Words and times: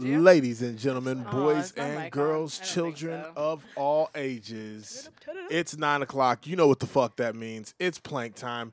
ladies 0.00 0.62
and 0.62 0.78
gentlemen, 0.78 1.24
Aw, 1.26 1.30
boys 1.30 1.72
and 1.76 2.10
girls, 2.10 2.58
children 2.58 3.24
of 3.36 3.64
all 3.76 4.10
ages, 4.14 5.08
it's 5.50 5.76
nine 5.76 6.02
o'clock. 6.02 6.46
You 6.46 6.56
know 6.56 6.66
what 6.66 6.80
the 6.80 6.86
fuck 6.86 7.16
that 7.16 7.34
means. 7.34 7.74
It's 7.78 7.98
plank 7.98 8.34
time. 8.34 8.72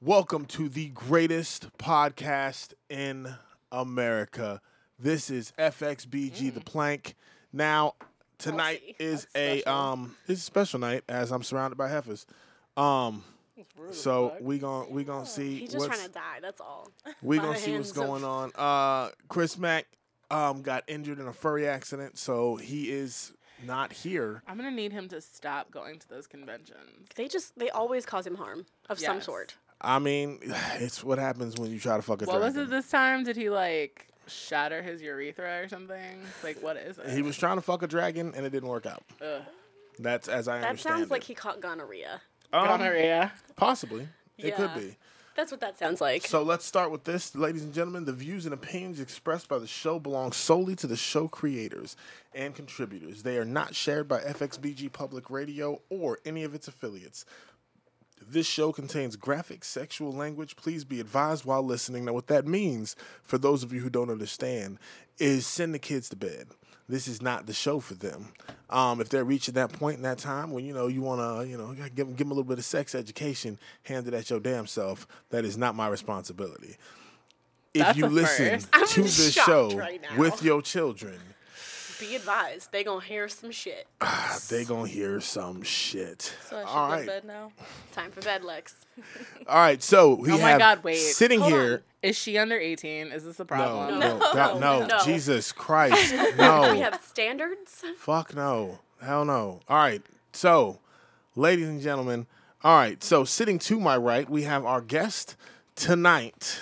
Welcome 0.00 0.46
to 0.46 0.68
the 0.68 0.88
greatest 0.88 1.76
podcast 1.78 2.72
in 2.88 3.28
America. 3.70 4.60
This 4.98 5.30
is 5.30 5.52
FXBG 5.58 6.50
Mm. 6.50 6.54
the 6.54 6.60
Plank. 6.60 7.14
Now, 7.52 7.94
tonight 8.38 8.96
is 8.98 9.26
a 9.34 9.60
special. 9.60 9.72
um, 9.78 10.16
it's 10.26 10.40
a 10.40 10.44
special 10.44 10.78
night 10.80 11.04
as 11.08 11.30
I'm 11.32 11.42
surrounded 11.42 11.76
by 11.76 11.88
heifers. 11.88 12.24
Um, 12.76 13.24
so 13.90 14.34
we 14.40 14.58
gon' 14.58 14.90
we 14.90 15.04
gonna 15.04 15.26
see 15.26 15.58
He's 15.60 15.72
just 15.72 15.86
what's 15.88 15.96
trying 15.96 16.08
to 16.08 16.12
die. 16.14 16.38
That's 16.40 16.60
all. 16.60 16.90
we 17.22 17.38
by 17.38 17.44
gonna 17.44 17.58
see 17.58 17.72
what's 17.72 17.88
hands 17.88 17.90
of- 17.90 17.96
going 17.96 18.24
on. 18.24 18.52
Uh, 18.54 19.10
Chris 19.28 19.58
Mack 19.58 19.86
um 20.30 20.62
got 20.62 20.84
injured 20.86 21.18
in 21.18 21.26
a 21.26 21.32
furry 21.32 21.66
accident, 21.66 22.18
so 22.18 22.56
he 22.56 22.90
is 22.90 23.32
not 23.66 23.92
here. 23.92 24.42
I'm 24.46 24.56
gonna 24.56 24.70
need 24.70 24.92
him 24.92 25.08
to 25.08 25.20
stop 25.20 25.70
going 25.70 25.98
to 25.98 26.08
those 26.08 26.26
conventions. 26.26 27.08
They 27.14 27.28
just 27.28 27.58
they 27.58 27.70
always 27.70 28.06
cause 28.06 28.26
him 28.26 28.36
harm 28.36 28.66
of 28.88 28.98
some 28.98 29.20
sort. 29.20 29.56
I 29.80 29.98
mean, 29.98 30.38
it's 30.74 31.02
what 31.04 31.18
happens 31.18 31.56
when 31.56 31.70
you 31.70 31.78
try 31.78 31.96
to 31.96 32.02
fuck 32.02 32.22
a 32.22 32.24
dragon. 32.26 32.40
What 32.40 32.46
was 32.46 32.56
it 32.56 32.70
this 32.70 32.90
time? 32.90 33.24
Did 33.24 33.36
he 33.36 33.50
like 33.50 34.06
shatter 34.26 34.82
his 34.82 35.00
urethra 35.00 35.62
or 35.62 35.68
something? 35.68 36.20
Like 36.42 36.62
what 36.62 36.76
is 36.76 36.98
it? 36.98 37.10
He 37.10 37.22
was 37.22 37.36
trying 37.36 37.56
to 37.56 37.62
fuck 37.62 37.82
a 37.82 37.86
dragon 37.86 38.32
and 38.36 38.44
it 38.44 38.50
didn't 38.50 38.68
work 38.68 38.86
out. 38.86 39.02
Ugh. 39.22 39.42
That's 39.98 40.28
as 40.28 40.46
I 40.46 40.60
That 40.60 40.68
understand 40.68 40.94
That 40.94 40.98
sounds 41.00 41.10
like 41.10 41.24
he 41.24 41.34
caught 41.34 41.60
gonorrhea. 41.60 42.20
Um, 42.52 42.66
gonorrhea. 42.66 43.32
Possibly, 43.56 44.08
it 44.38 44.56
could 44.56 44.74
be. 44.74 44.96
That's 45.38 45.52
what 45.52 45.60
that 45.60 45.78
sounds 45.78 46.00
like. 46.00 46.26
So 46.26 46.42
let's 46.42 46.64
start 46.64 46.90
with 46.90 47.04
this, 47.04 47.36
ladies 47.36 47.62
and 47.62 47.72
gentlemen. 47.72 48.04
The 48.04 48.12
views 48.12 48.44
and 48.44 48.52
opinions 48.52 48.98
expressed 48.98 49.48
by 49.48 49.60
the 49.60 49.68
show 49.68 50.00
belong 50.00 50.32
solely 50.32 50.74
to 50.74 50.88
the 50.88 50.96
show 50.96 51.28
creators 51.28 51.94
and 52.34 52.56
contributors. 52.56 53.22
They 53.22 53.38
are 53.38 53.44
not 53.44 53.76
shared 53.76 54.08
by 54.08 54.18
FXBG 54.18 54.92
Public 54.92 55.30
Radio 55.30 55.80
or 55.90 56.18
any 56.24 56.42
of 56.42 56.56
its 56.56 56.66
affiliates. 56.66 57.24
This 58.20 58.48
show 58.48 58.72
contains 58.72 59.14
graphic 59.14 59.64
sexual 59.64 60.12
language. 60.12 60.56
Please 60.56 60.84
be 60.84 60.98
advised 60.98 61.44
while 61.44 61.62
listening. 61.62 62.06
Now, 62.06 62.14
what 62.14 62.26
that 62.26 62.44
means, 62.44 62.96
for 63.22 63.38
those 63.38 63.62
of 63.62 63.72
you 63.72 63.80
who 63.80 63.90
don't 63.90 64.10
understand, 64.10 64.80
is 65.18 65.46
send 65.46 65.72
the 65.72 65.78
kids 65.78 66.08
to 66.08 66.16
bed. 66.16 66.48
This 66.88 67.06
is 67.06 67.20
not 67.20 67.46
the 67.46 67.52
show 67.52 67.80
for 67.80 67.94
them. 67.94 68.32
Um, 68.70 69.00
if 69.00 69.08
they're 69.08 69.24
reaching 69.24 69.54
that 69.54 69.72
point 69.72 69.96
in 69.96 70.02
that 70.02 70.18
time 70.18 70.50
when 70.52 70.64
you 70.64 70.72
know 70.72 70.86
you 70.86 71.02
want 71.02 71.20
to, 71.20 71.48
you 71.48 71.58
know, 71.58 71.74
give 71.74 72.06
them, 72.06 72.10
give 72.10 72.18
them 72.18 72.30
a 72.30 72.34
little 72.34 72.44
bit 72.44 72.58
of 72.58 72.64
sex 72.64 72.94
education, 72.94 73.58
hand 73.82 74.08
it 74.08 74.14
at 74.14 74.30
your 74.30 74.40
damn 74.40 74.66
self. 74.66 75.06
That 75.30 75.44
is 75.44 75.58
not 75.58 75.74
my 75.74 75.88
responsibility. 75.88 76.76
If 77.74 77.82
That's 77.82 77.98
you 77.98 78.06
listen 78.06 78.60
to 78.88 79.02
this 79.02 79.32
show 79.32 79.70
right 79.76 80.00
with 80.16 80.42
your 80.42 80.62
children, 80.62 81.18
Be 82.00 82.14
advised, 82.14 82.70
they 82.70 82.84
gonna 82.84 83.04
hear 83.04 83.28
some 83.28 83.50
shit. 83.50 83.86
they 84.50 84.64
gonna 84.64 84.86
hear 84.88 85.20
some 85.20 85.62
shit. 85.62 86.32
So 86.48 86.56
I 86.58 86.60
should 86.60 86.68
All 86.68 86.86
go 86.88 86.92
right, 86.94 87.00
to 87.00 87.06
bed 87.06 87.24
now. 87.24 87.52
Time 87.92 88.10
for 88.12 88.20
bed, 88.20 88.44
Lex. 88.44 88.76
all 89.48 89.56
right. 89.58 89.82
So 89.82 90.14
we 90.14 90.30
Oh 90.30 90.38
my 90.38 90.50
have 90.50 90.58
God, 90.60 90.84
wait. 90.84 90.96
sitting 90.96 91.40
Hold 91.40 91.52
here. 91.52 91.72
on. 91.74 91.80
Is 92.02 92.16
she 92.16 92.38
under 92.38 92.56
18? 92.56 93.08
Is 93.08 93.24
this 93.24 93.40
a 93.40 93.42
No, 93.42 93.46
problem? 93.46 93.98
no, 93.98 94.18
No. 94.18 94.32
God, 94.32 94.60
no, 94.60 94.86
No. 94.86 94.98
Jesus 95.04 95.50
Christ, 95.52 96.14
no. 96.36 96.70
We 96.70 96.78
have 96.78 97.00
standards. 97.04 97.82
Fuck 97.96 98.34
no. 98.36 98.78
Hell 99.02 99.24
no. 99.24 99.60
All 99.68 99.76
right. 99.78 100.02
So, 100.32 100.78
ladies 101.34 101.66
and 101.68 101.80
gentlemen, 101.82 102.26
all 102.62 102.76
right. 102.76 103.02
So, 103.02 103.24
sitting 103.24 103.58
to 103.60 103.80
my 103.80 103.96
right, 103.96 104.28
we 104.30 104.42
have 104.44 104.64
our 104.64 104.80
guest 104.80 105.34
tonight. 105.74 106.60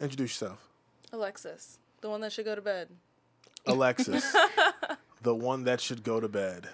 Introduce 0.00 0.30
yourself. 0.40 0.68
Alexis, 1.12 1.78
the 2.00 2.10
one 2.10 2.20
that 2.22 2.32
should 2.32 2.44
go 2.44 2.54
to 2.56 2.60
bed. 2.60 2.88
Alexis, 3.66 4.34
the 5.22 5.34
one 5.34 5.64
that 5.64 5.80
should 5.80 6.02
go 6.04 6.20
to 6.20 6.28
bed. 6.28 6.68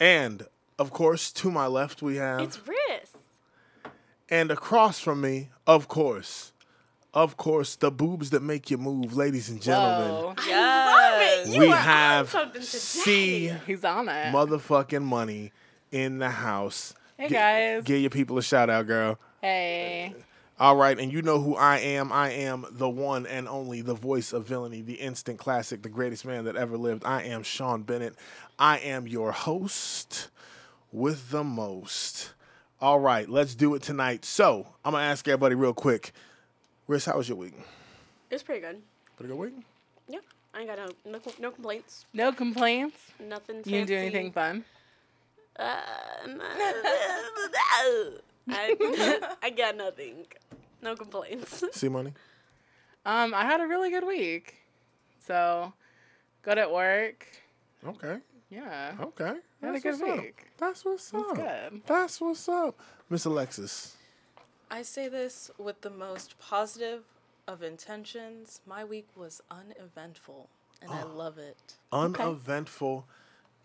And, 0.00 0.46
of 0.78 0.90
course, 0.90 1.30
to 1.32 1.50
my 1.50 1.66
left, 1.66 2.02
we 2.02 2.16
have, 2.16 2.40
It's 2.40 2.58
Riss. 2.58 3.90
and 4.28 4.50
across 4.50 4.98
from 5.00 5.20
me, 5.20 5.50
of 5.66 5.88
course, 5.88 6.52
of 7.14 7.36
course, 7.36 7.76
the 7.76 7.90
boobs 7.90 8.30
that 8.30 8.42
make 8.42 8.70
you 8.70 8.78
move, 8.78 9.14
ladies 9.16 9.48
and 9.50 9.60
gentlemen. 9.60 10.08
Whoa. 10.10 10.26
Love 10.28 10.46
Yes. 10.46 11.48
it. 11.48 11.52
You 11.54 11.60
we 11.60 11.68
are 11.68 11.76
have 11.76 12.30
something. 12.30 12.62
C 12.62 13.52
He's 13.66 13.84
on 13.84 14.08
it. 14.08 14.32
motherfucking 14.32 15.02
money 15.02 15.52
in 15.90 16.18
the 16.18 16.30
house. 16.30 16.94
hey 17.18 17.28
Gi- 17.28 17.34
guys. 17.34 17.82
Give 17.84 18.00
your 18.00 18.10
people 18.10 18.38
a 18.38 18.42
shout 18.42 18.70
out, 18.70 18.86
girl. 18.86 19.18
hey. 19.42 20.14
All 20.62 20.76
right, 20.76 20.96
and 20.96 21.12
you 21.12 21.22
know 21.22 21.40
who 21.40 21.56
I 21.56 21.78
am. 21.78 22.12
I 22.12 22.30
am 22.30 22.64
the 22.70 22.88
one 22.88 23.26
and 23.26 23.48
only, 23.48 23.80
the 23.80 23.94
voice 23.94 24.32
of 24.32 24.46
villainy, 24.46 24.80
the 24.80 24.94
instant 24.94 25.40
classic, 25.40 25.82
the 25.82 25.88
greatest 25.88 26.24
man 26.24 26.44
that 26.44 26.54
ever 26.54 26.76
lived. 26.76 27.04
I 27.04 27.24
am 27.24 27.42
Sean 27.42 27.82
Bennett. 27.82 28.14
I 28.60 28.78
am 28.78 29.08
your 29.08 29.32
host 29.32 30.28
with 30.92 31.30
the 31.30 31.42
most. 31.42 32.34
All 32.80 33.00
right, 33.00 33.28
let's 33.28 33.56
do 33.56 33.74
it 33.74 33.82
tonight. 33.82 34.24
So, 34.24 34.68
I'm 34.84 34.92
going 34.92 35.02
to 35.02 35.06
ask 35.06 35.26
everybody 35.26 35.56
real 35.56 35.74
quick. 35.74 36.12
Riss, 36.88 37.06
how 37.06 37.16
was 37.16 37.28
your 37.28 37.38
week? 37.38 37.54
It 38.30 38.36
was 38.36 38.44
pretty 38.44 38.60
good. 38.60 38.80
Pretty 39.16 39.32
good 39.32 39.40
week? 39.40 39.54
Yeah, 40.06 40.20
I 40.54 40.60
ain't 40.60 40.68
got 40.68 40.78
no 40.78 41.10
no, 41.10 41.20
no 41.40 41.50
complaints. 41.50 42.06
No 42.14 42.30
complaints. 42.30 42.98
Nothing. 43.18 43.56
You 43.64 43.84
didn't 43.84 43.88
do 43.88 43.96
anything 43.96 44.30
fun. 44.30 44.64
Uh, 45.58 45.66
I, 48.48 49.20
I 49.42 49.50
got 49.50 49.76
nothing. 49.76 50.26
No 50.82 50.96
complaints. 50.96 51.62
C 51.72 51.88
money? 51.88 52.12
Um, 53.04 53.34
I 53.34 53.44
had 53.44 53.60
a 53.60 53.66
really 53.66 53.90
good 53.90 54.06
week. 54.06 54.56
So, 55.26 55.72
good 56.42 56.58
at 56.58 56.70
work. 56.72 57.26
Okay. 57.86 58.18
Yeah. 58.50 58.92
Okay. 59.00 59.24
Had 59.24 59.70
a 59.70 59.72
That's 59.72 59.82
good 59.82 60.00
what's 60.00 60.18
up. 60.18 60.24
That's 60.58 60.84
what's 60.84 61.14
up. 61.14 61.34
good. 61.34 61.82
That's 61.86 62.20
what's 62.20 62.48
up. 62.48 62.78
Miss 63.08 63.24
Alexis. 63.24 63.96
I 64.70 64.82
say 64.82 65.08
this 65.08 65.50
with 65.58 65.80
the 65.82 65.90
most 65.90 66.38
positive 66.38 67.04
of 67.46 67.62
intentions. 67.62 68.60
My 68.66 68.84
week 68.84 69.06
was 69.16 69.42
uneventful, 69.50 70.48
and 70.80 70.90
I 70.90 71.02
love 71.02 71.38
it. 71.38 71.74
Uneventful, 71.92 73.04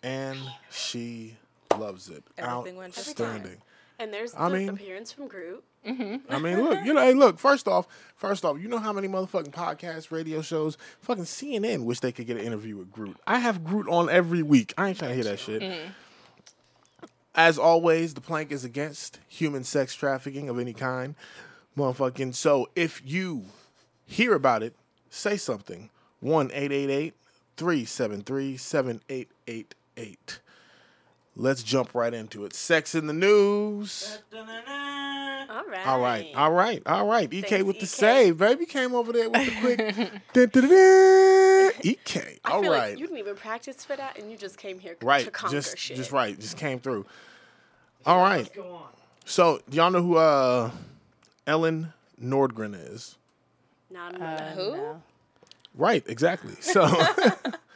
and 0.04 0.38
she 0.70 1.36
loves 1.78 2.10
it. 2.10 2.24
Everything 2.38 2.76
went 2.76 2.94
just 2.94 3.18
fine. 3.18 3.28
Outstanding. 3.28 3.62
And 4.00 4.14
there's 4.14 4.34
the 4.34 4.42
I 4.42 4.50
mean- 4.50 4.70
appearance 4.70 5.12
from 5.12 5.28
Groot. 5.28 5.64
Mm-hmm. 5.88 6.34
I 6.34 6.40
mean, 6.40 6.62
look, 6.64 6.84
you 6.84 6.94
know, 6.96 7.02
hey, 7.02 7.14
look. 7.14 7.40
First 7.40 7.68
off, 7.68 7.88
first 8.16 8.44
off, 8.44 8.60
you 8.60 8.68
know 8.68 8.78
how 8.80 8.92
many 8.92 9.08
motherfucking 9.08 9.52
podcasts, 9.52 10.12
radio 10.12 10.42
shows, 10.42 10.78
fucking 11.00 11.24
CNN 11.24 11.86
wish 11.86 12.02
they 12.02 12.12
could 12.12 12.28
get 12.28 12.36
an 12.38 12.44
interview 12.44 12.76
with 12.76 12.92
Groot. 12.92 13.16
I 13.26 13.40
have 13.40 13.64
Groot 13.64 13.88
on 13.88 14.10
every 14.10 14.44
week. 14.44 14.74
I 14.78 14.90
ain't 14.90 15.00
trying 15.00 15.12
to 15.12 15.16
hear 15.16 15.24
that 15.24 15.40
shit. 15.40 15.62
Mm-hmm. 15.62 15.92
As 17.36 17.58
always, 17.58 18.16
the 18.16 18.22
plank 18.22 18.52
is 18.52 18.66
against 18.66 19.20
human 19.28 19.64
sex 19.64 19.94
trafficking 19.94 20.50
of 20.50 20.60
any 20.60 20.74
kind, 20.74 21.16
motherfucking. 21.78 22.34
So 22.36 22.70
if 22.76 23.02
you 23.06 23.46
hear 24.06 24.34
about 24.34 24.64
it, 24.64 24.76
say 25.10 25.38
something. 25.38 25.90
One 26.20 26.50
eight 26.54 26.72
eight 26.72 26.90
eight 26.90 27.14
three 27.56 27.86
seven 27.86 28.24
three 28.24 28.58
seven 28.58 29.02
eight 29.08 29.30
eight 29.48 29.76
eight. 29.96 30.40
Let's 31.40 31.62
jump 31.62 31.94
right 31.94 32.14
into 32.14 32.46
it. 32.46 32.54
Sex 32.56 32.96
in 32.96 33.06
the 33.06 33.14
news. 33.14 34.20
All 34.34 35.66
right. 35.66 35.86
All 35.86 36.00
right, 36.02 36.28
all 36.36 36.52
right, 36.52 36.82
all 36.88 37.06
right. 37.08 37.32
EK 37.32 37.48
Thanks, 37.50 37.66
with 37.66 37.76
the 37.78 37.84
EK. 37.84 37.88
save, 37.88 38.38
baby 38.40 38.66
came 38.66 38.96
over 38.96 39.14
there 39.14 39.30
with 39.30 39.46
the 39.46 39.62
quick. 39.62 39.78
dun, 40.34 40.50
dun, 40.50 40.68
dun, 40.68 40.70
dun. 40.70 41.72
EK, 41.84 42.40
I 42.44 42.52
all 42.52 42.62
feel 42.64 42.72
right, 42.72 42.90
like 42.92 43.00
you 43.00 43.06
didn't 43.06 43.20
even 43.20 43.36
practice 43.36 43.86
for 43.86 43.96
that, 43.96 44.18
and 44.18 44.32
you 44.32 44.38
just 44.38 44.58
came 44.58 44.80
here 44.80 44.98
right, 45.02 45.26
to 45.26 45.32
conquer 45.32 45.56
just 45.56 45.78
shit. 45.78 45.96
just 45.96 46.12
right, 46.12 46.38
just 46.40 46.58
came 46.58 46.80
through. 46.80 47.06
All 48.06 48.20
right. 48.22 48.50
So 49.26 49.60
y'all 49.70 49.92
know 49.92 50.02
who 50.02 50.18
uh 50.18 50.72
Elin 51.46 51.94
Nordegren 52.22 52.76
is? 52.94 53.16
Not 53.92 54.20
Uh, 54.20 54.38
Who? 54.52 54.72
no. 54.76 55.02
Right, 55.76 56.04
exactly. 56.08 56.56
So 56.62 56.86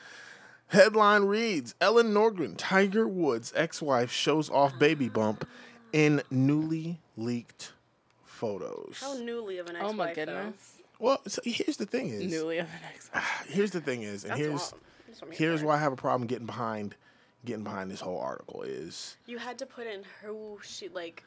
headline 0.72 1.24
reads: 1.24 1.76
Elin 1.80 2.14
Nordegren, 2.14 2.56
Tiger 2.58 3.08
Woods' 3.08 3.54
ex-wife, 3.56 4.12
shows 4.12 4.50
off 4.50 4.78
baby 4.80 5.08
bump 5.20 5.48
in 5.94 6.22
newly 6.32 7.00
leaked 7.18 7.74
photos. 8.24 8.98
how 9.02 9.14
newly 9.14 9.58
of 9.60 9.68
an 9.68 9.76
ex-wife 9.76 9.92
Oh 9.94 9.96
my 9.96 10.08
though? 10.14 10.26
goodness. 10.26 10.74
Well, 11.00 11.22
so 11.28 11.42
here's 11.46 11.78
the 11.78 11.86
thing: 11.86 12.10
is 12.10 12.32
Newly 12.32 12.58
of 12.60 12.68
an 12.68 12.80
ex. 12.94 13.10
here's 13.48 13.72
the 13.72 13.82
thing 13.82 14.04
is, 14.04 14.24
and 14.24 14.32
That's 14.32 14.42
here's 14.42 14.52
wrong. 14.72 14.82
That's 15.08 15.22
what 15.22 15.28
I'm 15.32 15.34
here's 15.38 15.60
here 15.62 15.68
why 15.68 15.76
I 15.76 15.80
have 15.80 15.94
a 15.94 15.98
problem 15.98 16.28
getting 16.28 16.46
behind 16.46 16.96
getting 17.44 17.64
behind 17.64 17.90
this 17.90 18.00
whole 18.00 18.20
article 18.20 18.62
is 18.62 19.18
you 19.26 19.40
had 19.40 19.58
to 19.58 19.66
put 19.66 19.88
in 19.88 20.04
who 20.24 20.60
she 20.64 20.90
like 20.90 21.24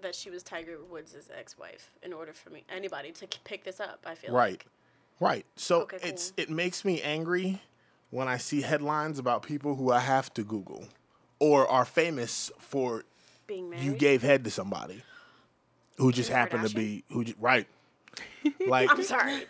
that 0.00 0.14
she 0.14 0.30
was 0.30 0.42
Tiger 0.42 0.78
Woods' 0.90 1.14
ex-wife 1.36 1.90
in 2.02 2.12
order 2.12 2.32
for 2.32 2.48
me 2.50 2.64
anybody 2.74 3.12
to 3.12 3.26
pick 3.44 3.64
this 3.64 3.78
up. 3.80 4.04
I 4.06 4.14
feel 4.14 4.32
right, 4.32 4.52
like. 4.52 4.66
right. 5.20 5.46
So 5.56 5.82
Okay, 5.82 5.98
it's 6.02 6.32
it 6.38 6.48
makes 6.50 6.84
me 6.86 7.02
angry 7.02 7.60
when 8.10 8.28
I 8.28 8.36
see 8.38 8.62
headlines 8.62 9.18
about 9.18 9.42
people 9.42 9.74
who 9.74 9.92
I 9.92 10.00
have 10.00 10.32
to 10.34 10.44
Google 10.44 10.86
or 11.38 11.66
are 11.68 11.84
famous 11.84 12.50
for 12.58 13.04
being 13.46 13.70
married. 13.70 13.84
you 13.84 13.94
gave 13.94 14.22
head 14.22 14.44
to 14.44 14.50
somebody 14.50 15.02
who 15.96 16.12
just 16.12 16.28
Kim 16.30 16.38
happened 16.38 16.68
to 16.68 16.74
be 16.74 17.04
who 17.10 17.24
just, 17.24 17.38
right. 17.38 17.66
Like 18.66 18.90
I'm 18.90 19.02
sorry. 19.02 19.44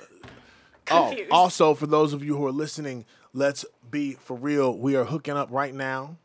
Oh, 0.91 1.09
confused. 1.09 1.31
Oh, 1.31 1.37
also 1.37 1.75
for 1.75 1.87
those 1.87 2.13
of 2.13 2.25
you 2.25 2.37
who 2.37 2.47
are 2.47 2.53
listening, 2.53 3.05
let's 3.33 3.65
be 3.91 4.15
for 4.15 4.37
real. 4.37 4.77
We 4.77 4.97
are 4.97 5.05
hooking 5.05 5.37
up 5.37 5.49
right 5.51 5.75
now. 5.75 6.17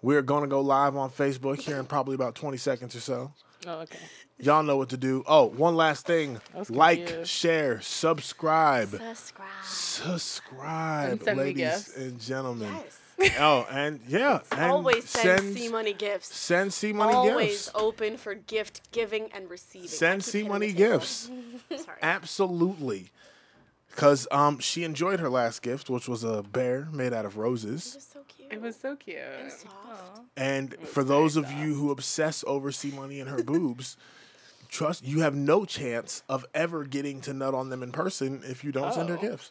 We're 0.00 0.22
gonna 0.22 0.48
go 0.48 0.60
live 0.60 0.96
on 0.96 1.10
Facebook 1.10 1.60
here 1.60 1.78
in 1.78 1.86
probably 1.86 2.14
about 2.14 2.34
20 2.34 2.56
seconds 2.56 2.94
or 2.94 3.00
so. 3.00 3.32
Oh, 3.66 3.80
okay. 3.80 3.98
Y'all 4.38 4.62
know 4.62 4.76
what 4.76 4.88
to 4.90 4.96
do. 4.96 5.22
Oh, 5.26 5.44
one 5.44 5.76
last 5.76 6.06
thing. 6.06 6.40
Like, 6.68 7.06
confused. 7.06 7.30
share, 7.30 7.80
subscribe. 7.80 8.88
Subscribe. 8.90 9.48
Subscribe, 9.64 11.10
And 11.12 11.22
send 11.22 11.38
me 11.38 11.44
ladies 11.44 11.62
gifts. 11.64 11.96
and 11.96 12.20
gentlemen. 12.20 12.72
Yes. 12.74 12.98
Oh, 13.38 13.64
and 13.70 14.00
yeah, 14.08 14.40
and 14.50 14.72
Always 14.72 15.08
send 15.08 15.56
C 15.56 15.68
money 15.68 15.92
gifts. 15.92 16.34
Send 16.34 16.72
C 16.72 16.92
money 16.92 17.12
Gifts. 17.12 17.30
Always 17.30 17.48
gifts. 17.66 17.70
open 17.76 18.16
for 18.16 18.34
gift 18.34 18.90
giving 18.90 19.30
and 19.32 19.48
receiving. 19.48 19.86
I 19.86 19.92
Send 19.92 20.22
keep 20.22 20.30
C 20.32 20.38
hitting 20.38 20.48
the 20.48 20.52
money 20.52 20.66
table. 20.72 20.78
gifts. 20.98 21.30
Sorry. 21.84 21.98
Absolutely. 22.02 23.10
Because 23.90 24.26
um, 24.32 24.58
she 24.58 24.82
enjoyed 24.82 25.20
her 25.20 25.28
last 25.30 25.62
gift, 25.62 25.88
which 25.88 26.08
was 26.08 26.24
a 26.24 26.42
bear 26.42 26.88
made 26.90 27.12
out 27.12 27.24
of 27.24 27.36
It 27.36 27.40
roses. 27.40 27.94
was 27.94 28.02
so 28.12 28.20
cute. 28.26 28.41
It 28.52 28.60
was 28.60 28.76
so 28.76 28.96
cute. 28.96 29.16
and 29.18 29.50
soft. 29.50 30.20
And 30.36 30.74
was 30.74 30.88
for 30.90 31.02
very 31.02 31.08
those 31.18 31.36
of 31.36 31.46
soft. 31.46 31.56
you 31.56 31.74
who 31.74 31.90
obsess 31.90 32.44
over 32.46 32.70
C 32.70 32.90
money 32.90 33.18
and 33.20 33.28
her 33.30 33.42
boobs, 33.42 33.96
trust 34.68 35.04
you 35.04 35.20
have 35.20 35.34
no 35.34 35.64
chance 35.64 36.22
of 36.28 36.44
ever 36.54 36.84
getting 36.84 37.20
to 37.22 37.32
nut 37.32 37.54
on 37.54 37.70
them 37.70 37.82
in 37.82 37.92
person 37.92 38.42
if 38.44 38.62
you 38.64 38.70
don't 38.72 38.92
send 38.92 39.08
her 39.08 39.16
Oh. 39.16 39.20
gifts. 39.20 39.50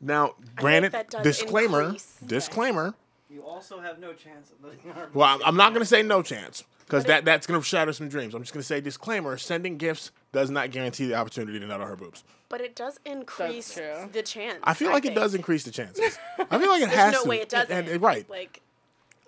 Now, 0.00 0.34
granted, 0.56 0.94
disclaimer, 1.22 1.82
increase. 1.82 2.16
disclaimer. 2.24 2.94
You 3.28 3.44
also 3.44 3.78
have 3.80 3.98
no 4.00 4.12
chance 4.14 4.50
of 4.50 4.64
letting 4.64 4.90
our. 4.92 5.08
Well, 5.12 5.28
I'm, 5.28 5.40
I'm 5.44 5.56
not 5.56 5.70
going 5.70 5.82
to 5.82 5.86
say 5.86 6.02
no 6.02 6.22
chance 6.22 6.64
because 6.80 7.04
that, 7.04 7.24
that's 7.26 7.46
going 7.46 7.60
to 7.60 7.64
shatter 7.64 7.92
some 7.92 8.08
dreams. 8.08 8.34
I'm 8.34 8.42
just 8.42 8.52
going 8.54 8.62
to 8.62 8.66
say 8.66 8.80
disclaimer: 8.80 9.36
sending 9.36 9.76
gifts 9.76 10.10
does 10.32 10.50
not 10.50 10.70
guarantee 10.70 11.06
the 11.06 11.14
opportunity 11.14 11.60
to 11.60 11.66
nut 11.66 11.80
on 11.80 11.86
her 11.86 11.96
boobs. 11.96 12.24
But 12.50 12.60
it 12.60 12.74
does 12.76 12.98
increase 13.06 13.74
the 14.12 14.22
chance. 14.22 14.58
I 14.64 14.74
feel 14.74 14.90
like 14.90 15.06
it 15.06 15.14
does 15.14 15.34
increase 15.34 15.64
the 15.64 15.70
chances. 15.70 16.18
I 16.50 16.58
feel 16.58 16.68
like 16.68 16.82
it 16.82 16.86
There's 16.90 16.98
has 16.98 17.12
no 17.14 17.22
to. 17.22 17.28
way 17.30 17.36
it 17.40 17.48
doesn't. 17.48 17.70
And, 17.70 17.88
and- 17.88 18.02
right. 18.02 18.28
Like, 18.28 18.60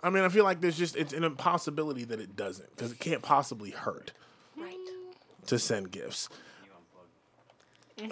I 0.02 0.10
mean, 0.10 0.24
I 0.24 0.28
feel 0.28 0.42
like 0.44 0.60
there's 0.60 0.76
just 0.76 0.96
it's 0.96 1.12
an 1.14 1.22
impossibility 1.24 2.04
that 2.04 2.18
it 2.20 2.34
doesn't 2.36 2.68
because 2.76 2.92
it 2.92 2.98
can't 2.98 3.22
possibly 3.22 3.70
hurt 3.70 4.12
right. 4.58 4.74
to 5.46 5.58
send 5.58 5.90
gifts. 5.92 6.28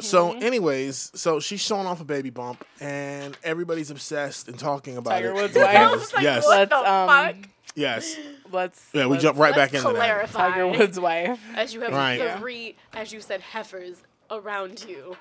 So, 0.01 0.31
Mm-hmm. 0.35 0.43
anyways, 0.45 1.11
so 1.17 1.41
she's 1.41 1.61
showing 1.61 1.87
off 1.89 2.01
a 2.01 2.05
baby 2.05 2.31
bump, 2.31 2.65
and 2.81 3.37
everybody's 3.43 3.91
obsessed 3.91 4.47
and 4.47 4.56
talking 4.56 4.97
about 4.97 5.11
Tiger 5.11 5.31
it. 5.31 5.35
Woods' 5.35 5.55
because- 5.55 5.65
wife? 5.65 6.15
I 6.15 6.17
like, 6.19 6.23
yes, 6.23 6.45
what 6.47 6.59
Let's, 6.59 6.71
the 6.71 6.93
um, 6.93 7.09
fuck? 7.09 7.37
yes, 7.75 8.17
Let's. 8.53 8.89
yeah. 8.93 9.06
We 9.06 9.13
let's- 9.13 9.23
jump 9.25 9.39
right 9.39 9.55
back 9.55 9.75
into 9.75 9.89
that. 9.89 9.95
clarify. 9.97 10.51
Tiger 10.51 10.69
Woods' 10.69 11.01
wife. 11.01 11.41
As 11.56 11.75
you 11.75 11.81
have 11.81 11.93
Right. 11.93 12.37
three, 12.39 12.77
as 12.93 13.13
you 13.13 13.21
said, 13.21 13.41
heifers 13.41 14.01
around 14.31 14.85
you. 14.88 15.17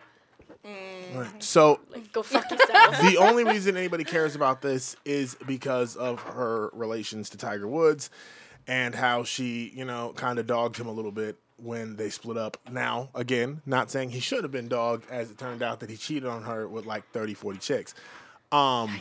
Right. 1.14 1.42
So, 1.44 1.80
Like, 1.90 2.12
go 2.12 2.22
fuck 2.22 2.50
yourself. 2.52 3.02
the 3.02 3.18
only 3.18 3.44
reason 3.44 3.78
anybody 3.78 4.04
cares 4.04 4.36
about 4.36 4.62
this 4.62 4.96
is 5.06 5.36
because 5.48 5.96
of 5.96 6.20
her 6.22 6.70
relations 6.74 7.30
to 7.32 7.38
Tiger 7.38 7.68
Woods 7.68 8.10
and 8.68 8.94
how 8.94 9.24
she, 9.24 9.72
you 9.76 9.86
know, 9.86 10.14
kind 10.16 10.38
of 10.38 10.48
dogged 10.48 10.78
him 10.78 10.88
a 10.88 10.92
little 10.92 11.12
bit 11.12 11.38
when 11.58 11.96
they 11.96 12.10
split 12.10 12.38
up. 12.38 12.58
Now, 12.72 13.10
again, 13.16 13.62
not 13.66 13.90
saying 13.90 14.12
he 14.12 14.20
should 14.20 14.44
have 14.44 14.52
been 14.52 14.68
dogged 14.68 15.10
as 15.10 15.32
it 15.32 15.38
turned 15.38 15.64
out 15.64 15.80
that 15.80 15.90
he 15.90 15.98
cheated 15.98 16.28
on 16.28 16.44
her 16.44 16.68
with 16.68 16.86
like 16.86 17.10
30, 17.12 17.34
40 17.34 17.60
chicks. 17.60 17.96
Um 18.52 19.00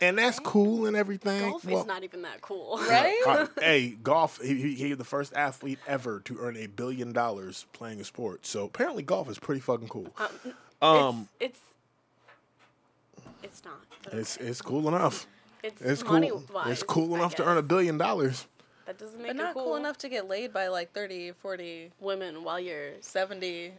and 0.00 0.18
that's 0.18 0.38
cool 0.38 0.86
and 0.86 0.96
everything. 0.96 1.40
Golf 1.50 1.64
Well, 1.64 1.80
is 1.80 1.86
not 1.86 2.04
even 2.04 2.22
that 2.22 2.40
cool. 2.40 2.78
Right? 2.88 3.48
hey, 3.58 3.96
golf, 4.02 4.40
he, 4.42 4.54
he, 4.54 4.74
he's 4.74 4.96
the 4.96 5.04
first 5.04 5.32
athlete 5.34 5.78
ever 5.86 6.20
to 6.20 6.38
earn 6.38 6.56
a 6.56 6.66
billion 6.66 7.12
dollars 7.12 7.66
playing 7.72 8.00
a 8.00 8.04
sport. 8.04 8.46
So 8.46 8.64
apparently 8.64 9.02
golf 9.02 9.28
is 9.30 9.38
pretty 9.38 9.60
fucking 9.60 9.88
cool. 9.88 10.08
Um, 10.82 11.28
it's, 11.38 11.58
it's 11.58 13.26
it's 13.42 13.62
not. 13.64 13.74
it's 14.12 14.36
okay. 14.38 14.46
it's 14.48 14.62
cool 14.62 14.88
enough. 14.88 15.26
it's, 15.62 15.80
It's 15.82 16.04
money 16.04 16.30
cool. 16.30 16.44
Wise, 16.54 16.72
It's 16.72 16.82
cool 16.82 17.14
enough 17.14 17.34
to 17.36 17.44
earn 17.44 17.58
a 17.58 17.62
billion 17.62 17.98
dollars. 17.98 18.46
That 18.86 18.98
doesn't 18.98 19.18
make 19.18 19.28
But 19.28 19.36
it 19.36 19.38
not 19.38 19.54
cool. 19.54 19.64
cool 19.66 19.76
enough 19.76 19.98
to 19.98 20.08
get 20.08 20.26
laid 20.28 20.52
by 20.52 20.66
like 20.68 20.92
30, 20.92 21.32
40, 21.32 21.92
Women 22.00 22.42
while 22.42 22.58
you're 22.58 22.92
70. 23.00 23.72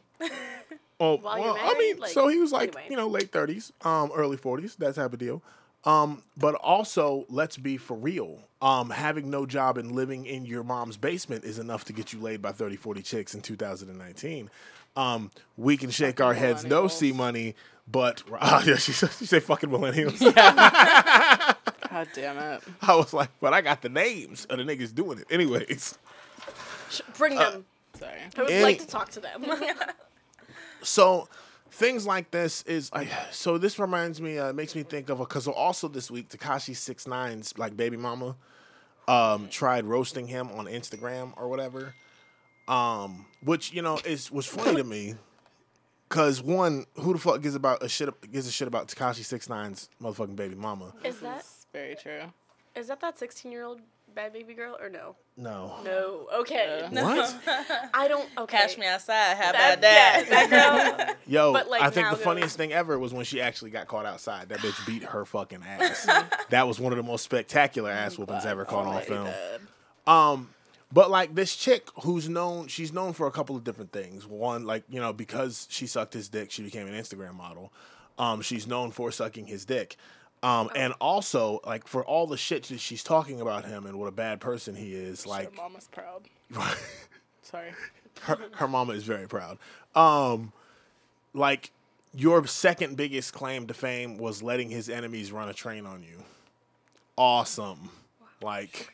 Oh, 1.00 1.18
While 1.18 1.38
you're 1.40 1.54
well, 1.54 1.58
I 1.60 1.76
mean, 1.80 1.98
like, 2.00 2.12
so 2.12 2.28
he 2.28 2.38
was 2.38 2.52
like, 2.52 2.70
anyway. 2.76 2.86
you 2.92 2.96
know, 2.96 3.08
late 3.08 3.32
thirties, 3.32 3.74
um, 3.82 4.12
early 4.16 4.38
forties, 4.38 4.76
that 4.76 4.94
type 4.94 5.12
of 5.12 5.18
deal. 5.20 5.42
Um, 5.84 6.22
but 6.38 6.56
also, 6.56 7.26
let's 7.30 7.58
be 7.58 7.78
for 7.78 7.96
real. 7.98 8.40
Um, 8.62 8.92
having 8.92 9.30
no 9.32 9.46
job 9.48 9.78
and 9.80 9.92
living 9.94 10.26
in 10.28 10.46
your 10.46 10.64
mom's 10.64 10.96
basement 10.98 11.44
is 11.44 11.58
enough 11.58 11.86
to 11.86 11.94
get 11.94 12.14
you 12.14 12.20
laid 12.20 12.42
by 12.42 12.52
30, 12.52 12.76
40 12.76 13.02
chicks 13.02 13.34
in 13.34 13.42
2019. 13.42 14.50
Um, 14.96 15.32
we 15.58 15.78
can 15.78 15.90
shake 15.90 16.22
our 16.22 16.34
heads, 16.36 16.64
no 16.66 16.84
millennials. 16.84 16.92
C 16.92 17.12
money, 17.14 17.56
but 17.92 18.22
oh, 18.40 18.64
yeah, 18.68 18.76
she 18.76 18.92
said, 18.92 19.10
she 19.18 19.26
said 19.26 19.42
fucking 19.42 19.70
millennials. 19.70 20.20
God 21.92 22.08
damn 22.14 22.38
it. 22.38 22.62
I 22.82 22.96
was 22.96 23.14
like, 23.14 23.30
but 23.40 23.54
I 23.54 23.62
got 23.62 23.82
the 23.82 23.90
names 23.90 24.46
of 24.46 24.58
the 24.60 24.64
niggas 24.64 24.94
doing 24.94 25.18
it. 25.20 25.26
Anyways, 25.32 25.98
Sh- 26.90 27.02
bring 27.18 27.38
Uh, 27.38 27.50
them. 27.52 27.66
Sorry. 27.98 28.12
I 28.38 28.42
would 28.42 28.52
any- 28.52 28.64
like 28.64 28.80
to 28.80 28.88
talk 28.88 29.10
to 29.12 29.20
them. 29.20 29.46
So 30.84 31.28
things 31.72 32.06
like 32.06 32.32
this 32.32 32.64
is 32.64 32.92
like 32.94 33.10
so 33.32 33.58
this 33.58 33.80
reminds 33.80 34.22
me 34.22 34.38
uh, 34.38 34.54
makes 34.54 34.76
me 34.76 34.84
think 34.84 35.10
of 35.10 35.20
a 35.20 35.24
because 35.24 35.48
also 35.48 35.88
this 35.88 36.12
week 36.12 36.30
Tekashi 36.30 36.76
Six 36.76 37.08
Nine's 37.08 37.58
like 37.58 37.76
baby 37.76 37.98
mama 37.98 38.36
um 39.08 39.48
tried 39.50 39.86
roasting 39.86 40.28
him 40.28 40.52
on 40.52 40.66
Instagram 40.66 41.34
or 41.38 41.48
whatever. 41.48 41.96
Um 42.68 43.26
which 43.44 43.74
you 43.74 43.82
know 43.82 43.98
is 44.06 44.32
was 44.32 44.46
funny 44.46 44.76
to 44.76 44.84
me 44.84 45.16
because 46.08 46.44
one 46.44 46.86
who 46.96 47.14
the 47.14 47.20
fuck 47.20 47.42
gives 47.42 47.56
about 47.56 47.82
a 47.82 47.90
shit 47.90 48.10
gives 48.32 48.48
a 48.48 48.52
shit 48.52 48.68
about 48.68 48.90
Tekashi 48.90 49.24
Six 49.24 49.50
Nine's 49.50 49.90
motherfucking 50.02 50.36
baby 50.36 50.56
mama? 50.56 50.94
Is 51.04 51.20
that 51.22 51.46
very 51.72 51.96
true. 51.96 52.24
is 52.76 52.88
that 52.90 53.00
that 53.00 53.18
sixteen 53.18 53.52
year 53.52 53.64
old 53.64 53.82
bad 54.12 54.34
baby 54.34 54.54
girl 54.54 54.78
or 54.82 54.90
no? 54.90 55.16
no 55.38 55.76
No. 55.84 56.28
Okay. 56.42 56.82
Uh, 56.86 56.90
what 57.04 57.36
I 57.94 58.08
don't. 58.08 58.28
Okay. 58.38 58.58
Cash 58.58 58.78
me 58.78 58.86
outside. 58.88 59.36
How 59.38 59.52
That, 59.52 59.80
about 59.80 59.82
that? 59.82 60.26
yeah, 60.30 60.48
that 60.48 60.98
girl. 61.08 61.16
Yo, 61.28 61.54
But, 61.54 61.70
like, 61.70 61.82
I 61.82 61.90
think 61.90 62.10
the 62.10 62.16
go- 62.18 62.22
funniest 62.24 62.58
thing 62.58 62.74
ever 62.74 62.98
was 63.00 63.14
when 63.14 63.26
she 63.26 63.42
actually 63.42 63.72
got 63.72 63.88
caught 63.88 64.06
outside. 64.06 64.50
That 64.50 64.60
bitch 64.60 64.86
beat 64.86 65.04
her 65.04 65.26
fucking 65.26 65.64
ass. 65.64 66.06
that 66.50 66.68
was 66.68 66.80
one 66.80 66.92
of 66.94 66.98
the 66.98 67.04
most 67.04 67.24
spectacular 67.24 67.90
ass 67.92 68.18
whoopings 68.18 68.46
ever 68.46 68.66
caught 68.66 68.86
on 68.88 69.02
film. 69.04 69.26
dead. 69.26 69.62
Um, 70.08 70.50
but 70.92 71.10
like 71.10 71.36
this 71.36 71.56
chick 71.56 71.88
who's 72.04 72.28
known, 72.28 72.68
she's 72.68 72.92
known 72.92 73.14
for 73.14 73.28
a 73.28 73.32
couple 73.32 73.56
of 73.56 73.64
different 73.64 73.92
things. 73.94 74.28
One, 74.28 74.66
like 74.66 74.84
you 74.90 75.00
know, 75.00 75.14
because 75.14 75.68
she 75.70 75.88
sucked 75.88 76.14
his 76.14 76.28
dick, 76.28 76.52
she 76.52 76.64
became 76.64 76.88
an 76.88 76.94
Instagram 76.94 77.34
model. 77.36 77.72
Um, 78.18 78.42
she's 78.42 78.68
known 78.68 78.92
for 78.92 79.12
sucking 79.12 79.48
his 79.48 79.64
dick. 79.66 79.96
Um, 80.44 80.72
and 80.76 80.94
also 81.00 81.60
like 81.66 81.88
for 81.88 82.04
all 82.04 82.26
the 82.26 82.38
shit 82.38 82.64
that 82.64 82.80
she's 82.80 83.04
talking 83.04 83.42
about 83.42 83.66
him 83.66 83.86
and 83.86 84.00
what 84.00 84.08
a 84.08 84.12
bad 84.12 84.40
person 84.42 84.76
he 84.76 84.94
is. 84.94 85.28
Like, 85.28 85.56
Your 85.56 85.64
mama's 85.64 85.88
proud. 85.92 86.24
Sorry. 87.44 87.72
her, 88.22 88.38
her 88.54 88.68
mama 88.68 88.94
is 88.94 89.04
very 89.04 89.28
proud. 89.28 89.58
Um, 89.96 90.52
like 91.34 91.72
your 92.14 92.46
second 92.48 92.98
biggest 92.98 93.34
claim 93.34 93.68
to 93.68 93.74
fame 93.74 94.18
was 94.18 94.42
letting 94.42 94.70
his 94.70 94.90
enemies 94.90 95.32
run 95.32 95.48
a 95.48 95.54
train 95.54 95.86
on 95.86 96.04
you. 96.04 96.24
Awesome. 97.18 97.90
Like, 98.42 98.92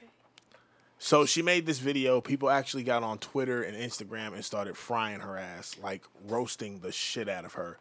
so 1.00 1.26
she 1.26 1.42
made 1.42 1.66
this 1.66 1.80
video. 1.80 2.20
People 2.22 2.50
actually 2.50 2.84
got 2.84 3.04
on 3.04 3.18
Twitter 3.20 3.62
and 3.64 3.76
Instagram 3.78 4.34
and 4.34 4.44
started 4.44 4.76
frying 4.76 5.22
her 5.22 5.38
ass, 5.38 5.76
like 5.82 6.04
roasting 6.28 6.80
the 6.80 6.92
shit 6.92 7.30
out 7.30 7.46
of 7.46 7.54
her. 7.54 7.78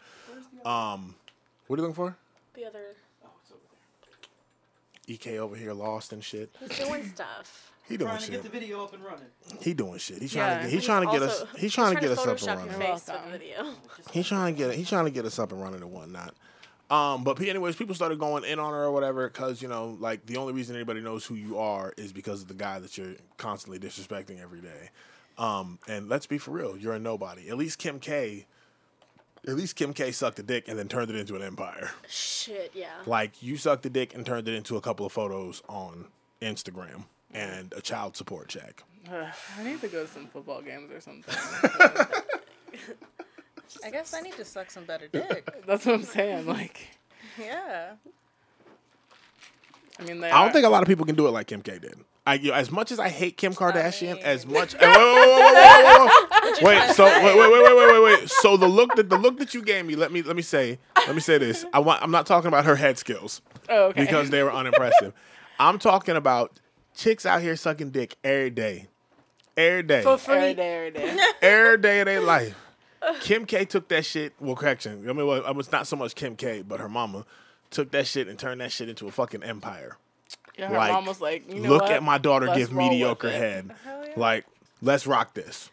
Um, 0.64 1.16
what 1.66 1.78
are 1.78 1.82
you 1.82 1.88
looking 1.88 1.94
for? 1.94 2.16
The 2.54 2.66
other. 2.66 2.94
EK 5.07 5.39
over 5.39 5.57
here 5.57 5.73
lost 5.73 6.13
and 6.13 6.23
shit. 6.23 6.55
He's 6.61 6.79
doing 6.79 7.05
stuff. 7.05 7.73
He 7.89 7.97
doing 7.97 8.11
Trying 8.11 8.23
to 8.25 8.31
get 8.33 8.43
the 8.43 8.49
video 8.49 8.83
up 8.83 8.93
and 8.95 9.05
running. 9.05 9.27
He 9.61 9.73
doing 9.73 9.99
shit. 9.99 10.21
He's 10.21 10.33
trying 10.33 10.49
Yeah. 10.51 10.57
to 10.57 10.63
get. 10.63 10.71
He's 10.71 10.73
He's 10.81 10.85
trying 10.87 11.07
to 11.07 11.13
get 11.13 11.23
us. 11.23 11.45
He's 11.57 11.73
trying 11.73 11.95
to 11.95 12.01
get 12.01 12.11
us 12.11 12.19
up 12.19 12.27
and 12.39 12.47
running. 12.47 12.65
your 12.67 12.73
You're 12.81 12.81
face 12.97 13.01
for 13.03 13.07
the 13.07 13.13
welcome. 13.13 13.31
video. 13.33 13.75
He's 14.13 14.27
trying 14.27 14.55
to 14.55 14.59
get 14.59 14.75
he's 14.75 14.89
trying 14.89 15.05
to 15.05 15.11
get 15.13 15.25
us 15.25 15.39
up 15.39 15.53
and 15.53 15.63
running 15.63 15.83
and 15.83 15.93
whatnot. 15.93 16.35
Um, 16.91 17.23
but 17.25 17.41
anyways, 17.41 17.77
people 17.77 17.95
started 17.95 18.19
going 18.19 18.45
in 18.45 18.59
on 18.59 18.73
her 18.73 18.85
or 18.85 18.91
whatever 18.93 19.29
because 19.29 19.63
you 19.63 19.69
know, 19.69 19.97
like 20.01 20.27
the 20.27 20.37
only 20.37 20.53
reason 20.53 20.75
anybody 20.75 21.01
knows 21.01 21.25
who 21.25 21.35
you 21.37 21.59
are 21.59 21.93
is 21.97 22.13
because 22.13 22.43
of 22.43 22.49
the 22.49 22.55
guy 22.55 22.79
that 22.81 22.99
you're 22.99 23.15
constantly 23.37 23.79
disrespecting 23.79 24.41
every 24.43 24.61
day. 24.61 24.91
Um, 25.39 25.79
and 25.87 26.09
let's 26.09 26.27
be 26.27 26.39
for 26.39 26.51
real, 26.53 26.77
you're 26.77 26.95
a 26.95 26.99
nobody. 26.99 27.49
At 27.51 27.57
least 27.57 27.79
Kim 27.79 28.01
K. 28.01 28.47
At 29.47 29.55
least 29.55 29.76
Kim 29.76 29.93
K 29.93 30.11
sucked 30.12 30.38
a 30.38 30.43
dick 30.43 30.67
and 30.69 30.76
then 30.79 30.88
turned 30.88 31.09
it 31.11 31.17
into 31.17 31.37
an 31.37 31.43
empire. 31.43 31.91
Shit. 32.09 32.73
Yeah. 32.75 32.88
Like 33.07 33.43
you 33.43 33.57
sucked 33.57 33.87
a 33.87 33.91
dick 33.91 34.15
and 34.15 34.26
turned 34.26 34.49
it 34.49 34.55
into 34.55 34.76
a 34.76 34.81
couple 34.81 35.07
of 35.07 35.12
photos 35.12 35.62
on 35.69 36.07
Instagram 36.43 37.05
and 37.33 37.73
a 37.76 37.81
child 37.81 38.17
support 38.17 38.49
check. 38.49 38.83
Ugh, 39.12 39.26
I 39.59 39.62
need 39.62 39.81
to 39.83 39.88
go 39.88 40.05
to 40.05 40.11
some 40.12 40.26
football 40.26 40.62
games 40.62 40.91
or 40.91 41.00
something. 41.00 41.35
I 43.85 43.91
guess 43.91 44.15
I 44.15 44.21
need 44.21 44.35
to 44.35 44.45
suck 44.45 44.71
some 44.71 44.85
better 44.85 45.07
dick. 45.09 45.49
That's 45.67 45.87
what 45.87 45.95
I'm 45.97 46.03
saying. 46.03 46.47
Like, 46.47 46.81
yeah. 47.38 47.93
I 49.99 50.03
mean, 50.05 50.21
they 50.21 50.31
I 50.31 50.41
don't 50.41 50.49
are- 50.50 50.53
think 50.53 50.67
a 50.67 50.69
lot 50.69 50.83
of 50.83 50.88
people 50.88 51.07
can 51.07 51.15
do 51.15 51.26
it 51.26 51.31
like 51.31 51.47
Kim 51.47 51.62
K 51.62 51.79
did. 51.79 51.95
I, 52.26 52.35
you 52.35 52.50
know, 52.50 52.54
as 52.56 52.71
much 52.73 52.90
as 52.90 52.99
I 52.99 53.09
hate 53.09 53.37
Kim 53.37 53.54
Kardashian, 53.54 54.14
mean- 54.16 54.25
as 54.25 54.45
much. 54.56 54.75
Wait, 54.75 54.83
wait, 54.83 54.99
wait, 54.99 56.59
wait, 56.59 56.59
wait, 56.59 56.59
wait, 56.59 56.62
wait, 56.62 56.73
wait. 56.73 56.80
So 56.80 57.06
wait, 57.06 57.37
wait, 57.37 57.50
wait, 57.50 57.62
wait, 57.62 57.76
wait, 57.76 57.92
wait, 57.92 58.02
wait. 58.21 58.30
So 58.30 58.56
the 58.56 58.66
look 58.66 58.95
that 58.97 59.09
the 59.09 59.18
look 59.18 59.38
that 59.38 59.54
you 59.54 59.62
gave 59.62 59.87
me, 59.87 59.95
let 59.97 60.11
me 60.12 60.23
let 60.23 60.37
me 60.37 60.42
say, 60.42 60.78
let 60.97 61.14
me 61.14 61.21
say 61.21 61.38
this. 61.38 61.64
I 61.73 61.78
want. 61.80 62.02
I'm 62.02 62.11
not 62.11 62.26
talking 62.26 62.49
about 62.49 62.64
her 62.64 62.76
head 62.76 62.99
skills 62.99 63.42
Oh, 63.68 63.87
okay. 63.87 64.00
because 64.04 64.30
they 64.30 64.42
were 64.42 64.52
unimpressive. 64.52 65.12
I'm 65.59 65.78
talking 65.78 66.16
about 66.16 66.52
chicks 66.95 67.26
out 67.26 67.42
here 67.42 67.56
sucking 67.56 67.90
dick 67.90 68.16
every 68.25 68.50
day, 68.50 68.88
every 69.56 69.83
day, 69.83 70.02
For 70.02 70.18
free. 70.18 70.35
every 70.35 70.54
day, 70.54 70.75
every 70.76 70.90
day. 70.90 71.16
every 71.42 71.78
day 71.78 72.00
of 72.00 72.06
their 72.06 72.21
life. 72.21 72.54
Kim 73.21 73.47
K 73.47 73.64
took 73.64 73.88
that 73.88 74.04
shit. 74.04 74.33
Well, 74.40 74.56
correction. 74.56 75.09
I 75.09 75.12
mean, 75.12 75.26
well, 75.26 75.45
it 75.47 75.54
was 75.54 75.71
not 75.71 75.87
so 75.87 75.97
much 75.97 76.14
Kim 76.14 76.35
K, 76.37 76.62
but 76.62 76.80
her 76.80 76.88
mama 76.88 77.25
took 77.71 77.90
that 77.92 78.06
shit 78.06 78.26
and 78.28 78.38
turned 78.38 78.61
that 78.61 78.73
shit 78.73 78.88
into 78.88 79.06
a 79.06 79.11
fucking 79.11 79.42
empire. 79.42 79.97
Yeah, 80.57 80.69
her 80.69 80.77
Like, 80.77 80.93
mom 80.93 81.07
was 81.07 81.21
like, 81.21 81.53
you 81.53 81.61
know 81.61 81.69
Look 81.69 81.83
what? 81.83 81.91
at 81.93 82.03
my 82.03 82.19
daughter 82.19 82.47
Let's 82.47 82.59
give 82.59 82.73
mediocre 82.73 83.29
it. 83.29 83.35
head. 83.35 83.75
Like, 84.17 84.47
let's 84.81 85.07
rock 85.07 85.35
this. 85.35 85.69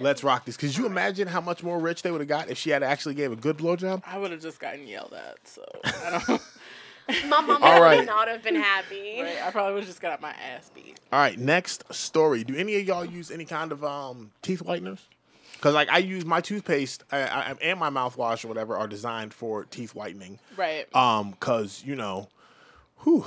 Let's 0.00 0.24
rock 0.24 0.46
this. 0.46 0.56
Could 0.56 0.74
you 0.76 0.86
imagine 0.86 1.28
how 1.28 1.42
much 1.42 1.62
more 1.62 1.78
rich 1.78 2.00
they 2.02 2.10
would 2.10 2.22
have 2.22 2.28
got 2.28 2.48
if 2.48 2.56
she 2.56 2.70
had 2.70 2.82
actually 2.82 3.14
gave 3.14 3.30
a 3.30 3.36
good 3.36 3.58
blowjob? 3.58 4.02
I 4.06 4.16
would 4.18 4.30
have 4.30 4.40
just 4.40 4.58
gotten 4.58 4.86
yelled 4.88 5.12
at, 5.12 5.36
so 5.46 5.62
I 5.84 6.22
don't. 6.26 6.42
My 7.28 7.42
mom 7.42 7.62
All 7.62 7.74
would 7.74 7.84
right. 7.84 8.06
not 8.06 8.28
have 8.28 8.42
been 8.42 8.54
happy. 8.56 9.20
right, 9.20 9.36
I 9.44 9.50
probably 9.50 9.74
would 9.74 9.80
have 9.80 9.88
just 9.90 10.00
got 10.00 10.22
my 10.22 10.30
ass 10.30 10.70
beat. 10.74 10.98
All 11.12 11.18
right, 11.18 11.38
next 11.38 11.84
story. 11.92 12.42
Do 12.44 12.56
any 12.56 12.76
of 12.76 12.86
y'all 12.86 13.04
use 13.04 13.30
any 13.30 13.44
kind 13.44 13.72
of 13.72 13.84
um, 13.84 14.30
teeth 14.40 14.60
whiteners? 14.62 15.00
Because 15.52 15.74
like 15.74 15.90
I 15.90 15.98
use 15.98 16.24
my 16.24 16.40
toothpaste 16.40 17.04
I, 17.12 17.18
I, 17.20 17.54
and 17.60 17.78
my 17.78 17.90
mouthwash 17.90 18.42
or 18.44 18.48
whatever 18.48 18.76
are 18.78 18.86
designed 18.88 19.34
for 19.34 19.64
teeth 19.64 19.94
whitening. 19.94 20.38
Right. 20.56 20.86
Um, 20.96 21.34
cause 21.40 21.82
you 21.86 21.94
know, 21.94 22.28
whew, 23.02 23.26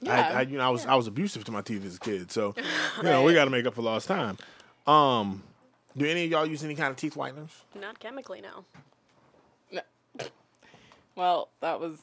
yeah. 0.00 0.30
I, 0.34 0.38
I 0.38 0.40
you 0.42 0.58
know 0.58 0.64
I 0.66 0.70
was 0.70 0.86
I 0.86 0.94
was 0.94 1.06
abusive 1.06 1.44
to 1.44 1.52
my 1.52 1.62
teeth 1.62 1.84
as 1.86 1.96
a 1.96 2.00
kid, 2.00 2.30
so 2.30 2.54
you 2.98 3.02
know 3.04 3.22
we 3.22 3.34
got 3.34 3.44
to 3.44 3.50
make 3.50 3.66
up 3.66 3.74
for 3.74 3.82
lost 3.82 4.08
time. 4.08 4.38
Um, 4.86 5.42
do 5.96 6.04
any 6.06 6.24
of 6.24 6.30
y'all 6.30 6.46
use 6.46 6.62
any 6.64 6.74
kind 6.74 6.90
of 6.90 6.96
teeth 6.96 7.14
whiteners? 7.14 7.50
Not 7.80 7.98
chemically, 8.00 8.40
no. 8.40 8.64
No. 9.72 9.80
well, 11.16 11.48
that 11.60 11.80
was, 11.80 11.98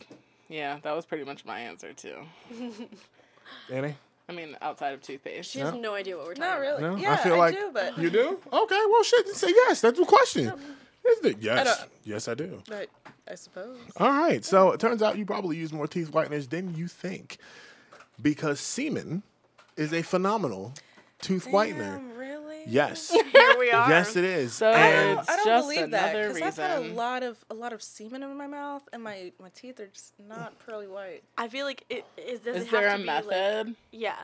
yeah, 0.50 0.80
that 0.84 0.96
was 0.96 1.06
pretty 1.06 1.24
much 1.26 1.46
my 1.46 1.60
answer 1.60 1.94
too. 1.94 2.16
Any? 3.72 3.96
I 4.30 4.34
mean, 4.34 4.56
outside 4.62 4.94
of 4.94 5.02
toothpaste. 5.02 5.52
She 5.52 5.60
has 5.60 5.74
no 5.74 5.94
idea 5.94 6.16
what 6.16 6.26
we're 6.26 6.36
talking 6.36 6.50
Not 6.50 6.60
really. 6.62 6.82
No, 6.82 6.96
Yeah, 6.96 7.14
I 7.14 7.18
feel 7.18 7.38
like 7.38 7.54
do, 7.54 7.70
but 7.74 7.98
you 7.98 8.10
do. 8.10 8.40
Okay, 8.52 8.82
well, 8.90 9.04
shit. 9.04 9.28
Say 9.30 9.50
yes. 9.50 9.82
That's 9.82 10.00
the 10.00 10.06
question. 10.06 10.54
Isn't 11.10 11.26
it? 11.26 11.38
Yes. 11.42 11.66
don't- 11.66 11.90
Yes, 12.06 12.28
I 12.30 12.36
do. 12.36 12.62
but 12.70 12.88
I 13.30 13.36
suppose. 13.36 13.78
All 13.98 14.08
right. 14.10 14.46
So 14.46 14.72
it 14.72 14.80
turns 14.80 15.02
out 15.02 15.18
you 15.18 15.26
probably 15.26 15.58
use 15.58 15.74
more 15.74 15.88
teeth 15.88 16.12
whiteners 16.12 16.48
than 16.50 16.74
you 16.76 16.88
think, 16.88 17.40
because 18.22 18.60
semen 18.60 19.24
is 19.78 19.94
a 19.94 20.02
phenomenal 20.02 20.74
tooth 21.20 21.48
whitener. 21.48 22.02
Really? 22.18 22.64
Yes. 22.68 23.10
Here 23.32 23.56
we 23.58 23.72
are. 23.72 23.90
yes, 23.90 24.16
it 24.16 24.24
is. 24.24 24.54
So 24.54 24.72
and 24.72 25.20
it's 25.20 25.30
I 25.30 25.36
don't 25.38 25.46
just 25.46 25.68
believe 25.70 25.92
that 25.92 26.16
another 26.16 26.34
because 26.34 26.60
I've 26.60 26.84
had 26.84 26.92
a 26.92 26.94
lot 26.94 27.24
of 27.24 27.44
a 27.50 27.54
lot 27.54 27.74
of 27.74 27.82
semen 27.82 28.22
in 28.24 28.38
my 28.38 28.48
mouth, 28.48 28.84
and 28.94 29.04
my 29.04 29.32
my 29.42 29.50
teeth 29.50 29.80
are 29.80 29.88
just 29.88 30.14
not 30.28 30.58
pearly 30.60 30.88
white. 30.88 31.24
I 31.38 31.48
feel 31.48 31.66
like 31.66 31.84
it 31.90 32.06
is. 32.18 32.42
Does 32.42 32.58
Is 32.58 32.64
it 32.66 32.72
there 32.72 32.94
a 32.94 32.98
be, 32.98 33.06
method? 33.06 33.68
Like, 33.68 33.76
yeah, 33.92 34.18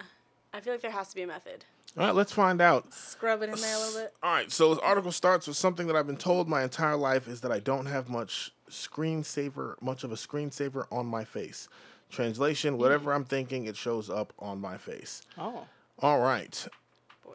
I 0.54 0.60
feel 0.60 0.74
like 0.74 0.82
there 0.82 0.92
has 0.92 1.10
to 1.10 1.16
be 1.16 1.24
a 1.24 1.27
method. 1.27 1.66
all 1.98 2.06
right, 2.06 2.16
let's 2.16 2.32
find 2.32 2.62
out. 2.62 2.94
Scrub 2.94 3.42
it 3.42 3.50
in 3.50 3.56
there 3.60 3.75
a 3.75 3.80
little 3.80 4.01
bit. 4.01 4.13
All 4.22 4.32
right, 4.34 4.51
so 4.51 4.70
this 4.74 4.84
article 4.84 5.12
starts 5.12 5.48
with 5.48 5.58
something 5.58 5.88
that 5.88 5.96
I've 5.96 6.08
been 6.08 6.18
told 6.18 6.48
my 6.48 6.62
entire 6.63 6.96
life 6.96 7.27
is 7.27 7.42
that 7.42 7.51
I 7.51 7.60
don't 7.60 7.88
have 7.88 8.10
much 8.10 8.51
screensaver, 8.70 9.82
much 9.82 10.04
of 10.04 10.12
a 10.12 10.16
screensaver 10.16 10.86
on 10.92 11.06
my 11.08 11.24
face. 11.24 11.70
Translation: 12.10 12.78
Whatever 12.78 13.14
I'm 13.14 13.26
thinking, 13.26 13.66
it 13.66 13.76
shows 13.76 14.10
up 14.10 14.34
on 14.40 14.60
my 14.62 14.78
face. 14.78 15.22
oh, 15.38 15.66
All 16.00 16.20
right, 16.20 16.68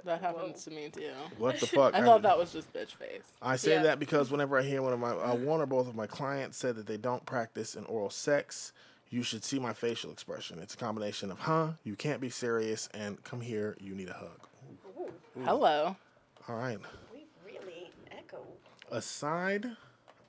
that 0.05 0.21
happens 0.21 0.65
to 0.65 0.71
me 0.71 0.89
too. 0.91 1.11
what 1.39 1.59
the 1.61 1.67
fuck? 1.67 1.95
I 1.97 2.01
thought 2.03 2.23
that 2.23 2.39
was 2.39 2.53
just 2.53 2.73
bitch 2.73 2.93
face. 2.97 3.23
I 3.41 3.57
say 3.57 3.75
Yeah. 3.75 3.83
that 3.85 3.99
because 3.99 4.31
whenever 4.31 4.59
I 4.59 4.63
hear 4.63 4.83
one 4.83 4.93
of 4.93 4.99
my 4.99 5.11
uh, 5.11 5.35
one 5.35 5.61
or 5.61 5.67
both 5.67 5.89
of 5.89 5.95
my 5.95 6.07
clients 6.07 6.57
said 6.59 6.77
that 6.77 6.87
they 6.87 6.97
don't 6.97 7.25
practice 7.27 7.75
in 7.75 7.85
oral 7.85 8.11
sex, 8.11 8.73
you 9.11 9.23
should 9.23 9.45
see 9.45 9.59
my 9.59 9.73
facial 9.75 10.11
expression. 10.11 10.59
It's 10.59 10.75
a 10.75 10.79
combination 10.79 11.31
of 11.31 11.41
"huh," 11.41 11.73
you 11.85 11.95
can't 11.97 12.21
be 12.21 12.31
serious, 12.31 12.89
and 12.95 13.23
"come 13.25 13.41
here, 13.43 13.77
you 13.81 13.95
need 13.95 14.09
a 14.09 14.15
hug." 14.15 14.41
Hello. 15.45 15.97
All 16.49 16.57
right. 16.57 16.79
We 17.13 17.27
really 17.45 17.91
echo. 18.11 18.39
Aside 18.91 19.67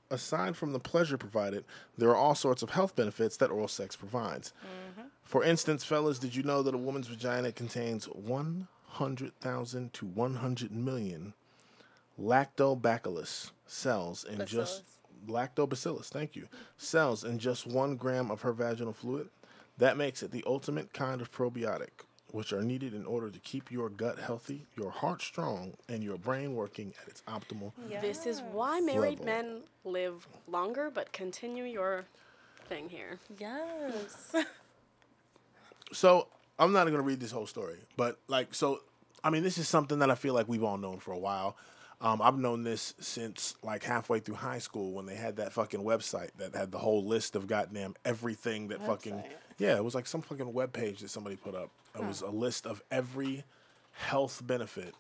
aside 0.10 0.56
from 0.56 0.74
the 0.74 0.80
pleasure 0.80 1.18
provided, 1.18 1.66
there 1.98 2.10
are 2.10 2.16
all 2.16 2.36
sorts 2.36 2.62
of 2.62 2.72
health 2.72 2.96
benefits 2.96 3.38
that 3.38 3.52
oral 3.52 3.68
sex 3.68 3.96
provides. 3.96 4.54
Mm-hmm. 4.62 5.08
For 5.24 5.44
instance, 5.44 5.84
fellas, 5.84 6.20
did 6.20 6.36
you 6.36 6.44
know 6.44 6.62
that 6.62 6.76
a 6.76 6.78
woman's 6.78 7.08
vagina 7.08 7.52
contains 7.52 8.06
100,000 8.06 9.94
to 9.94 10.06
100 10.06 10.72
million 10.72 11.34
lactobacillus 12.20 13.52
cells 13.66 14.24
in 14.24 14.46
just 14.46 14.84
lactobacillus, 15.28 16.10
thank 16.10 16.36
you, 16.36 16.48
cells 16.78 17.24
in 17.24 17.40
just 17.40 17.66
1 17.66 17.96
gram 17.96 18.30
of 18.30 18.42
her 18.42 18.54
vaginal 18.54 18.94
fluid? 18.94 19.30
That 19.78 19.98
makes 19.98 20.22
it 20.22 20.32
the 20.32 20.44
ultimate 20.46 20.94
kind 20.94 21.22
of 21.22 21.32
probiotic, 21.32 22.06
which 22.34 22.52
are 22.52 22.64
needed 22.64 22.96
in 22.96 23.06
order 23.06 23.30
to 23.30 23.38
keep 23.40 23.72
your 23.72 23.90
gut 23.90 24.18
healthy, 24.18 24.66
your 24.76 24.90
heart 24.90 25.22
strong, 25.22 25.74
and 25.88 26.04
your 26.04 26.18
brain 26.18 26.56
working 26.56 26.92
at 27.02 27.08
its 27.08 27.22
optimal 27.28 27.72
This 28.02 28.26
is 28.26 28.42
why 28.52 28.80
married 28.80 29.20
Level. 29.20 29.26
men 29.26 29.62
live 29.86 30.28
longer, 30.48 30.90
but 30.92 31.14
continue 31.14 31.64
your 31.64 32.06
thing 32.68 32.90
here. 32.90 33.20
Yes. 33.40 34.36
So 35.92 36.28
I'm 36.58 36.72
not 36.72 36.86
gonna 36.86 37.02
read 37.04 37.20
this 37.20 37.32
whole 37.32 37.46
story, 37.46 37.78
but 37.98 38.18
like, 38.28 38.56
so 38.56 38.82
I 39.24 39.30
mean, 39.30 39.44
this 39.44 39.60
is 39.60 39.68
something 39.68 40.00
that 40.00 40.10
I 40.10 40.16
feel 40.16 40.34
like 40.34 40.48
we've 40.48 40.64
all 40.64 40.78
known 40.78 40.98
for 40.98 41.12
a 41.12 41.20
while. 41.20 41.56
Um, 42.04 42.22
I've 42.22 42.38
known 42.38 42.64
this 42.64 42.94
since 43.00 43.56
like 43.64 43.82
halfway 43.84 44.20
through 44.20 44.36
high 44.36 44.60
school 44.60 44.92
when 44.92 45.06
they 45.06 45.16
had 45.16 45.38
that 45.38 45.54
fucking 45.54 45.80
website 45.80 46.32
that 46.38 46.54
had 46.54 46.70
the 46.72 46.78
whole 46.78 47.04
list 47.04 47.36
of 47.36 47.48
goddamn 47.48 47.96
everything 48.04 48.68
that 48.68 48.86
fucking 48.86 49.24
yeah, 49.58 49.78
it 49.78 49.84
was 49.84 49.96
like 49.96 50.06
some 50.06 50.22
fucking 50.22 50.52
web 50.52 50.74
page 50.74 51.00
that 51.00 51.10
somebody 51.10 51.38
put 51.38 51.56
up. 51.56 51.70
It 51.96 52.04
was 52.04 52.22
a 52.22 52.30
list 52.30 52.66
of 52.68 52.82
every 52.92 53.44
health 53.94 54.42
benefit 54.46 54.94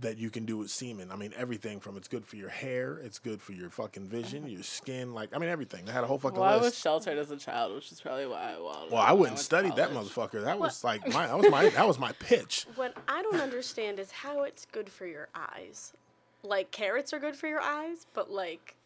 that 0.00 0.16
you 0.16 0.30
can 0.30 0.44
do 0.44 0.56
with 0.58 0.70
semen. 0.70 1.10
I 1.10 1.16
mean, 1.16 1.32
everything 1.36 1.80
from 1.80 1.96
it's 1.96 2.06
good 2.08 2.24
for 2.24 2.36
your 2.36 2.48
hair, 2.48 2.98
it's 3.02 3.18
good 3.18 3.42
for 3.42 3.52
your 3.52 3.68
fucking 3.68 4.06
vision, 4.06 4.48
your 4.48 4.62
skin, 4.62 5.12
like 5.14 5.30
I 5.34 5.38
mean 5.38 5.48
everything. 5.48 5.84
They 5.84 5.92
had 5.92 6.04
a 6.04 6.06
whole 6.06 6.18
fucking 6.18 6.38
Well, 6.38 6.48
I 6.48 6.56
was 6.56 6.78
sheltered 6.78 7.18
as 7.18 7.30
a 7.30 7.36
child, 7.36 7.74
which 7.74 7.90
is 7.90 8.00
probably 8.00 8.26
why 8.26 8.52
I 8.54 8.58
well. 8.58 8.86
Well, 8.90 9.02
I 9.02 9.12
wouldn't 9.12 9.38
study 9.38 9.70
that 9.76 9.90
motherfucker. 9.90 10.44
That 10.44 10.58
was 10.58 10.84
like 10.84 11.06
my 11.12 11.26
that 11.26 11.36
was 11.38 11.50
my 11.50 11.68
that 11.70 11.86
was 11.86 11.98
my 11.98 12.12
pitch. 12.12 12.66
What 12.76 12.94
I 13.08 13.22
don't 13.22 13.40
understand 13.40 13.98
is 13.98 14.10
how 14.12 14.42
it's 14.42 14.66
good 14.70 14.88
for 14.88 15.06
your 15.06 15.28
eyes. 15.34 15.92
Like 16.44 16.70
carrots 16.70 17.12
are 17.12 17.18
good 17.18 17.34
for 17.34 17.48
your 17.48 17.60
eyes, 17.60 18.06
but 18.14 18.30
like 18.30 18.76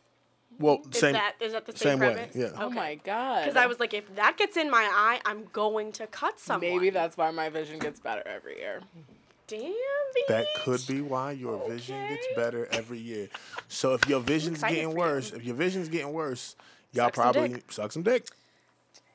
Well, 0.59 0.81
is 0.91 0.99
same 0.99 1.13
that 1.13 1.35
is 1.41 1.53
that 1.53 1.67
the 1.67 1.77
same, 1.77 1.99
same 1.99 2.01
way, 2.01 2.15
premise? 2.15 2.37
yeah. 2.37 2.51
Oh 2.57 2.71
my 2.71 2.95
god. 2.95 3.45
Because 3.45 3.57
I 3.57 3.67
was 3.67 3.79
like, 3.79 3.93
if 3.93 4.15
that 4.17 4.39
gets 4.39 4.57
in 4.57 4.71
my 4.71 4.89
eye, 4.91 5.21
I'm 5.27 5.45
going 5.53 5.93
to 5.93 6.07
cut 6.07 6.41
someone. 6.41 6.71
Maybe 6.71 6.89
that's 6.89 7.19
why 7.19 7.31
my 7.31 7.51
vision 7.51 7.79
gets 7.79 8.01
better 8.01 8.23
every 8.27 8.57
year. 8.59 8.81
Damn. 9.59 9.73
that 10.29 10.47
could 10.65 10.87
be 10.87 11.01
why 11.01 11.33
your 11.33 11.69
vision 11.69 11.97
gets 12.09 12.27
better 12.35 12.69
every 12.73 12.99
year. 12.99 13.29
So 13.69 13.95
if 13.95 14.09
your 14.09 14.21
vision's 14.21 14.61
getting 14.61 14.85
for 14.85 14.91
you. 14.91 14.97
worse, 14.97 15.33
if 15.33 15.45
your 15.45 15.55
vision's 15.55 15.89
getting 15.89 16.13
worse, 16.13 16.57
y'all 16.93 17.07
Suck 17.07 17.15
probably 17.15 17.49
dick. 17.49 17.73
suck 17.73 17.93
some 17.93 18.03
dick. 18.03 18.27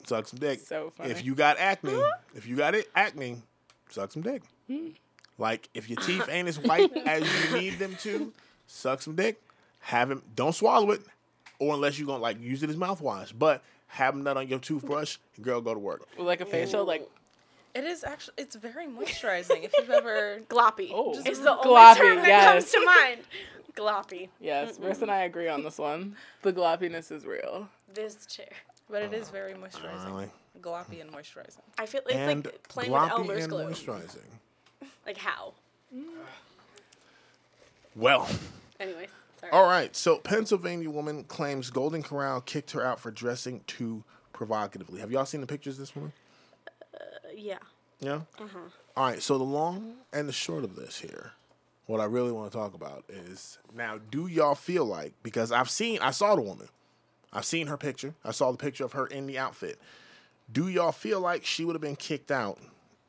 Suck 0.06 0.26
some 0.26 0.38
dick. 0.38 0.60
So 0.60 0.92
funny. 0.96 1.10
If 1.10 1.24
you 1.24 1.34
got 1.34 1.58
acne, 1.58 2.00
if 2.34 2.46
you 2.46 2.56
got 2.56 2.74
it 2.74 2.88
acne, 2.94 3.42
suck 3.90 4.12
some 4.12 4.22
dick. 4.22 4.42
Hmm. 4.68 4.88
Like 5.36 5.68
if 5.74 5.88
your 5.88 6.00
teeth 6.00 6.28
ain't 6.30 6.48
as 6.48 6.58
white 6.58 6.94
as 6.96 7.22
you 7.22 7.58
need 7.58 7.78
them 7.78 7.96
to, 8.00 8.32
suck 8.66 9.02
some 9.02 9.14
dick. 9.14 9.40
Have 9.80 10.10
him 10.10 10.22
don't 10.34 10.54
swallow 10.54 10.90
it, 10.90 11.02
or 11.58 11.74
unless 11.74 11.98
you 11.98 12.06
gonna 12.06 12.22
like 12.22 12.40
use 12.40 12.62
it 12.62 12.70
as 12.70 12.76
mouthwash. 12.76 13.32
But 13.36 13.62
have 13.88 14.14
them 14.14 14.24
nut 14.24 14.36
on 14.36 14.48
your 14.48 14.58
toothbrush, 14.58 15.16
girl, 15.40 15.60
go 15.60 15.72
to 15.72 15.80
work. 15.80 16.06
With 16.16 16.26
like 16.26 16.40
a 16.40 16.46
facial, 16.46 16.84
like 16.84 17.08
It 17.74 17.84
is 17.84 18.02
actually 18.04 18.34
it's 18.38 18.56
very 18.56 18.86
moisturizing. 18.86 19.64
if 19.64 19.72
you've 19.78 19.90
ever 19.90 20.40
Gloppy. 20.48 20.90
Oh. 20.92 21.12
It's 21.14 21.22
Just 21.24 21.42
the 21.42 21.52
only 21.56 21.64
gloppy, 21.68 21.96
term 21.96 22.16
that 22.16 22.26
yes. 22.26 22.52
comes 22.52 22.72
to 22.72 22.84
mind. 22.84 23.20
Gloppy. 23.76 24.28
yes, 24.40 24.76
Marissa 24.78 25.02
and 25.02 25.10
I 25.10 25.20
agree 25.22 25.48
on 25.48 25.62
this 25.62 25.78
one. 25.78 26.16
The 26.42 26.52
gloppiness 26.52 27.12
is 27.12 27.24
real. 27.24 27.68
This 27.94 28.26
chair. 28.26 28.48
but 28.90 29.02
it 29.02 29.12
is 29.14 29.28
oh. 29.28 29.32
very 29.32 29.52
moisturizing. 29.52 30.06
Really? 30.06 30.30
Gloppy 30.60 31.00
and 31.00 31.12
moisturizing. 31.12 31.60
I 31.78 31.86
feel 31.86 32.00
it's 32.06 32.14
and 32.14 32.44
like 32.44 32.68
playing 32.68 32.90
with 32.90 33.00
gloppy 33.02 33.10
Elmer's 33.10 33.44
and 33.44 33.52
glue. 33.52 33.64
moisturizing. 33.64 34.18
Like 35.06 35.16
how? 35.16 35.54
Mm. 35.94 36.02
Well, 37.96 38.28
Anyways, 38.78 39.08
sorry. 39.40 39.52
all 39.52 39.64
right. 39.64 39.94
So 39.96 40.18
Pennsylvania 40.18 40.90
woman 40.90 41.24
claims 41.24 41.70
Golden 41.70 42.02
Corral 42.02 42.40
kicked 42.42 42.72
her 42.72 42.84
out 42.84 43.00
for 43.00 43.10
dressing 43.10 43.62
too 43.66 44.04
provocatively. 44.32 45.00
Have 45.00 45.10
y'all 45.10 45.24
seen 45.24 45.40
the 45.40 45.46
pictures 45.46 45.78
this 45.78 45.94
woman? 45.96 46.12
Yeah. 47.36 47.58
Yeah. 48.00 48.20
All 48.96 49.04
right. 49.06 49.22
So 49.22 49.38
the 49.38 49.44
long 49.44 49.94
and 50.12 50.28
the 50.28 50.32
short 50.32 50.64
of 50.64 50.76
this 50.76 50.98
here, 50.98 51.32
what 51.86 52.00
I 52.00 52.04
really 52.04 52.32
want 52.32 52.50
to 52.52 52.56
talk 52.56 52.74
about 52.74 53.04
is 53.08 53.58
now. 53.74 53.98
Do 54.10 54.26
y'all 54.26 54.54
feel 54.54 54.84
like 54.84 55.14
because 55.22 55.50
I've 55.52 55.70
seen, 55.70 55.98
I 56.00 56.10
saw 56.12 56.36
the 56.36 56.42
woman, 56.42 56.68
I've 57.32 57.44
seen 57.44 57.66
her 57.66 57.76
picture, 57.76 58.14
I 58.24 58.30
saw 58.30 58.50
the 58.52 58.58
picture 58.58 58.84
of 58.84 58.92
her 58.92 59.06
in 59.06 59.26
the 59.26 59.38
outfit. 59.38 59.78
Do 60.50 60.68
y'all 60.68 60.92
feel 60.92 61.20
like 61.20 61.44
she 61.44 61.64
would 61.64 61.74
have 61.74 61.82
been 61.82 61.96
kicked 61.96 62.30
out 62.30 62.58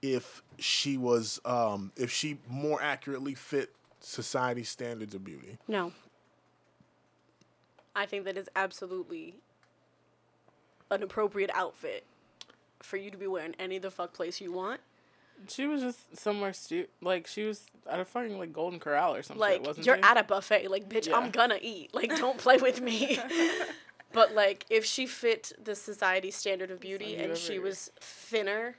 if 0.02 0.42
she 0.58 0.98
was 0.98 1.40
um 1.46 1.92
if 1.96 2.12
she 2.12 2.38
more 2.50 2.82
accurately 2.82 3.34
fit 3.36 3.72
society's 4.00 4.70
standards 4.70 5.14
of 5.14 5.24
beauty? 5.24 5.58
No. 5.68 5.94
I 7.96 8.06
think 8.06 8.26
that 8.26 8.38
is 8.38 8.50
absolutely 8.56 9.36
an 10.92 11.04
appropriate 11.04 11.52
outfit 11.54 12.06
for 12.82 12.98
you 12.98 13.12
to 13.12 13.18
be 13.18 13.28
wearing 13.28 13.56
any 13.60 13.76
of 13.78 13.82
the 13.82 13.92
fuck 13.92 14.14
place 14.14 14.40
you 14.42 14.52
want. 14.52 14.82
She 15.48 15.68
was 15.68 15.82
just 15.82 16.18
somewhere 16.18 16.52
stu 16.52 16.86
like 17.02 17.26
she 17.26 17.46
was 17.46 17.66
at 17.90 18.00
a 18.00 18.06
fucking 18.06 18.38
like 18.38 18.52
Golden 18.52 18.80
Corral 18.80 19.16
or 19.16 19.22
something. 19.24 19.40
Like 19.40 19.66
wasn't 19.66 19.86
you're 19.86 19.96
she? 19.96 20.02
at 20.04 20.18
a 20.18 20.24
buffet. 20.24 20.68
Like 20.70 20.90
bitch, 20.90 21.08
Yeah. 21.08 21.18
I'm 21.18 21.32
gonna 21.32 21.60
eat. 21.62 21.94
Like 21.94 22.16
don't 22.18 22.38
play 22.38 22.58
with 22.58 22.82
me. 22.82 23.18
but 24.12 24.34
like 24.36 24.66
if 24.70 24.84
she 24.84 25.06
fit 25.06 25.54
the 25.64 25.76
society 25.76 26.30
standard 26.32 26.72
of 26.72 26.80
beauty 26.82 27.12
you 27.12 27.18
and 27.18 27.38
she 27.38 27.58
was 27.58 27.90
thinner, 28.02 28.76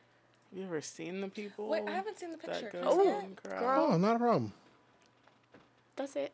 You 0.53 0.65
ever 0.65 0.83
seen 0.83 1.23
the 1.23 1.29
people? 1.29 1.67
Wait, 1.69 1.83
I 1.87 1.93
haven't 1.93 2.19
seen 2.19 2.31
the 2.33 2.37
that 2.39 2.47
picture. 2.61 2.71
go 2.73 2.79
Can 2.79 2.83
to 2.83 2.89
I 2.89 2.93
see 2.93 2.99
Oh, 2.99 3.01
it? 3.01 3.13
Golden 3.13 3.37
Corral? 3.43 3.61
girl. 3.87 3.95
Oh, 3.95 3.97
not 3.97 4.17
a 4.17 4.19
problem. 4.19 4.53
that's 5.97 6.17
it. 6.17 6.33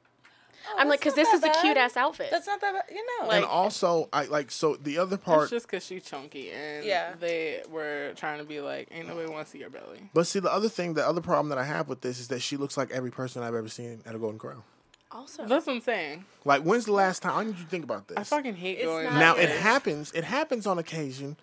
Oh, 0.69 0.75
I'm 0.79 0.89
like, 0.89 1.01
cause 1.01 1.15
this 1.15 1.29
not 1.33 1.37
is 1.37 1.57
a 1.57 1.61
cute 1.61 1.77
ass 1.77 1.97
outfit. 1.97 2.29
That's 2.31 2.47
not 2.47 2.61
that 2.61 2.73
bad. 2.75 2.85
You 2.95 3.05
know. 3.21 3.29
Like- 3.29 3.37
and 3.37 3.45
also, 3.45 4.09
I 4.13 4.25
like 4.25 4.51
so 4.51 4.77
the 4.77 4.99
other 4.99 5.17
part. 5.17 5.45
It's 5.45 5.51
part. 5.51 5.51
just 5.51 5.67
because 5.67 5.85
she's 5.87 6.03
chunky 6.05 6.51
and 6.51 6.85
Yeah. 6.85 7.15
they 7.19 7.63
were 7.71 8.13
trying 8.17 8.39
to 8.39 8.45
be 8.45 8.61
like, 8.61 8.89
ain't 8.91 9.07
nobody 9.09 9.31
want 9.31 9.47
to 9.47 9.51
see 9.51 9.59
your 9.59 9.71
belly. 9.71 10.11
But 10.13 10.27
see, 10.27 10.41
the 10.41 10.53
other 10.53 10.69
thing, 10.69 10.95
the 10.95 11.07
other 11.07 11.21
problem 11.21 11.49
that 11.51 11.59
I 11.59 11.65
have 11.65 11.89
with 11.89 12.01
this 12.01 12.19
is 12.19 12.29
that 12.29 12.43
she 12.43 12.57
looks 12.57 12.77
like 12.77 12.91
every 12.91 13.11
person 13.11 13.43
I've 13.43 13.55
ever 13.55 13.69
seen 13.69 14.01
at 14.07 14.15
a 14.15 14.19
Golden 14.19 14.39
Corral. 14.39 14.65
also, 15.13 15.47
That's 15.47 15.67
what 15.67 15.75
I'm 15.77 15.81
saying. 15.81 16.25
Like, 16.45 16.63
when's 16.63 16.85
the 16.87 16.93
last 16.93 17.23
time? 17.23 17.37
I 17.39 17.45
need 17.45 17.57
you 17.57 17.65
to 17.65 17.71
think 17.71 17.85
about 17.85 18.09
this. 18.09 18.19
I 18.19 18.25
fucking 18.25 18.57
hate 18.57 18.79
It's 18.79 18.87
going. 18.87 19.05
not 19.05 19.15
now 19.15 19.37
it 19.37 19.49
happens. 19.49 20.11
It 20.13 20.25
happens 20.25 20.67
on 20.67 20.79
occasion, 20.79 21.37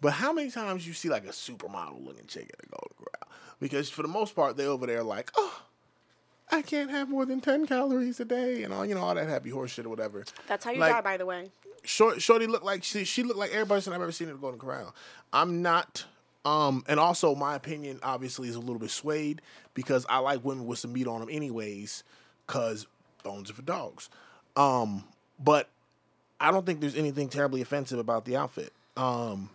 but 0.00 0.14
how 0.14 0.32
many 0.32 0.50
times 0.50 0.86
you 0.86 0.92
see 0.94 1.08
like 1.08 1.24
a 1.24 1.28
supermodel 1.30 2.04
looking 2.04 2.26
chick 2.26 2.50
at 2.52 2.64
a 2.64 2.68
Golden 2.68 2.94
Corral? 2.98 3.28
Because 3.60 3.88
for 3.90 4.02
the 4.02 4.08
most 4.08 4.34
part, 4.34 4.56
they 4.56 4.66
over 4.66 4.86
there 4.86 5.02
like, 5.02 5.30
oh, 5.36 5.62
I 6.50 6.62
can't 6.62 6.90
have 6.90 7.08
more 7.08 7.26
than 7.26 7.40
ten 7.40 7.66
calories 7.66 8.20
a 8.20 8.24
day, 8.24 8.62
and 8.62 8.72
all 8.72 8.86
you 8.86 8.94
know, 8.94 9.02
all 9.02 9.14
that 9.14 9.28
happy 9.28 9.50
horse 9.50 9.72
shit 9.72 9.86
or 9.86 9.88
whatever. 9.88 10.24
that's 10.46 10.64
how 10.64 10.70
you 10.70 10.78
like- 10.80 10.92
die, 10.92 11.00
by 11.00 11.16
the 11.16 11.26
way. 11.26 11.50
Short, 11.82 12.20
Shorty 12.20 12.46
looked 12.48 12.64
like 12.64 12.82
she 12.82 13.04
she 13.04 13.22
looked 13.22 13.38
like 13.38 13.52
every 13.52 13.66
person 13.66 13.92
I've 13.92 14.02
ever 14.02 14.10
seen 14.12 14.28
at 14.28 14.34
the 14.34 14.40
Golden 14.40 14.58
Corral. 14.58 14.94
I'm 15.32 15.62
not. 15.62 16.04
Um, 16.44 16.84
and 16.88 17.00
also 17.00 17.34
my 17.34 17.56
opinion 17.56 17.98
obviously 18.04 18.48
is 18.48 18.54
a 18.54 18.60
little 18.60 18.78
bit 18.78 18.90
swayed 18.90 19.42
because 19.74 20.06
I 20.08 20.18
like 20.18 20.44
women 20.44 20.66
with 20.66 20.78
some 20.78 20.92
meat 20.92 21.08
on 21.08 21.18
them 21.20 21.28
anyways, 21.30 22.04
cause 22.46 22.86
bones 23.24 23.50
are 23.50 23.54
for 23.54 23.62
dogs. 23.62 24.08
Um, 24.56 25.04
but 25.40 25.68
I 26.40 26.52
don't 26.52 26.64
think 26.64 26.80
there's 26.80 26.94
anything 26.96 27.28
terribly 27.28 27.62
offensive 27.62 27.98
about 27.98 28.24
the 28.24 28.36
outfit. 28.36 28.72
Um, 28.96 29.50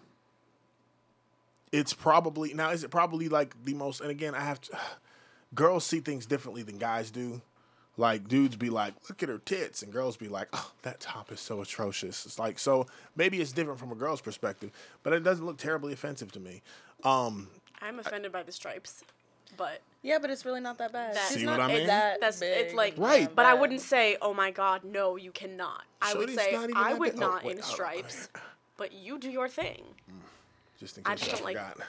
it's 1.72 1.94
probably 1.94 2.54
now 2.54 2.72
is 2.72 2.84
it 2.84 2.92
probably 2.92 3.30
like 3.30 3.56
the 3.64 3.74
most 3.74 4.02
and 4.02 4.12
again 4.12 4.36
I 4.36 4.42
have 4.42 4.60
to 4.62 4.77
girls 5.53 5.85
see 5.85 6.00
things 6.00 6.25
differently 6.25 6.64
than 6.64 6.77
guys 6.77 7.11
do. 7.11 7.42
Like 7.98 8.27
dudes 8.27 8.55
be 8.55 8.70
like, 8.70 8.94
look 9.09 9.22
at 9.22 9.29
her 9.29 9.37
tits, 9.40 9.83
and 9.83 9.92
girls 9.92 10.16
be 10.18 10.27
like, 10.29 10.48
oh, 10.53 10.72
that 10.83 11.01
top 11.01 11.31
is 11.31 11.40
so 11.42 11.61
atrocious. 11.61 12.25
It's 12.25 12.40
like 12.40 12.57
so 12.57 12.87
maybe 13.16 13.42
it's 13.42 13.51
different 13.51 13.79
from 13.79 13.92
a 13.92 13.96
girl's 13.96 14.22
perspective, 14.22 14.72
but 15.03 15.11
it 15.14 15.24
doesn't 15.24 15.46
look 15.46 15.57
terribly 15.57 15.92
offensive 15.94 16.31
to 16.31 16.40
me. 16.40 16.61
Um, 17.03 17.50
I'm 17.81 18.00
offended 18.00 18.31
by 18.31 18.44
the 18.44 18.51
stripes, 18.51 19.03
but 19.57 19.81
yeah, 20.03 20.20
but 20.20 20.29
it's 20.29 20.46
really 20.46 20.61
not 20.61 20.77
that 20.77 20.94
bad. 20.94 21.16
That- 21.16 21.27
She's 21.27 21.40
See 21.40 21.46
not 21.46 21.59
what 21.59 21.70
I 21.70 21.74
mean? 21.74 21.87
that 21.87 22.22
That's- 22.22 22.42
it's 22.42 22.74
like- 22.74 22.94
Right. 22.98 23.25
that 23.25 23.35
but 23.35 23.46
I 23.46 23.53
wouldn't 23.55 23.81
say, 23.81 24.18
oh 24.22 24.33
my 24.33 24.51
god, 24.51 24.83
no, 24.85 25.18
you 25.18 25.31
cannot. 25.31 25.83
I 26.01 26.14
would 26.14 26.29
say 26.33 26.55
I 26.55 26.94
would 26.94 27.11
big. 27.14 27.22
Oh, 27.22 27.27
not 27.27 27.44
wait, 27.44 27.57
in 27.57 27.61
stripes, 27.64 28.29
but 28.77 28.94
you 28.94 29.20
do 29.20 29.29
your 29.29 29.50
thing. 29.50 29.83
just 30.79 30.98
in 30.98 31.03
I 31.05 31.11
case 31.11 31.20
just 31.20 31.31
y'all 31.31 31.37
don't 31.37 31.46
like- 31.55 31.75
forgot. 31.75 31.87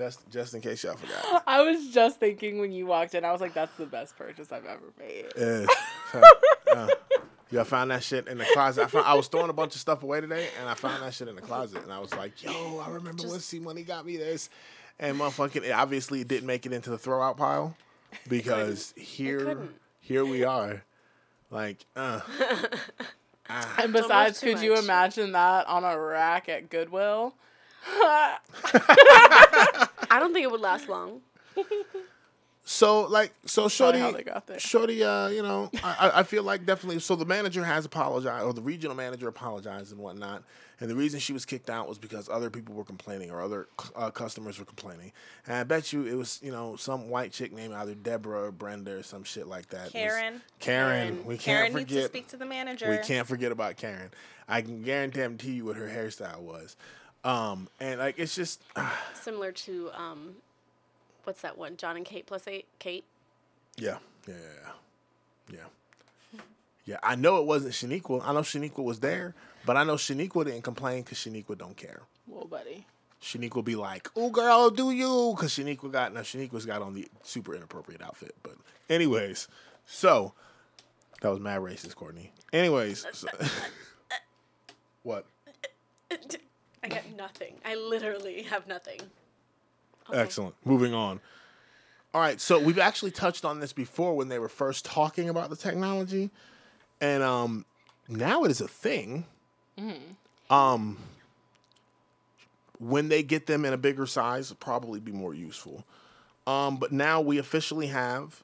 Just 0.00 0.30
just 0.30 0.54
in 0.54 0.62
case 0.62 0.82
y'all 0.82 0.96
forgot. 0.96 1.42
I 1.46 1.60
was 1.60 1.88
just 1.88 2.18
thinking 2.18 2.58
when 2.58 2.72
you 2.72 2.86
walked 2.86 3.14
in, 3.14 3.22
I 3.22 3.32
was 3.32 3.42
like, 3.42 3.52
that's 3.52 3.76
the 3.76 3.84
best 3.84 4.16
purchase 4.16 4.50
I've 4.50 4.64
ever 4.64 4.92
made. 4.98 5.26
Yeah. 5.38 5.66
So, 6.12 6.22
uh, 6.74 6.88
yeah, 7.52 7.60
I 7.60 7.64
found 7.64 7.92
that 7.92 8.02
shit 8.02 8.26
in 8.26 8.38
the 8.38 8.46
closet. 8.52 8.82
I, 8.82 8.86
found, 8.88 9.06
I 9.06 9.14
was 9.14 9.28
throwing 9.28 9.48
a 9.48 9.52
bunch 9.52 9.76
of 9.76 9.80
stuff 9.80 10.02
away 10.02 10.20
today, 10.20 10.48
and 10.58 10.68
I 10.68 10.74
found 10.74 11.04
that 11.04 11.14
shit 11.14 11.28
in 11.28 11.36
the 11.36 11.40
closet. 11.40 11.84
And 11.84 11.92
I 11.92 12.00
was 12.00 12.12
like, 12.16 12.42
yo, 12.42 12.82
I 12.84 12.90
remember 12.90 13.28
when 13.28 13.38
C 13.38 13.60
Money 13.60 13.84
got 13.84 14.04
me 14.04 14.16
this. 14.16 14.50
And 14.98 15.20
motherfucking, 15.20 15.62
it, 15.62 15.70
obviously, 15.70 16.22
it 16.22 16.26
didn't 16.26 16.48
make 16.48 16.66
it 16.66 16.72
into 16.72 16.90
the 16.90 16.98
throwout 16.98 17.36
pile 17.36 17.76
because 18.28 18.92
here, 18.96 19.68
here 20.00 20.24
we 20.24 20.42
are. 20.42 20.82
Like, 21.52 21.86
uh, 21.94 22.22
And 23.78 23.92
besides, 23.92 24.40
too 24.40 24.54
could 24.54 24.62
you 24.62 24.76
imagine 24.76 25.32
that 25.32 25.66
on 25.68 25.84
a 25.84 25.98
rack 25.98 26.48
at 26.48 26.70
Goodwill? 26.70 27.34
I 30.10 30.18
don't 30.18 30.32
think 30.32 30.44
it 30.44 30.50
would 30.50 30.60
last 30.60 30.88
long. 30.88 31.20
So 32.62 33.02
like 33.06 33.32
so 33.46 33.68
Shorty 33.68 33.98
got 34.22 34.46
there. 34.46 34.58
Shorty 34.58 35.02
uh, 35.02 35.28
you 35.28 35.42
know, 35.42 35.70
I, 35.82 35.96
I- 36.08 36.20
I 36.20 36.22
feel 36.22 36.42
like 36.42 36.66
definitely 36.66 37.00
so 37.00 37.16
the 37.16 37.24
manager 37.24 37.64
has 37.64 37.84
apologized 37.84 38.44
or 38.44 38.52
the 38.52 38.60
regional 38.62 38.94
manager 38.94 39.28
apologized 39.28 39.92
and 39.92 40.00
whatnot. 40.00 40.44
And 40.78 40.88
the 40.88 40.94
reason 40.94 41.20
she 41.20 41.32
was 41.34 41.44
kicked 41.44 41.68
out 41.68 41.88
was 41.88 41.98
because 41.98 42.28
other 42.30 42.48
people 42.48 42.74
were 42.74 42.84
complaining 42.84 43.30
or 43.30 43.42
other 43.42 43.68
uh, 43.94 44.10
customers 44.10 44.58
were 44.58 44.64
complaining. 44.64 45.12
And 45.46 45.56
I 45.56 45.62
bet 45.64 45.92
you 45.92 46.06
it 46.06 46.14
was, 46.14 46.40
you 46.42 46.52
know, 46.52 46.76
some 46.76 47.10
white 47.10 47.32
chick 47.32 47.52
named 47.52 47.74
either 47.74 47.94
Deborah 47.94 48.44
or 48.44 48.52
Brenda 48.52 48.92
or 48.98 49.02
some 49.02 49.22
shit 49.24 49.46
like 49.46 49.68
that. 49.70 49.90
Karen. 49.92 50.40
Karen. 50.58 51.08
Karen. 51.08 51.26
We 51.26 51.36
can't 51.36 51.42
Karen 51.72 51.74
needs 51.74 51.88
to 51.90 51.94
forget. 51.96 52.10
speak 52.10 52.28
to 52.28 52.38
the 52.38 52.46
manager. 52.46 52.88
We 52.88 52.96
can't 52.98 53.26
forget 53.28 53.52
about 53.52 53.76
Karen. 53.76 54.10
I 54.48 54.62
can 54.62 54.82
guarantee 54.82 55.52
you 55.52 55.66
what 55.66 55.76
her 55.76 55.86
hairstyle 55.88 56.40
was. 56.40 56.76
Um, 57.24 57.68
and 57.78 57.98
like 58.00 58.18
it's 58.18 58.34
just 58.34 58.62
Similar 59.14 59.52
to 59.52 59.90
um, 59.94 60.36
what's 61.24 61.42
that 61.42 61.58
one? 61.58 61.76
John 61.76 61.96
and 61.96 62.04
Kate 62.04 62.26
plus 62.26 62.46
eight. 62.48 62.66
Kate. 62.78 63.04
Yeah, 63.76 63.98
yeah, 64.26 64.34
yeah, 64.34 65.52
yeah. 65.52 65.58
Yeah, 66.32 66.40
yeah. 66.84 66.96
I 67.02 67.16
know 67.16 67.38
it 67.38 67.46
wasn't 67.46 67.72
Shaniqua. 67.72 68.22
I 68.24 68.32
know 68.32 68.40
Shaniqua 68.40 68.82
was 68.82 69.00
there, 69.00 69.34
but 69.66 69.76
I 69.76 69.84
know 69.84 69.94
Shaniqua 69.94 70.44
didn't 70.44 70.62
complain 70.62 71.02
because 71.02 71.18
Shaniqua 71.18 71.56
don't 71.58 71.76
care. 71.76 72.02
Well, 72.26 72.46
buddy. 72.46 72.86
Shaniqua 73.22 73.62
be 73.62 73.76
like, 73.76 74.08
"Oh, 74.16 74.30
girl, 74.30 74.70
do 74.70 74.90
you?" 74.90 75.34
Because 75.36 75.52
Shaniqua 75.52 75.92
got 75.92 76.14
now 76.14 76.20
Shaniqua's 76.20 76.64
got 76.64 76.80
on 76.80 76.94
the 76.94 77.06
super 77.22 77.54
inappropriate 77.54 78.00
outfit. 78.00 78.34
But 78.42 78.54
anyways, 78.88 79.46
so 79.84 80.32
that 81.20 81.28
was 81.28 81.38
mad 81.38 81.60
racist, 81.60 81.96
Courtney. 81.96 82.32
Anyways, 82.52 83.06
so, 83.12 83.28
what? 85.02 85.26
I 86.82 86.88
got 86.88 87.02
nothing. 87.16 87.54
I 87.64 87.74
literally 87.74 88.42
have 88.42 88.66
nothing. 88.66 89.00
Excellent. 90.12 90.54
Moving 90.64 90.94
on. 90.94 91.20
All 92.12 92.20
right, 92.20 92.40
so 92.40 92.58
we've 92.58 92.78
actually 92.78 93.12
touched 93.12 93.44
on 93.44 93.60
this 93.60 93.72
before 93.72 94.16
when 94.16 94.28
they 94.28 94.38
were 94.40 94.48
first 94.48 94.84
talking 94.84 95.28
about 95.28 95.48
the 95.48 95.54
technology, 95.56 96.30
and 97.00 97.22
um, 97.22 97.64
now 98.08 98.42
it 98.44 98.50
is 98.50 98.60
a 98.60 98.66
thing. 98.66 99.24
Um, 100.50 100.98
when 102.80 103.08
they 103.08 103.22
get 103.22 103.46
them 103.46 103.64
in 103.64 103.72
a 103.72 103.78
bigger 103.78 104.06
size, 104.06 104.46
it'll 104.50 104.56
probably 104.56 104.98
be 104.98 105.12
more 105.12 105.34
useful. 105.34 105.84
Um, 106.46 106.78
but 106.78 106.90
now 106.90 107.20
we 107.20 107.38
officially 107.38 107.86
have 107.88 108.42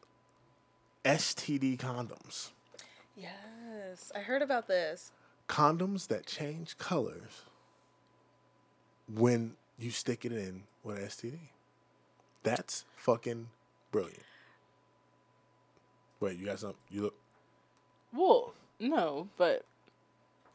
STD 1.05 1.79
condoms, 1.79 2.51
Yes, 3.17 4.13
I 4.15 4.21
heard 4.21 4.43
about 4.43 4.69
this. 4.69 5.11
condoms 5.49 6.07
that 6.09 6.27
change 6.27 6.79
colors 6.79 7.43
when 9.13 9.55
you 9.79 9.91
stick 9.91 10.25
it 10.25 10.33
in 10.33 10.63
with 10.83 10.99
STD. 10.99 11.39
That's 12.43 12.85
fucking 12.97 13.49
brilliant. 13.91 14.23
Wait, 16.21 16.39
you 16.39 16.47
got 16.47 16.59
something? 16.61 16.79
You 16.91 17.03
look. 17.03 17.15
Well, 18.13 18.55
no, 18.81 19.29
but 19.37 19.65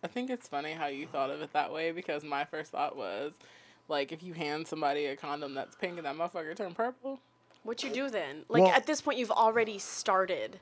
I 0.04 0.08
think 0.08 0.30
it's 0.30 0.48
funny 0.48 0.72
how 0.74 0.88
you 0.88 1.06
thought 1.08 1.30
of 1.30 1.42
it 1.42 1.54
that 1.54 1.72
way 1.72 1.92
because 1.92 2.24
my 2.24 2.46
first 2.46 2.72
thought 2.72 2.96
was 2.98 3.34
like 3.88 4.12
if 4.12 4.24
you 4.24 4.34
hand 4.34 4.68
somebody 4.68 5.06
a 5.08 5.16
condom 5.16 5.54
that's 5.54 5.76
pink 5.76 5.98
and 5.98 6.06
that 6.06 6.16
motherfucker 6.16 6.56
turn 6.56 6.74
purple. 6.74 7.20
What 7.64 7.84
you 7.84 7.92
do 7.92 8.10
then? 8.10 8.44
Like 8.50 8.64
Well- 8.64 8.72
at 8.72 8.88
this 8.88 9.02
point, 9.02 9.20
you've 9.20 9.30
already 9.32 9.78
started. 9.78 10.60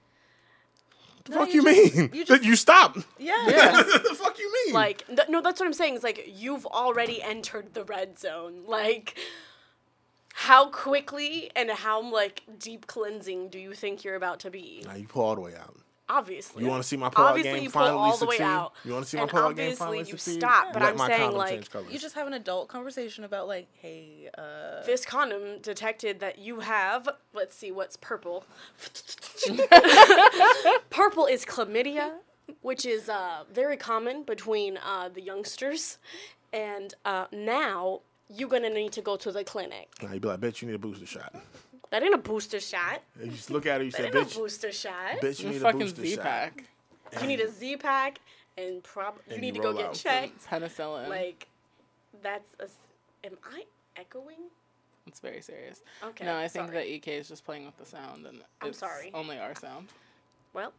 The 1.26 1.32
No, 1.34 1.38
fuck 1.40 1.54
you 1.54 1.62
you, 1.68 1.74
just- 1.86 1.96
mean? 1.96 2.10
you 2.14 2.26
just- 2.26 2.44
you 2.44 2.56
stop. 2.56 2.98
Yeah. 3.18 3.36
the 3.46 4.16
fuck 4.18 4.38
you 4.40 4.52
mean? 4.66 4.74
Like 4.74 5.06
th- 5.08 5.30
no, 5.30 5.42
that's 5.42 5.60
what 5.60 5.68
I'm 5.68 5.74
saying. 5.74 5.96
It's 5.96 6.04
like 6.04 6.26
you've 6.28 6.66
already 6.66 7.22
entered 7.22 7.74
the 7.74 7.84
red 7.84 8.18
zone. 8.20 8.64
Like 8.68 9.18
how 10.34 10.70
quickly 10.70 11.52
and 11.56 11.70
how 11.70 12.02
like 12.02 12.44
deep 12.58 12.88
cleansing 12.88 13.50
do 13.50 13.60
you 13.60 13.74
think 13.74 14.04
you're 14.04 14.16
about 14.16 14.40
to 14.42 14.50
be? 14.50 14.84
now 14.86 14.96
you 14.96 15.08
pull 15.08 15.24
all 15.26 15.36
the 15.36 15.42
way 15.42 15.54
out. 15.56 15.76
Obviously. 16.10 16.64
You 16.64 16.70
wanna 16.70 16.82
see 16.84 16.98
my 16.98 17.10
pull-out 17.10 17.30
obviously 17.30 17.52
game 17.54 17.64
you 17.64 17.70
pull 17.70 17.82
finally 17.84 18.00
all 18.00 18.18
the 18.18 18.26
way 18.26 18.38
succeed? 18.38 18.44
out. 18.44 18.74
You 18.84 18.94
wanna 18.94 19.06
see 19.06 19.18
my 19.18 19.24
and 19.24 19.32
pull-out 19.32 19.56
game 19.56 19.66
obviously 19.66 19.76
finally 19.86 19.98
you 20.00 20.06
succeed? 20.06 20.40
stop, 20.40 20.74
but 20.74 20.82
Let 20.82 20.92
I'm 20.92 20.98
my 20.98 21.08
saying 21.08 21.32
like. 21.34 21.70
You 21.92 22.00
just 22.00 22.16
have 22.16 22.26
an 22.26 22.34
adult 22.34 22.68
conversation 22.68 23.24
about 23.24 23.48
like, 23.48 23.68
hey, 23.74 24.30
uh, 24.38 24.84
this 24.86 25.06
condom 25.06 25.60
detected 25.62 26.20
that 26.22 26.40
you 26.40 26.62
have. 26.62 27.08
Let's 27.34 27.56
see 27.56 27.72
what's 27.72 27.96
purple. 27.96 28.44
purple 30.90 31.26
is 31.28 31.46
chlamydia, 31.46 32.14
which 32.62 32.86
is 32.86 33.08
uh, 33.10 33.44
very 33.54 33.78
common 33.78 34.24
between 34.24 34.78
uh, 34.78 35.10
the 35.10 35.22
youngsters, 35.22 36.00
and 36.52 36.96
uh, 37.06 37.26
now 37.32 38.02
you're 38.30 38.50
gonna 38.50 38.70
need 38.70 38.92
to 38.94 39.02
go 39.02 39.16
to 39.18 39.32
the 39.32 39.44
clinic. 39.44 39.90
Now 40.02 40.14
you'd 40.14 40.22
be 40.22 40.28
like, 40.28 40.40
bitch, 40.40 40.62
you 40.62 40.68
need 40.68 40.76
a 40.76 40.80
booster 40.80 41.06
shot. 41.06 41.36
That 41.92 42.04
ain't 42.04 42.14
a 42.14 42.18
booster 42.20 42.60
shot. 42.60 43.02
And 43.20 43.32
you 43.32 43.38
just 43.38 43.50
look 43.50 43.66
at 43.66 43.80
her, 43.80 43.84
you 43.86 43.92
That 43.92 43.98
say, 43.98 44.06
ain't 44.08 44.16
a 44.16 44.20
bitch, 44.20 44.36
booster 44.36 44.72
shot. 44.72 44.94
bitch, 45.22 45.42
you 45.42 45.50
need 45.50 45.58
a 45.58 45.60
fucking 45.62 45.80
booster 45.80 46.02
Z 46.04 46.16
shot. 46.16 46.24
pack, 46.24 46.64
You 47.22 47.28
need 47.28 47.40
a 47.40 47.50
Z 47.50 47.78
pack 47.78 48.20
and 48.58 48.84
prob 48.84 49.16
you 49.30 49.38
need 49.40 49.56
you 49.56 49.62
to 49.62 49.72
go 49.72 49.74
get 49.74 49.94
checked. 49.94 50.46
penicillin. 50.48 51.08
Like, 51.10 51.48
that's 52.22 52.54
a. 52.60 52.68
Am 53.26 53.38
I 53.52 53.64
echoing? 53.98 54.50
it's 55.08 55.20
very 55.20 55.42
serious. 55.42 55.82
Okay. 56.04 56.24
no, 56.24 56.38
I 56.38 56.48
think 56.48 56.68
sorry. 56.68 56.78
that 56.78 56.88
EK 56.88 57.18
is 57.18 57.28
just 57.28 57.44
playing 57.44 57.66
with 57.66 57.76
the 57.78 57.86
sound, 57.86 58.28
and 58.28 58.40
I'm 58.62 58.74
sorry. 58.74 59.10
only 59.14 59.40
our 59.40 59.56
sound. 59.56 59.88
Well, 60.54 60.72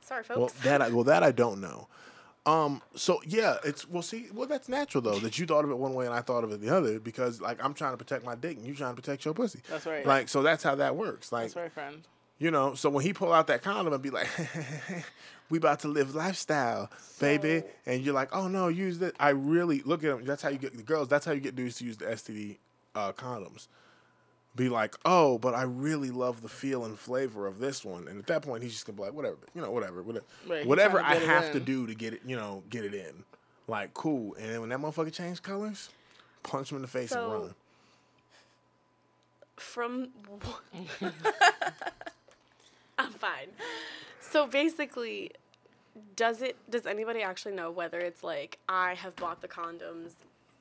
sorry, 0.00 0.24
folks. 0.24 0.38
Well, 0.38 0.50
that 0.62 0.80
I, 0.82 0.88
well 0.88 1.04
that 1.04 1.22
I 1.22 1.30
don't 1.30 1.60
know. 1.60 1.86
Um. 2.46 2.80
So 2.94 3.20
yeah, 3.26 3.56
it's 3.64 3.88
well. 3.88 4.02
See, 4.02 4.28
well 4.32 4.48
that's 4.48 4.68
natural 4.68 5.02
though 5.02 5.18
that 5.18 5.38
you 5.38 5.44
thought 5.46 5.64
of 5.64 5.70
it 5.70 5.76
one 5.78 5.92
way 5.94 6.06
and 6.06 6.14
I 6.14 6.20
thought 6.22 6.42
of 6.42 6.52
it 6.52 6.60
the 6.60 6.74
other 6.74 6.98
because 6.98 7.40
like 7.40 7.62
I'm 7.62 7.74
trying 7.74 7.92
to 7.92 7.98
protect 7.98 8.24
my 8.24 8.34
dick 8.34 8.56
and 8.56 8.66
you're 8.66 8.74
trying 8.74 8.94
to 8.94 9.00
protect 9.00 9.24
your 9.24 9.34
pussy. 9.34 9.60
That's 9.68 9.84
right. 9.86 10.06
Like 10.06 10.28
so 10.28 10.42
that's 10.42 10.62
how 10.62 10.74
that 10.76 10.96
works. 10.96 11.32
Like 11.32 11.44
That's 11.44 11.56
right, 11.56 11.72
friend. 11.72 12.02
you 12.38 12.50
know. 12.50 12.74
So 12.74 12.88
when 12.88 13.04
he 13.04 13.12
pull 13.12 13.32
out 13.32 13.46
that 13.48 13.62
condom 13.62 13.92
and 13.92 14.02
be 14.02 14.08
like, 14.08 14.26
"We 15.50 15.58
about 15.58 15.80
to 15.80 15.88
live 15.88 16.14
lifestyle, 16.14 16.90
baby," 17.20 17.62
and 17.84 18.02
you're 18.02 18.14
like, 18.14 18.34
"Oh 18.34 18.48
no, 18.48 18.68
use 18.68 19.02
it." 19.02 19.14
I 19.20 19.30
really 19.30 19.82
look 19.82 20.02
at 20.02 20.10
him. 20.10 20.24
That's 20.24 20.42
how 20.42 20.48
you 20.48 20.58
get 20.58 20.74
the 20.74 20.82
girls. 20.82 21.08
That's 21.08 21.26
how 21.26 21.32
you 21.32 21.40
get 21.40 21.54
dudes 21.56 21.76
to 21.76 21.84
use 21.84 21.98
the 21.98 22.06
STD 22.06 22.56
uh, 22.94 23.12
condoms. 23.12 23.68
Be 24.56 24.68
like, 24.68 24.96
oh, 25.04 25.38
but 25.38 25.54
I 25.54 25.62
really 25.62 26.10
love 26.10 26.42
the 26.42 26.48
feel 26.48 26.84
and 26.84 26.98
flavor 26.98 27.46
of 27.46 27.60
this 27.60 27.84
one, 27.84 28.08
and 28.08 28.18
at 28.18 28.26
that 28.26 28.42
point, 28.42 28.62
he's 28.64 28.72
just 28.72 28.84
gonna 28.84 28.96
be 28.96 29.02
like, 29.04 29.12
whatever, 29.12 29.36
you 29.54 29.62
know, 29.62 29.70
whatever, 29.70 30.02
whatever, 30.02 30.24
Right, 30.48 30.66
whatever 30.66 31.00
I 31.00 31.14
get 31.14 31.22
it 31.22 31.28
have 31.28 31.52
to 31.52 31.60
do 31.60 31.86
to 31.86 31.94
get 31.94 32.14
it, 32.14 32.22
you 32.26 32.34
know, 32.36 32.62
get 32.68 32.84
it 32.84 32.92
in, 32.92 33.24
like 33.68 33.94
cool. 33.94 34.34
And 34.34 34.48
then 34.50 34.60
when 34.60 34.70
that 34.70 34.80
motherfucker 34.80 35.12
changed 35.12 35.42
colors, 35.44 35.88
punch 36.42 36.72
him 36.72 36.76
in 36.76 36.82
the 36.82 36.88
face 36.88 37.10
So- 37.10 37.22
and 37.22 37.32
run. 37.42 37.54
From. 39.56 40.08
I'm 42.98 43.12
fine. 43.12 43.48
So 44.20 44.46
basically, 44.46 45.32
does 46.16 46.40
it? 46.42 46.56
Does 46.70 46.86
anybody 46.86 47.22
actually 47.22 47.54
know 47.54 47.70
whether 47.70 47.98
it's 47.98 48.22
like 48.24 48.58
I 48.68 48.94
have 48.94 49.14
bought 49.16 49.42
the 49.42 49.48
condoms? 49.48 50.12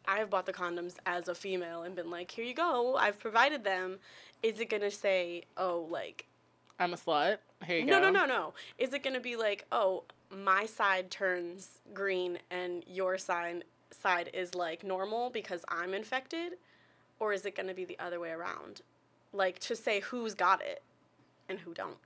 I 0.09 0.17
have 0.17 0.29
bought 0.29 0.45
the 0.45 0.53
condoms 0.53 0.95
as 1.05 1.27
a 1.27 1.35
female 1.35 1.83
and 1.83 1.95
been 1.95 2.09
like, 2.09 2.31
here 2.31 2.43
you 2.43 2.53
go. 2.55 2.95
I've 2.95 3.19
provided 3.19 3.63
them. 3.63 3.99
Is 4.41 4.59
it 4.59 4.69
gonna 4.69 4.91
say, 4.91 5.43
oh, 5.55 5.87
like 5.89 6.25
I'm 6.79 6.93
a 6.93 6.97
slut. 6.97 7.37
Here 7.65 7.79
you 7.79 7.85
No, 7.85 7.99
go. 7.99 8.09
no, 8.09 8.21
no, 8.21 8.25
no. 8.25 8.53
Is 8.77 8.93
it 8.93 9.03
going 9.03 9.13
to 9.13 9.19
be 9.19 9.35
like, 9.35 9.65
oh, 9.71 10.05
my 10.31 10.65
side 10.65 11.11
turns 11.11 11.79
green 11.93 12.39
and 12.49 12.85
your 12.87 13.17
side 13.17 13.65
side 13.91 14.29
is 14.33 14.55
like 14.55 14.83
normal 14.83 15.29
because 15.29 15.65
I'm 15.67 15.93
infected, 15.93 16.53
or 17.19 17.33
is 17.33 17.45
it 17.45 17.55
going 17.55 17.67
to 17.67 17.73
be 17.73 17.83
the 17.83 17.99
other 17.99 18.19
way 18.19 18.29
around? 18.29 18.81
Like 19.33 19.59
to 19.59 19.75
say 19.75 19.99
who's 19.99 20.33
got 20.33 20.61
it 20.61 20.81
and 21.49 21.59
who 21.59 21.73
don't. 21.73 21.97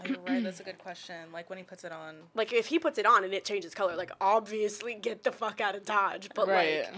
Oh, 0.00 0.14
right. 0.26 0.42
That's 0.42 0.60
a 0.60 0.64
good 0.64 0.78
question. 0.82 1.16
Like 1.32 1.48
when 1.50 1.58
he 1.58 1.64
puts 1.64 1.84
it 1.84 1.92
on. 1.92 2.16
Like 2.34 2.52
if 2.52 2.66
he 2.66 2.78
puts 2.78 2.98
it 2.98 3.06
on 3.06 3.24
and 3.24 3.32
it 3.32 3.44
changes 3.44 3.74
color, 3.74 3.96
like 3.96 4.10
obviously 4.20 4.94
get 4.94 5.22
the 5.24 5.32
fuck 5.32 5.60
out 5.60 5.74
of 5.74 5.84
Dodge. 5.84 6.28
But 6.34 6.48
right. 6.48 6.84
like 6.84 6.94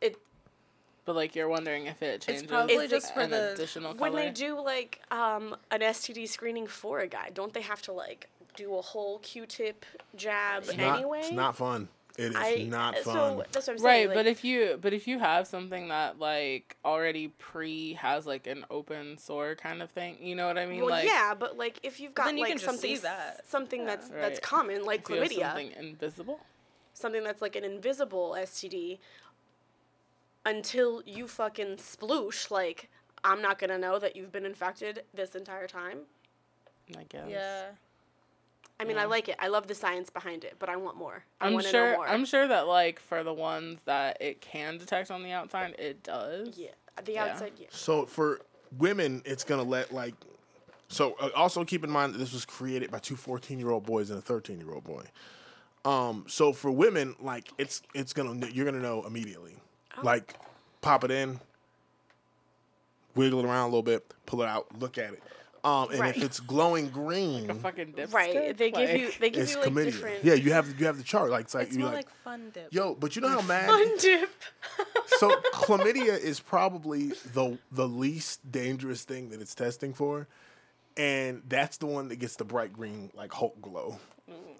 it 0.00 0.16
but 1.04 1.14
like 1.14 1.34
you're 1.34 1.48
wondering 1.48 1.86
if 1.86 2.02
it 2.02 2.22
changes 2.22 2.42
It's 2.42 2.50
probably 2.50 2.74
Is 2.76 2.90
just 2.90 3.14
an 3.16 3.22
for 3.22 3.26
the- 3.28 3.52
additional 3.52 3.94
when 3.94 4.14
they 4.14 4.30
do 4.30 4.60
like 4.60 5.00
um 5.10 5.54
an 5.70 5.80
STD 5.80 6.28
screening 6.28 6.66
for 6.66 7.00
a 7.00 7.06
guy, 7.06 7.30
don't 7.34 7.52
they 7.52 7.60
have 7.62 7.82
to 7.82 7.92
like 7.92 8.28
do 8.56 8.76
a 8.76 8.80
whole 8.82 9.18
Q-tip 9.18 9.84
jab 10.14 10.62
It's 10.62 10.76
not, 10.76 10.96
anyway? 10.98 11.18
it's 11.20 11.32
not 11.32 11.56
fun. 11.56 11.88
It 12.16 12.30
is 12.30 12.36
I, 12.36 12.66
not 12.68 12.96
fun. 12.98 13.14
So 13.14 13.44
that's 13.50 13.66
what 13.66 13.72
I'm 13.72 13.78
saying. 13.78 13.82
right, 13.82 14.08
like, 14.08 14.14
but 14.14 14.26
if 14.26 14.44
you 14.44 14.78
but 14.80 14.92
if 14.92 15.08
you 15.08 15.18
have 15.18 15.48
something 15.48 15.88
that 15.88 16.20
like 16.20 16.76
already 16.84 17.28
pre 17.38 17.94
has 17.94 18.24
like 18.24 18.46
an 18.46 18.64
open 18.70 19.18
sore 19.18 19.56
kind 19.56 19.82
of 19.82 19.90
thing, 19.90 20.18
you 20.20 20.36
know 20.36 20.46
what 20.46 20.56
I 20.56 20.66
mean? 20.66 20.80
Well, 20.80 20.90
like 20.90 21.06
yeah, 21.08 21.34
but 21.34 21.58
like 21.58 21.80
if 21.82 21.98
you've 21.98 22.14
got 22.14 22.26
then 22.26 22.36
you 22.36 22.44
like 22.44 22.50
can 22.50 22.58
just 22.58 22.66
something 22.66 22.96
see 22.96 23.02
that. 23.02 23.42
something 23.48 23.84
that's 23.84 24.08
that's 24.08 24.36
Right. 24.36 24.42
common 24.42 24.84
like 24.84 25.00
if 25.00 25.10
you 25.10 25.16
have 25.16 25.30
chlamydia, 25.30 25.46
something 25.48 25.72
invisible. 25.72 26.40
something 26.92 27.24
that's 27.24 27.42
like 27.42 27.56
an 27.56 27.64
invisible 27.64 28.36
STD, 28.38 28.98
until 30.46 31.02
you 31.04 31.26
fucking 31.26 31.78
sploosh, 31.78 32.48
like 32.48 32.90
I'm 33.24 33.42
not 33.42 33.58
gonna 33.58 33.78
know 33.78 33.98
that 33.98 34.14
you've 34.14 34.30
been 34.30 34.46
infected 34.46 35.02
this 35.12 35.34
entire 35.34 35.66
time. 35.66 36.00
I 36.96 37.02
guess. 37.08 37.24
Yeah. 37.28 37.70
I 38.80 38.84
mean, 38.84 38.98
I 38.98 39.04
like 39.04 39.28
it. 39.28 39.36
I 39.38 39.48
love 39.48 39.66
the 39.68 39.74
science 39.74 40.10
behind 40.10 40.44
it, 40.44 40.56
but 40.58 40.68
I 40.68 40.76
want 40.76 40.96
more. 40.96 41.24
I 41.40 41.46
I'm 41.46 41.54
want 41.54 41.64
to 41.66 41.70
sure. 41.70 41.90
know 41.92 41.96
more. 41.98 42.08
I'm 42.08 42.24
sure 42.24 42.48
that 42.48 42.66
like 42.66 42.98
for 42.98 43.22
the 43.22 43.32
ones 43.32 43.80
that 43.84 44.18
it 44.20 44.40
can 44.40 44.78
detect 44.78 45.10
on 45.10 45.22
the 45.22 45.30
outside, 45.32 45.74
it 45.78 46.02
does. 46.02 46.56
yeah, 46.58 46.70
the 47.04 47.12
Yeah. 47.12 47.24
outside. 47.26 47.52
Yeah. 47.58 47.68
So 47.70 48.04
for 48.04 48.40
women, 48.78 49.22
it's 49.24 49.44
gonna 49.44 49.62
let 49.62 49.92
like. 49.92 50.14
So 50.88 51.14
uh, 51.20 51.30
also 51.36 51.64
keep 51.64 51.82
in 51.84 51.90
mind 51.90 52.14
that 52.14 52.18
this 52.18 52.32
was 52.32 52.44
created 52.44 52.90
by 52.90 52.98
two 52.98 53.16
14 53.16 53.58
year 53.58 53.70
old 53.70 53.86
boys 53.86 54.10
and 54.10 54.18
a 54.18 54.22
13 54.22 54.58
year 54.58 54.72
old 54.72 54.84
boy. 54.84 55.04
Um, 55.84 56.24
so 56.28 56.52
for 56.52 56.70
women, 56.70 57.14
like 57.20 57.48
it's 57.58 57.80
it's 57.94 58.12
gonna 58.12 58.46
you're 58.48 58.64
gonna 58.64 58.80
know 58.82 59.04
immediately. 59.06 59.54
Like 60.02 60.34
pop 60.80 61.04
it 61.04 61.10
in, 61.12 61.38
wiggle 63.14 63.38
it 63.40 63.44
around 63.44 63.62
a 63.62 63.66
little 63.66 63.82
bit, 63.82 64.12
pull 64.26 64.42
it 64.42 64.48
out, 64.48 64.66
look 64.80 64.98
at 64.98 65.12
it. 65.12 65.22
Um, 65.64 65.90
and 65.92 65.98
Right. 66.00 66.14
if 66.16 66.22
it's 66.22 66.40
glowing 66.40 66.90
green, 66.90 67.48
A 67.48 67.54
fucking 67.54 67.94
dipstick. 67.94 68.12
Right. 68.12 68.56
They 68.56 68.70
give 68.70 68.90
you 69.00 69.10
they 69.18 69.30
give 69.30 69.42
it's 69.44 69.54
you 69.54 69.60
like 69.62 69.70
chlamydia. 69.70 69.84
different. 69.86 70.24
Yeah, 70.24 70.34
you 70.34 70.52
have 70.52 70.78
you 70.78 70.84
have 70.86 70.98
the 70.98 71.02
chart. 71.02 71.30
Like 71.30 71.46
it's 71.46 71.54
like 71.54 71.68
It's 71.68 71.76
you 71.76 71.84
more 71.84 71.88
like, 71.94 72.04
like 72.06 72.14
fun 72.22 72.50
dip. 72.52 72.68
yo, 72.70 72.94
but 72.94 73.16
you 73.16 73.22
know 73.22 73.28
how 73.28 73.40
mad 73.40 73.66
Fun 73.70 73.96
dip. 73.98 74.30
so 75.18 75.30
chlamydia 75.54 76.18
is 76.20 76.38
probably 76.40 77.12
the 77.32 77.58
the 77.72 77.88
least 77.88 78.40
dangerous 78.52 79.04
thing 79.04 79.30
that 79.30 79.40
it's 79.40 79.54
testing 79.54 79.94
for, 79.94 80.28
and 80.98 81.42
that's 81.48 81.78
the 81.78 81.86
one 81.86 82.08
that 82.08 82.16
gets 82.16 82.36
the 82.36 82.44
bright 82.44 82.72
green 82.74 83.10
like 83.14 83.32
Hulk 83.32 83.58
glow. 83.62 83.98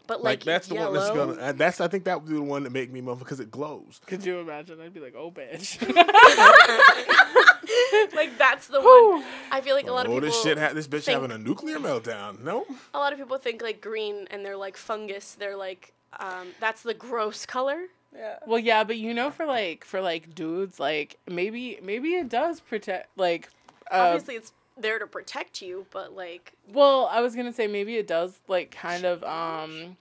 But 0.06 0.22
Like, 0.22 0.40
like, 0.40 0.44
that's 0.44 0.68
the 0.68 0.74
yellow, 0.74 0.92
one 0.92 1.00
that's 1.00 1.38
gonna. 1.38 1.52
That's 1.54 1.80
I 1.80 1.88
think 1.88 2.04
that 2.04 2.20
would 2.20 2.28
be 2.28 2.34
the 2.36 2.42
one 2.42 2.64
that 2.64 2.72
make 2.72 2.92
me 2.92 3.00
move 3.00 3.18
because 3.20 3.40
it 3.40 3.50
glows. 3.50 4.00
Could 4.06 4.24
you 4.24 4.38
imagine? 4.38 4.78
I'd 4.80 4.92
be 4.92 5.00
like, 5.00 5.14
oh 5.16 5.30
bitch. 5.30 5.78
like 8.14 8.36
that's 8.38 8.66
the 8.68 8.80
one. 8.80 9.24
I 9.50 9.60
feel 9.60 9.74
like 9.74 9.86
a 9.86 9.92
lot 9.92 10.06
of 10.06 10.12
Oh, 10.12 10.16
people. 10.16 10.28
this 10.28 10.42
shit! 10.42 10.58
Ha- 10.58 10.72
this 10.72 10.86
bitch 10.88 11.04
think- 11.04 11.20
having 11.20 11.32
a 11.32 11.38
nuclear 11.38 11.78
meltdown. 11.78 12.40
No, 12.42 12.66
a 12.92 12.98
lot 12.98 13.12
of 13.12 13.18
people 13.18 13.38
think 13.38 13.62
like 13.62 13.80
green 13.80 14.26
and 14.30 14.44
they're 14.44 14.56
like 14.56 14.76
fungus. 14.76 15.34
They're 15.34 15.56
like 15.56 15.92
um, 16.20 16.48
that's 16.60 16.82
the 16.82 16.94
gross 16.94 17.46
color. 17.46 17.82
Yeah. 18.16 18.36
well, 18.46 18.60
yeah, 18.60 18.84
but 18.84 18.96
you 18.96 19.12
know, 19.12 19.30
for 19.32 19.44
like 19.44 19.84
for 19.84 20.00
like 20.00 20.34
dudes, 20.34 20.78
like 20.78 21.18
maybe 21.28 21.78
maybe 21.82 22.14
it 22.14 22.28
does 22.28 22.60
protect 22.60 23.16
like. 23.18 23.48
Uh, 23.90 23.96
Obviously, 24.14 24.36
it's 24.36 24.52
there 24.78 24.98
to 24.98 25.06
protect 25.06 25.60
you, 25.60 25.86
but 25.90 26.14
like 26.14 26.52
Well, 26.72 27.08
I 27.10 27.20
was 27.20 27.34
gonna 27.36 27.52
say 27.52 27.66
maybe 27.66 27.96
it 27.96 28.06
does 28.06 28.40
like 28.48 28.70
kind 28.70 29.04
of 29.04 29.22
um 29.24 29.96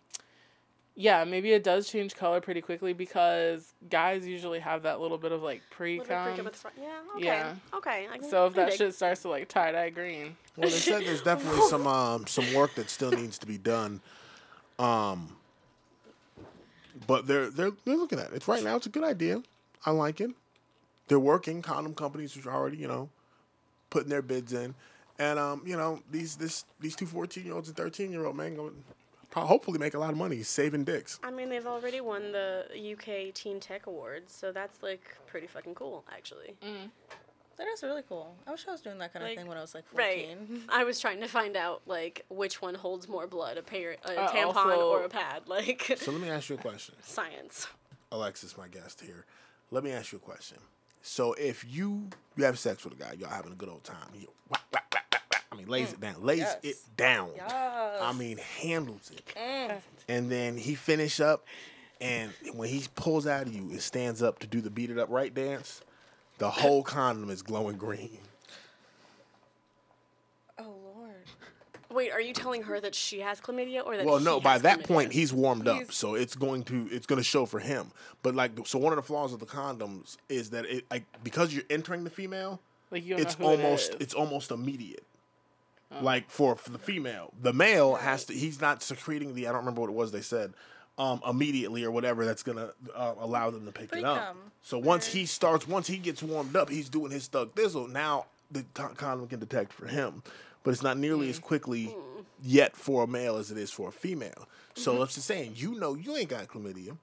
yeah, 0.96 1.24
maybe 1.24 1.52
it 1.54 1.64
does 1.64 1.90
change 1.90 2.16
color 2.16 2.40
pretty 2.40 2.62
quickly 2.62 2.94
because 2.94 3.74
guys 3.90 4.28
usually 4.28 4.60
have 4.60 4.84
that 4.84 5.00
little 5.00 5.18
bit 5.18 5.32
of 5.32 5.42
like 5.42 5.62
pre 5.72 6.00
little 6.00 6.06
bit 6.06 6.16
cum. 6.16 6.34
creepy 6.36 6.50
the 6.50 6.58
front. 6.58 6.78
Yeah. 6.80 7.00
Okay. 7.16 7.26
Yeah. 7.26 7.56
Okay. 7.74 8.08
I 8.12 8.18
can, 8.20 8.30
So 8.30 8.46
if 8.46 8.54
I 8.54 8.56
that 8.58 8.70
dig. 8.70 8.78
shit 8.78 8.96
starts 8.96 9.22
to 9.24 9.30
like 9.30 9.48
tie 9.50 9.72
dye 9.72 9.90
green. 9.90 10.36
well 10.56 10.70
they 10.70 10.76
said 10.76 11.04
there's 11.04 11.22
definitely 11.24 11.62
some 11.70 11.88
um 11.88 12.28
some 12.28 12.54
work 12.54 12.76
that 12.76 12.90
still 12.90 13.12
needs 13.12 13.38
to 13.40 13.48
be 13.48 13.58
done. 13.58 14.02
Um, 14.80 15.36
but 17.08 17.28
they're 17.28 17.50
they're 17.50 17.72
they're 17.86 17.98
looking 17.98 18.20
at 18.20 18.28
it. 18.28 18.34
It's 18.36 18.48
right 18.48 18.64
now. 18.64 18.76
It's 18.76 18.86
a 18.86 18.90
good 18.90 19.04
idea. 19.04 19.42
I 19.86 19.92
like 19.92 20.22
it. 20.22 20.32
They're 21.08 21.20
working. 21.20 21.62
Condom 21.62 21.94
companies 21.96 22.38
are 22.46 22.52
already 22.54 22.78
you 22.78 22.88
know 22.88 23.10
putting 23.90 24.10
their 24.10 24.22
bids 24.22 24.54
in, 24.54 24.76
and 25.20 25.38
um 25.40 25.64
you 25.66 25.76
know 25.76 26.02
these 26.12 26.36
this 26.36 26.66
these 26.80 26.96
two 26.96 27.06
14 27.06 27.44
year 27.46 27.54
olds 27.56 27.68
and 27.68 27.78
13 27.78 28.12
year 28.12 28.26
old 28.26 28.36
man 28.36 28.56
going 28.56 28.84
to 29.34 29.40
hopefully 29.42 29.80
make 29.80 29.94
a 29.94 30.00
lot 30.00 30.12
of 30.12 30.18
money 30.18 30.44
saving 30.44 30.84
dicks. 30.84 31.20
I 31.24 31.32
mean, 31.32 31.50
they've 31.50 31.66
already 31.66 32.02
won 32.02 32.32
the 32.32 32.66
UK 32.94 33.34
Teen 33.34 33.60
Tech 33.60 33.88
Awards, 33.88 34.34
so 34.34 34.52
that's 34.52 34.82
like 34.84 35.04
pretty 35.28 35.48
fucking 35.48 35.76
cool, 35.76 36.04
actually. 36.16 36.56
That 37.58 37.68
is 37.68 37.84
really 37.84 38.02
cool. 38.10 38.36
I 38.48 38.52
wish 38.52 38.66
I 38.68 38.72
was 38.72 38.82
doing 38.82 38.98
that 38.98 39.14
kind 39.14 39.26
of 39.26 39.36
thing 39.36 39.48
when 39.48 39.58
I 39.58 39.62
was 39.62 39.76
like 39.76 39.88
14. 39.90 40.00
Right. 40.50 40.60
I 40.70 40.84
was 40.84 41.00
trying 41.00 41.20
to 41.22 41.28
find 41.28 41.56
out 41.56 41.82
like 41.86 42.26
which 42.30 42.62
one 42.64 42.74
holds 42.74 43.08
more 43.08 43.28
blood, 43.28 43.58
a, 43.58 43.62
par- 43.62 43.96
a 44.06 44.22
Uh, 44.22 44.32
tampon 44.32 44.56
also- 44.56 44.90
or 44.90 45.04
a 45.04 45.10
pad, 45.10 45.44
like 45.48 45.94
So 45.98 46.12
let 46.12 46.20
me 46.22 46.30
ask 46.30 46.50
you 46.50 46.56
a 46.56 46.60
question. 46.60 46.96
science. 47.04 47.68
Alexis, 48.12 48.58
my 48.58 48.68
guest 48.68 49.02
here. 49.02 49.26
Let 49.72 49.84
me 49.84 49.92
ask 49.92 50.12
you 50.12 50.18
a 50.18 50.22
question. 50.22 50.58
So 51.04 51.34
if 51.34 51.64
you 51.68 52.08
you 52.38 52.44
have 52.46 52.58
sex 52.58 52.84
with 52.86 52.94
a 52.94 52.96
guy, 52.96 53.14
y'all 53.20 53.30
having 53.30 53.52
a 53.52 53.56
good 53.56 53.70
old 53.70 53.84
time. 53.84 54.08
You, 54.20 54.28
whack, 54.50 54.62
whack. 54.72 54.83
I 55.54 55.58
mean, 55.58 55.68
lays 55.68 55.94
it 55.94 56.00
mm. 56.00 56.02
down, 56.02 56.24
lays 56.24 56.40
Yes. 56.40 56.58
it 56.64 56.76
down. 56.98 57.32
Yes. 57.36 57.52
I 58.02 58.14
mean, 58.14 58.38
handles 58.38 59.12
it. 59.12 59.26
Mm. 59.36 59.82
And 60.10 60.32
then 60.32 60.58
he 60.58 60.76
finish 60.76 61.20
up, 61.20 61.46
and 62.02 62.32
when 62.54 62.70
he 62.70 62.84
pulls 62.96 63.28
out 63.28 63.48
of 63.48 63.54
you, 63.54 63.70
it 63.72 63.82
stands 63.82 64.22
up 64.22 64.40
to 64.40 64.48
do 64.48 64.62
the 64.62 64.70
beat 64.70 64.90
it 64.90 64.98
up 64.98 65.10
right 65.10 65.34
dance. 65.34 65.82
The 66.40 66.50
whole 66.50 66.84
condom 66.84 67.30
is 67.30 67.42
glowing 67.42 67.78
green. 67.78 68.18
Oh 70.60 70.76
lord. 70.84 71.12
Wait, 71.90 72.12
are 72.12 72.20
you 72.22 72.34
telling 72.34 72.64
her 72.64 72.80
that 72.82 72.96
she 72.96 73.20
has 73.20 73.40
chlamydia 73.40 73.86
or 73.86 73.96
that 73.96 74.06
Well, 74.06 74.20
no. 74.20 74.40
By 74.40 74.58
that 74.58 74.80
chlamydia? 74.80 74.88
point, 74.88 75.12
he's 75.14 75.32
warmed 75.32 75.68
up, 75.68 75.92
so 75.92 76.16
it's 76.16 76.36
going 76.36 76.64
to 76.64 76.88
it's 76.92 77.06
going 77.06 77.18
to 77.20 77.24
show 77.24 77.46
for 77.46 77.60
him. 77.60 77.92
But 78.24 78.36
like, 78.36 78.52
so 78.66 78.80
one 78.80 78.92
of 78.94 78.98
the 78.98 79.04
flaws 79.04 79.32
of 79.34 79.40
the 79.40 79.46
condoms 79.46 80.18
is 80.28 80.50
that 80.52 80.66
it 80.66 80.86
like 80.92 81.06
because 81.24 81.54
you're 81.54 81.64
entering 81.70 82.04
the 82.04 82.10
female, 82.10 82.60
Like 82.92 83.06
you 83.06 83.16
it's 83.16 83.36
almost 83.40 83.92
it 83.92 83.96
is. 83.96 84.02
it's 84.02 84.14
almost 84.14 84.52
immediate. 84.52 85.04
Oh. 86.00 86.04
Like 86.04 86.30
for, 86.30 86.56
for 86.56 86.70
the 86.72 86.80
female, 86.80 87.32
the 87.42 87.54
male 87.54 87.96
has 87.96 88.26
to. 88.26 88.34
He's 88.34 88.60
not 88.62 88.82
secreting 88.82 89.36
the. 89.36 89.48
I 89.48 89.52
don't 89.52 89.60
remember 89.62 89.82
what 89.82 89.90
it 89.90 89.94
was 89.96 90.12
they 90.12 90.22
said. 90.22 90.54
Um, 90.98 91.22
immediately 91.28 91.84
or 91.84 91.90
whatever 91.92 92.24
that's 92.24 92.44
gonna 92.44 92.70
uh, 92.96 93.16
allow 93.20 93.50
them 93.50 93.66
to 93.66 93.72
pick 93.72 93.92
it 93.94 94.04
up. 94.04 94.36
So 94.62 94.78
once 94.78 95.08
he 95.08 95.26
starts, 95.26 95.68
once 95.68 95.88
he 95.88 95.98
gets 95.98 96.22
warmed 96.22 96.56
up, 96.56 96.70
he's 96.70 96.88
doing 96.88 97.12
his 97.12 97.26
thug 97.28 97.56
thizzle. 97.56 97.90
Now 97.92 98.26
the 98.52 98.64
condom 98.74 99.28
can 99.28 99.40
detect 99.40 99.74
for 99.74 99.88
him, 99.88 100.22
but 100.64 100.70
it's 100.72 100.84
not 100.84 100.98
nearly 101.00 101.28
Mm. 101.28 101.32
as 101.32 101.40
quickly 101.40 101.96
yet 102.44 102.76
for 102.76 103.06
a 103.06 103.08
male 103.08 103.38
as 103.38 103.50
it 103.50 103.58
is 103.58 103.72
for 103.72 103.90
a 103.90 103.92
female. 103.92 104.30
Mm-hmm. 104.30 104.82
So 104.82 105.02
it's 105.02 105.16
just 105.16 105.26
saying, 105.26 105.54
you 105.56 105.74
know, 105.80 105.96
you 105.96 106.16
ain't 106.16 106.30
got 106.30 106.48
chlamydia. 106.48 106.96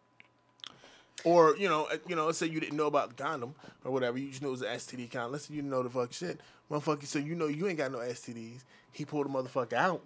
Or 1.25 1.57
you 1.57 1.69
know, 1.69 1.85
uh, 1.93 1.97
you 2.09 2.17
know, 2.17 2.27
let's 2.27 2.39
say 2.39 2.47
you 2.47 2.61
didn't 2.61 2.77
know 2.77 2.87
about 2.87 3.17
the 3.17 3.23
condom 3.23 3.55
or 3.85 3.91
whatever. 3.93 4.17
You 4.19 4.29
just 4.31 4.41
knew 4.41 4.49
it 4.49 4.53
was 4.53 4.63
an 4.63 4.69
STD 4.69 5.11
condom. 5.11 5.33
Let's 5.33 5.47
say 5.49 5.55
you 5.55 5.61
didn't 5.61 5.71
know 5.71 5.83
the 5.83 5.91
fuck 5.91 6.13
shit, 6.13 6.41
motherfucker. 6.71 7.05
So 7.05 7.19
you 7.19 7.35
know 7.35 7.47
you 7.49 7.67
ain't 7.67 7.77
got 7.77 7.93
no 7.93 7.99
STDs. 7.99 8.63
He 8.93 9.05
pulled 9.05 9.27
the 9.27 9.31
motherfucker 9.31 9.75
out, 9.75 10.03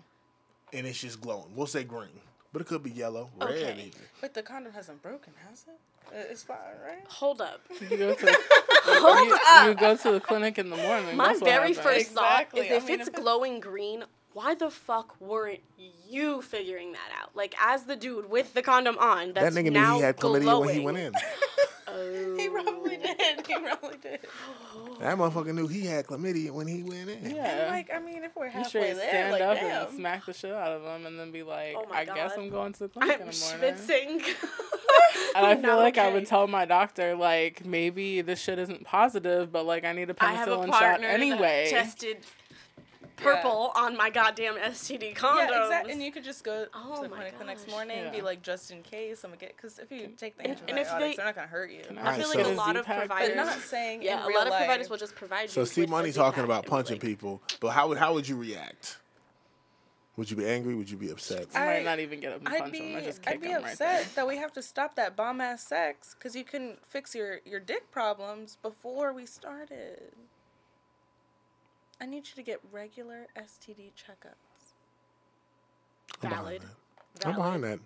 and 0.72 0.86
it's 0.86 1.00
just 1.00 1.20
glowing. 1.20 1.46
We'll 1.54 1.66
say 1.66 1.84
green, 1.84 2.08
but 2.52 2.62
it 2.62 2.68
could 2.68 2.82
be 2.82 2.90
yellow, 2.90 3.30
red, 3.40 3.50
Okay. 3.50 3.84
even. 3.86 4.00
But 4.20 4.34
the 4.34 4.42
condom 4.42 4.72
hasn't 4.72 5.02
broken, 5.02 5.32
has 5.48 5.64
it? 5.68 5.78
Uh, 6.14 6.30
It's 6.30 6.42
fine, 6.42 6.58
right? 6.86 7.02
Hold 7.08 7.40
up. 7.40 7.60
You 7.80 7.88
go 7.96 8.14
to 8.14 8.26
you, 8.86 9.38
you 9.68 9.74
go 9.74 9.96
to 9.96 10.12
the 10.12 10.20
clinic 10.20 10.58
in 10.58 10.68
the 10.70 10.76
morning. 10.76 11.16
My 11.16 11.28
that's 11.28 11.40
very 11.40 11.74
happens. 11.74 11.78
first 11.78 12.10
thought 12.10 12.40
Exactly. 12.42 12.60
is 12.66 12.72
I 12.72 12.74
if 12.76 12.86
mean, 12.88 13.00
it's 13.00 13.08
if 13.08 13.14
it- 13.14 13.20
glowing 13.22 13.58
green, 13.60 14.04
why 14.34 14.54
the 14.54 14.70
fuck 14.70 15.18
weren't 15.20 15.60
you 16.06 16.42
figuring 16.42 16.92
that 16.92 17.10
out? 17.22 17.30
Like 17.34 17.54
as 17.60 17.84
the 17.84 17.96
dude 17.96 18.28
with 18.28 18.52
the 18.52 18.60
condom 18.62 18.98
on, 18.98 19.28
That 19.28 19.44
that's 19.44 19.56
nigga 19.56 19.72
knew 19.72 19.94
he 19.96 20.00
had 20.02 20.16
chlamydia 20.18 20.42
glowing. 20.42 20.66
when 20.66 20.74
he 20.74 20.80
went 20.80 20.98
in. 20.98 21.12
Oh. 21.94 22.36
He 22.36 22.48
probably 22.48 22.98
oh. 22.98 23.14
did. 23.18 23.46
He 23.46 23.54
probably 23.54 23.98
did. 23.98 24.20
That 25.00 25.18
motherfucker 25.18 25.52
knew 25.52 25.66
he 25.66 25.84
had 25.86 26.06
chlamydia 26.06 26.50
when 26.52 26.68
he 26.68 26.82
went 26.82 27.10
in. 27.10 27.18
And 27.24 27.34
Yeah. 27.36 27.66
like, 27.68 27.90
I 27.92 27.98
mean, 27.98 28.22
if 28.22 28.36
we're 28.36 28.46
You 28.46 28.52
halfway 28.52 28.68
straight 28.68 28.94
there, 28.94 29.08
stand 29.08 29.32
like, 29.32 29.42
up 29.42 29.56
damn. 29.56 29.86
and 29.88 29.96
smack 29.96 30.24
the 30.24 30.32
shit 30.32 30.52
out 30.52 30.70
of 30.72 30.82
him, 30.82 31.06
and 31.06 31.18
then 31.18 31.32
be 31.32 31.42
like, 31.42 31.74
Oh 31.76 31.84
my 31.90 32.00
"I 32.00 32.04
guess 32.04 32.32
I'm 32.38 32.48
going 32.48 32.72
to 32.74 32.78
the 32.80 32.88
clinic 32.88 33.20
in 33.20 33.26
I'm 33.28 33.32
the 33.32 33.56
morning." 33.58 33.74
schwitzing. 33.74 34.22
And 35.36 35.44
I 35.46 35.54
feel 35.56 35.62
Not 35.70 35.78
like 35.78 35.98
I 35.98 36.12
would 36.12 36.26
tell 36.26 36.46
my 36.46 36.64
doctor, 36.64 37.16
like, 37.16 37.64
maybe 37.66 38.20
this 38.20 38.40
shit 38.40 38.58
isn't 38.60 38.84
positive, 38.84 39.50
but 39.50 39.66
like 39.66 39.84
I 39.84 39.92
need 39.92 40.10
a 40.10 40.14
I 40.20 40.32
have 40.32 40.48
a 40.48 40.56
penicillin 40.58 40.70
shot 40.78 41.02
anyway. 41.02 41.68
that 41.72 41.84
tested 41.84 42.18
purple 43.16 43.72
on 43.76 43.96
my 43.96 44.10
goddamn 44.10 44.54
STD 44.56 45.14
condoms. 45.14 45.48
Yeah, 45.50 45.64
exactly. 45.64 45.92
And 45.92 46.02
you 46.02 46.10
could 46.12 46.24
just 46.24 46.44
go 46.44 46.66
Oh 46.74 46.96
to 46.96 47.02
the 47.02 47.08
my 47.08 47.16
clinic 47.16 47.38
the 47.38 47.44
next 47.44 47.68
morning 47.68 47.98
and 47.98 48.12
be 48.12 48.20
like, 48.22 48.42
just 48.42 48.70
in 48.70 48.82
case, 48.82 49.24
I'm 49.24 49.30
gonna 49.30 49.40
get. 49.40 49.56
Because 49.56 49.78
if 49.78 49.90
you 49.90 50.08
take 50.16 50.36
the 50.36 50.44
And- 50.48 50.60
and 50.68 50.78
if 50.78 50.86
antibiotics, 50.88 50.98
they- 50.98 51.16
they're 51.16 51.26
not 51.26 51.34
gonna 51.34 51.46
hurt 51.46 51.70
you. 51.70 51.82
Can 51.82 51.98
I 51.98 52.16
feel 52.16 52.26
so- 52.26 52.38
like 52.38 52.46
a 52.46 52.50
lot 52.50 52.76
of 52.76 52.84
Z-Pack 52.84 53.08
But 53.08 53.16
providers. 53.16 53.36
not 53.36 53.58
saying 53.60 54.02
yeah, 54.02 54.18
in 54.18 54.24
a 54.24 54.26
real 54.28 54.38
lot 54.38 54.46
of 54.48 54.52
providers 54.54 54.84
life- 54.86 54.90
will 54.90 54.98
just 54.98 55.14
provide 55.14 55.50
So 55.50 55.60
you. 55.60 55.66
Steve 55.66 55.82
with 55.84 55.90
Money 55.90 56.12
talking 56.12 56.44
about 56.44 56.66
punching 56.66 56.96
like, 56.96 57.02
people, 57.02 57.42
but 57.60 57.70
how 57.70 57.88
would 57.88 57.98
how 57.98 58.14
would 58.14 58.28
you 58.28 58.36
react? 58.36 58.98
Would 60.16 60.30
you 60.30 60.36
be 60.36 60.46
angry? 60.46 60.76
Would 60.76 60.88
you 60.88 60.96
be 60.96 61.10
upset? 61.10 61.48
I 61.56 61.66
might 61.66 61.84
not 61.84 61.98
even 61.98 62.20
get 62.20 62.32
up 62.34 62.38
and 62.38 62.48
I'd 62.48 62.60
punch 62.60 62.72
be, 62.72 62.78
him. 62.92 62.96
I 62.98 63.00
just 63.00 63.20
kick 63.20 63.34
I'd 63.34 63.40
be 63.40 63.48
him 63.48 63.62
right 63.64 63.72
upset 63.72 64.04
there. 64.04 64.10
that 64.14 64.28
we 64.28 64.36
have 64.36 64.52
to 64.52 64.62
stop 64.62 64.94
that 64.94 65.16
bomb 65.16 65.40
ass 65.40 65.66
sex 65.66 66.14
because 66.16 66.36
you 66.36 66.44
couldn't 66.44 66.86
fix 66.86 67.16
your, 67.16 67.40
your 67.44 67.58
dick 67.58 67.90
problems 67.90 68.56
before 68.62 69.12
we 69.12 69.26
started. 69.26 70.12
I 72.00 72.06
need 72.06 72.26
you 72.28 72.34
to 72.36 72.42
get 72.42 72.60
regular 72.72 73.26
STD 73.36 73.92
checkups. 73.92 74.72
I'm 76.22 76.30
behind 76.30 76.36
Valid. 76.44 76.62
that. 77.20 77.26
I'm 77.28 77.34
behind 77.36 77.64
that. 77.64 77.78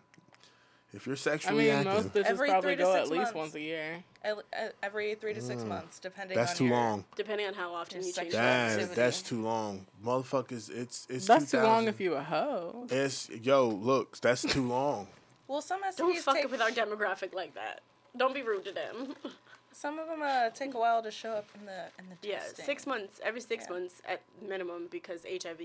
If 0.94 1.04
you're 1.06 1.16
I 1.16 1.18
sexually 1.18 1.64
mean, 1.66 1.74
active, 1.86 1.92
most 1.92 2.14
bitches 2.14 2.24
Every 2.24 2.48
probably 2.48 2.68
three 2.68 2.76
to 2.76 2.82
go 2.82 2.94
six 2.94 3.02
at 3.04 3.10
least 3.12 3.18
months. 3.20 3.34
once 3.34 3.54
a 3.56 3.60
year. 3.60 4.04
El- 4.24 4.42
Every 4.82 5.14
three 5.16 5.34
to 5.34 5.40
six 5.42 5.62
months, 5.62 5.98
depending 5.98 6.34
Mm. 6.36 6.40
that's 6.40 6.52
on 6.52 6.56
too 6.56 6.64
your, 6.64 6.74
long. 6.76 7.04
Depending 7.14 7.46
on 7.46 7.52
how 7.54 7.74
often 7.74 7.98
you 7.98 8.04
change 8.04 8.14
sexual 8.14 8.32
your 8.32 8.42
That, 8.42 8.70
activity. 8.70 8.94
that's 8.94 9.22
too 9.22 9.42
long, 9.42 9.86
motherfuckers. 10.02 10.70
It's 10.70 11.06
it's 11.10 11.26
That's 11.26 11.50
too 11.50 11.58
long 11.58 11.84
2000. 11.84 11.88
if 11.88 12.00
you 12.00 12.14
a 12.14 12.22
hoe. 12.22 12.86
It's 12.90 13.28
yo, 13.28 13.68
look, 13.68 14.18
that's 14.18 14.42
too 14.42 14.62
long. 14.66 15.08
Well, 15.46 15.60
some 15.60 15.82
STDs 15.82 15.96
Don't 15.96 16.18
fuck 16.20 16.36
take, 16.36 16.44
up 16.46 16.50
with 16.50 16.62
our 16.62 16.70
demographic 16.70 17.34
like 17.34 17.54
that. 17.54 17.80
Don't 18.16 18.34
be 18.34 18.42
rude 18.42 18.64
to 18.64 18.72
them. 18.72 19.14
Some 19.80 20.00
of 20.00 20.08
them 20.08 20.22
uh, 20.22 20.50
take 20.50 20.74
a 20.74 20.78
while 20.78 21.02
to 21.04 21.10
show 21.10 21.30
up 21.32 21.46
in 21.58 21.64
the 21.66 21.84
in 22.00 22.06
the 22.10 22.28
yeah, 22.28 22.40
six 22.52 22.84
months, 22.84 23.20
every 23.22 23.40
six 23.40 23.64
Yeah. 23.68 23.74
months 23.74 24.02
at 24.08 24.22
minimum 24.42 24.88
because 24.90 25.24
HIV 25.24 25.60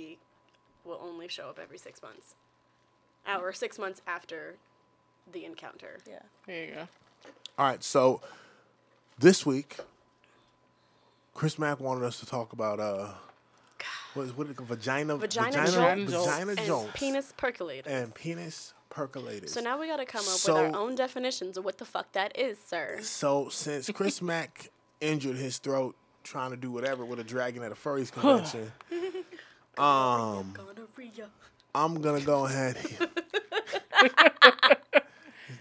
will 0.85 0.99
only 1.01 1.27
show 1.27 1.49
up 1.49 1.57
every 1.59 1.79
six 1.79 1.99
months. 2.03 2.35
Uh, 3.27 3.39
or 3.41 3.53
six 3.53 3.79
months 3.79 4.01
after 4.05 4.55
the 5.31 5.45
encounter. 5.45 5.97
Yeah. 6.07 6.19
There 6.45 6.65
you 6.65 6.73
go. 6.75 6.87
All 7.57 7.65
right, 7.65 7.83
so 7.83 8.21
this 9.17 9.45
week, 9.47 9.77
Chris 11.33 11.57
Mack 11.57 11.79
wanted 11.79 12.03
us 12.03 12.19
to 12.19 12.25
talk 12.27 12.53
about 12.53 12.79
uh, 12.79 13.07
what 14.13 14.23
is 14.27 14.37
what 14.37 14.45
is 14.47 14.51
it, 14.51 14.61
vagina, 14.61 15.15
Vagina 15.17 15.51
vagina, 15.65 16.05
jolts. 16.05 16.11
vagina 16.13 16.51
And 16.85 16.93
penis 16.93 17.33
percolators. 17.35 17.87
and 17.87 18.13
penis 18.13 18.73
percolators. 18.93 19.49
so 19.49 19.61
now 19.61 19.79
we 19.79 19.87
gotta 19.87 20.05
come 20.05 20.19
up 20.21 20.25
So- 20.25 20.53
with 20.63 20.73
our 20.75 20.79
own 20.79 20.95
definitions 20.95 21.57
of 21.57 21.65
what 21.65 21.77
the 21.77 21.85
fuck 21.85 22.11
that 22.13 22.37
is, 22.37 22.57
sir. 22.59 22.99
So 23.01 23.49
since 23.49 23.89
Chris 23.91 24.21
Mack 24.21 24.69
injured 25.01 25.37
his 25.37 25.57
throat 25.57 25.95
trying 26.23 26.51
to 26.51 26.57
do 26.57 26.71
whatever 26.71 27.03
with 27.05 27.19
a 27.19 27.23
dragon 27.23 27.63
at 27.63 27.71
a 27.71 27.75
furries 27.75 28.11
convention, 28.11 28.71
um, 29.77 30.53
Gonorrhea. 30.53 31.29
I'm 31.75 32.01
gonna 32.01 32.21
go 32.21 32.45
ahead. 32.45 32.77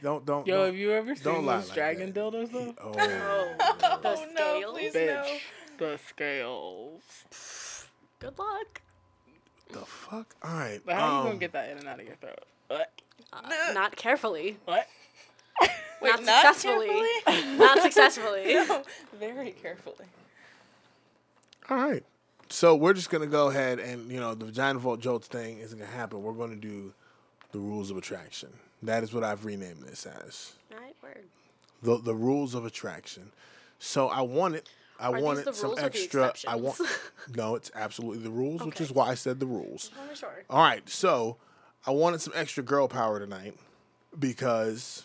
don't 0.03 0.27
don't 0.27 0.47
Yo, 0.47 0.57
don't, 0.59 0.67
have 0.67 0.77
you 0.77 0.93
ever 0.93 1.15
don't 1.15 1.37
seen 1.37 1.47
lie 1.47 1.57
those 1.57 1.69
like 1.69 1.75
dragon 1.75 2.13
that. 2.13 2.21
dildos 2.21 2.53
though? 2.53 2.75
Oh, 2.83 2.93
The 2.93 3.99
Oh, 4.05 4.27
no, 4.35 4.35
scales. 4.35 4.79
please. 4.79 4.93
Bitch, 4.95 5.41
the 5.79 5.99
scales. 6.09 7.87
Good 8.19 8.39
luck. 8.39 8.83
the 9.71 9.79
fuck! 9.81 10.35
All 10.43 10.53
right. 10.53 10.81
But 10.85 10.97
how 10.97 11.09
you 11.09 11.15
um, 11.19 11.27
gonna 11.29 11.39
get 11.39 11.53
that 11.53 11.71
in 11.71 11.79
and 11.79 11.89
out 11.89 12.01
of 12.01 12.07
your 12.07 12.17
throat? 12.17 12.41
What? 13.33 13.45
Uh, 13.45 13.73
not 13.73 13.97
carefully. 13.97 14.59
What? 14.65 14.87
Wait, 16.01 16.11
not 16.11 16.25
not 16.25 16.55
successfully. 16.55 16.89
carefully? 17.25 17.57
not 17.57 17.83
successfully. 17.83 18.55
No, 18.55 18.83
very 19.19 19.53
carefully. 19.53 20.07
All 21.71 21.77
right. 21.77 22.05
So 22.49 22.75
we're 22.75 22.93
just 22.93 23.09
gonna 23.09 23.27
go 23.27 23.49
ahead 23.49 23.79
and 23.79 24.11
you 24.11 24.21
know 24.21 24.35
the 24.35 24.47
vagina 24.47 24.79
vault 24.79 25.01
jolts 25.01 25.27
thing 25.29 25.59
isn't 25.59 25.79
gonna 25.79 25.91
happen. 25.91 26.23
We're 26.23 26.33
gonna 26.33 26.57
do 26.57 26.93
the 27.53 27.59
rules 27.59 27.91
of 27.91 27.97
attraction. 27.97 28.51
That 28.83 29.03
is 29.03 29.15
what 29.15 29.25
I've 29.25 29.45
renamed 29.45 29.83
this 29.83 30.07
as. 30.07 30.53
Alright, 30.73 30.97
word. 31.03 31.25
The 31.83 31.99
the 31.99 32.15
rules 32.15 32.55
of 32.55 32.67
attraction. 32.67 33.31
So 33.79 34.09
I 34.09 34.21
wanted 34.23 34.69
I 35.01 35.09
Are 35.09 35.15
these 35.15 35.23
wanted 35.23 35.45
the 35.47 35.53
some 35.55 35.71
rules 35.71 35.79
or 35.79 35.81
the 35.81 35.87
extra 35.87 36.33
I 36.47 36.57
want? 36.57 36.81
No, 37.35 37.55
it's 37.55 37.71
absolutely 37.75 38.23
the 38.23 38.31
rules, 38.31 38.63
which 38.63 38.81
is 38.81 38.93
why 38.93 39.09
I 39.09 39.15
said 39.15 39.41
the 39.41 39.47
rules. 39.47 39.91
I'm. 39.99 40.17
All 40.51 40.63
right, 40.63 40.89
so 40.89 41.39
I 41.87 41.91
wanted 41.91 42.21
some 42.21 42.33
extra 42.37 42.63
girl 42.63 42.89
power 42.89 43.19
tonight 43.19 43.55
because 44.19 45.05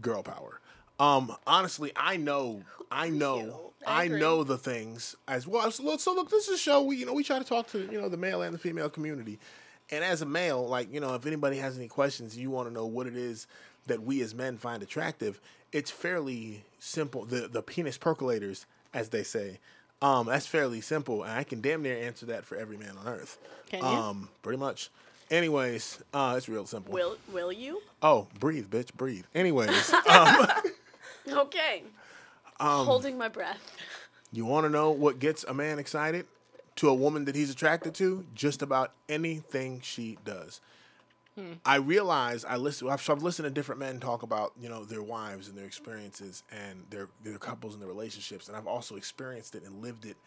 girl 0.00 0.22
power. 0.22 0.60
Um, 0.98 1.34
honestly, 1.46 1.92
I 1.96 2.18
know, 2.18 2.62
I 2.90 3.08
know, 3.08 3.72
I 3.86 4.04
I, 4.04 4.08
know 4.08 4.44
the 4.44 4.58
things 4.58 5.16
as 5.26 5.46
well. 5.46 5.70
So 5.70 5.82
look, 5.82 6.00
so 6.00 6.14
look, 6.14 6.30
this 6.30 6.48
is 6.48 6.54
a 6.56 6.58
show. 6.58 6.82
We, 6.82 6.96
you 6.96 7.06
know, 7.06 7.14
we 7.14 7.24
try 7.24 7.38
to 7.38 7.44
talk 7.44 7.68
to 7.68 7.78
you 7.90 8.00
know 8.00 8.08
the 8.08 8.18
male 8.18 8.42
and 8.42 8.54
the 8.54 8.58
female 8.58 8.90
community, 8.90 9.38
and 9.90 10.04
as 10.04 10.20
a 10.20 10.26
male, 10.26 10.66
like 10.66 10.92
you 10.92 11.00
know, 11.00 11.14
if 11.14 11.24
anybody 11.24 11.56
has 11.56 11.78
any 11.78 11.88
questions, 11.88 12.36
you 12.36 12.50
want 12.50 12.68
to 12.68 12.74
know 12.74 12.84
what 12.84 13.06
it 13.06 13.16
is 13.16 13.46
that 13.86 14.02
we 14.02 14.20
as 14.20 14.34
men 14.34 14.58
find 14.58 14.82
attractive. 14.82 15.40
It's 15.72 15.90
fairly 15.90 16.64
simple. 16.78 17.24
The 17.24 17.48
the 17.48 17.62
penis 17.62 17.96
percolators, 17.96 18.66
as 18.92 19.08
they 19.08 19.22
say. 19.22 19.60
Um, 20.02 20.26
that's 20.26 20.46
fairly 20.46 20.80
simple, 20.80 21.22
and 21.22 21.32
I 21.32 21.44
can 21.44 21.60
damn 21.60 21.82
near 21.82 21.96
answer 21.96 22.26
that 22.26 22.44
for 22.44 22.56
every 22.56 22.76
man 22.76 22.96
on 22.98 23.08
earth. 23.08 23.38
Can 23.68 23.80
you? 23.80 23.86
Um, 23.86 24.28
pretty 24.42 24.58
much. 24.58 24.90
Anyways, 25.30 26.02
uh, 26.12 26.34
it's 26.36 26.48
real 26.48 26.66
simple. 26.66 26.92
Will 26.92 27.16
will 27.32 27.52
you? 27.52 27.80
Oh, 28.02 28.26
breathe, 28.38 28.68
bitch, 28.68 28.92
breathe. 28.94 29.24
Anyways, 29.34 29.92
um, 30.10 30.46
Okay. 31.28 31.82
Um, 32.58 32.84
Holding 32.86 33.16
my 33.16 33.28
breath. 33.28 33.58
you 34.32 34.44
want 34.44 34.64
to 34.64 34.70
know 34.70 34.90
what 34.90 35.18
gets 35.18 35.44
a 35.44 35.54
man 35.54 35.78
excited 35.78 36.26
to 36.76 36.88
a 36.88 36.94
woman 36.94 37.24
that 37.26 37.34
he's 37.34 37.50
attracted 37.50 37.94
to? 37.94 38.26
Just 38.34 38.60
about 38.62 38.92
anything 39.08 39.80
she 39.82 40.18
does. 40.24 40.60
I 41.64 41.76
realize 41.76 42.44
I 42.44 42.56
listen. 42.58 42.90
I've, 42.90 43.08
I've 43.08 43.22
listened 43.22 43.46
to 43.46 43.50
different 43.50 43.78
men 43.78 43.98
talk 43.98 44.22
about 44.22 44.52
you 44.60 44.68
know 44.68 44.84
their 44.84 45.00
wives 45.00 45.48
and 45.48 45.56
their 45.56 45.64
experiences 45.64 46.42
and 46.50 46.84
their 46.90 47.08
their 47.24 47.38
couples 47.38 47.72
and 47.72 47.80
their 47.80 47.88
relationships, 47.88 48.48
and 48.48 48.56
I've 48.58 48.66
also 48.66 48.96
experienced 48.96 49.54
it 49.54 49.62
and 49.64 49.80
lived 49.82 50.04
it 50.04 50.18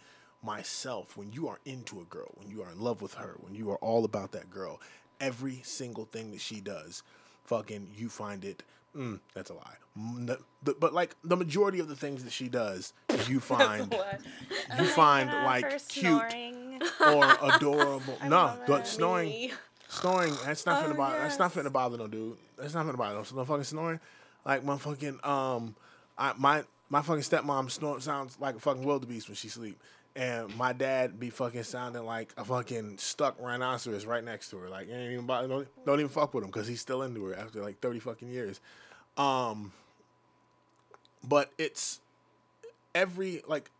myself. 0.43 1.15
When 1.17 1.31
you 1.31 1.47
are 1.47 1.59
into 1.65 1.99
a 2.01 2.05
girl, 2.05 2.31
when 2.35 2.49
you 2.49 2.61
are 2.63 2.71
in 2.71 2.79
love 2.79 3.01
with 3.01 3.15
her, 3.15 3.35
when 3.39 3.55
you 3.55 3.71
are 3.71 3.77
all 3.77 4.05
about 4.05 4.31
that 4.33 4.49
girl, 4.49 4.79
every 5.19 5.61
single 5.63 6.05
thing 6.05 6.31
that 6.31 6.41
she 6.41 6.59
does, 6.61 7.03
fucking, 7.45 7.91
you 7.95 8.09
find 8.09 8.43
it. 8.45 8.63
Mm, 8.95 9.19
that's 9.33 9.49
a 9.49 9.55
lie. 9.55 9.77
The- 9.95 10.39
the- 10.61 10.75
but 10.79 10.93
like 10.93 11.15
the 11.23 11.35
majority 11.35 11.79
of 11.79 11.87
the 11.87 11.95
things 11.95 12.23
that 12.23 12.31
she 12.33 12.47
does, 12.47 12.93
you 13.27 13.39
find 13.53 13.91
you 14.77 14.85
find 14.85 15.29
like 15.45 15.87
cute. 15.87 16.21
or 16.99 17.25
adorable. 17.41 18.17
no, 18.27 18.55
but 18.67 18.85
snoring, 18.87 19.29
Me. 19.29 19.51
snoring. 19.87 20.33
That's 20.45 20.65
not 20.67 20.83
Oh, 20.83 20.89
finna 20.91 20.97
bother. 20.97 21.17
That's 21.17 21.39
not 21.39 21.55
yes. 21.55 21.65
finna 21.65 21.71
bother 21.71 21.97
no 21.97 22.07
dude. 22.07 22.37
That's 22.57 22.73
not 22.75 22.85
finna 22.85 22.97
bother 22.97 23.15
no, 23.15 23.25
no 23.35 23.45
fucking 23.45 23.63
snoring. 23.63 23.99
Like 24.45 24.63
motherfucking 24.63 25.25
um, 25.25 25.75
I 26.17 26.33
my 26.37 26.63
my 26.89 27.01
fucking 27.01 27.23
stepmom 27.23 27.71
snore 27.71 27.99
sounds 27.99 28.37
like 28.39 28.55
a 28.55 28.59
fucking 28.59 28.83
wildebeest 28.83 29.27
when 29.27 29.35
she 29.35 29.47
sleep. 29.47 29.79
And 30.15 30.55
my 30.57 30.73
dad 30.73 31.19
be 31.19 31.31
fucking 31.31 31.63
sounding 31.63 32.05
like 32.05 32.33
a 32.37 32.45
fucking 32.45 32.99
stuck 32.99 33.35
rhinoceros 33.41 34.05
right 34.05 34.23
next 34.23 34.51
to 34.51 34.57
her. 34.57 34.69
Like 34.69 34.87
ain't 34.89 35.11
even 35.11 35.25
bother, 35.25 35.47
don't, 35.47 35.67
don't 35.85 35.99
even 35.99 36.09
fuck 36.09 36.33
with 36.33 36.43
him 36.43 36.51
because 36.51 36.67
he's 36.67 36.81
still 36.81 37.01
into 37.01 37.23
her 37.25 37.35
after 37.35 37.61
like 37.63 37.79
thirty 37.79 37.99
fucking 37.99 38.29
years. 38.29 38.59
Um, 39.17 39.71
but 41.27 41.51
it's 41.57 41.99
every 42.93 43.41
like 43.47 43.71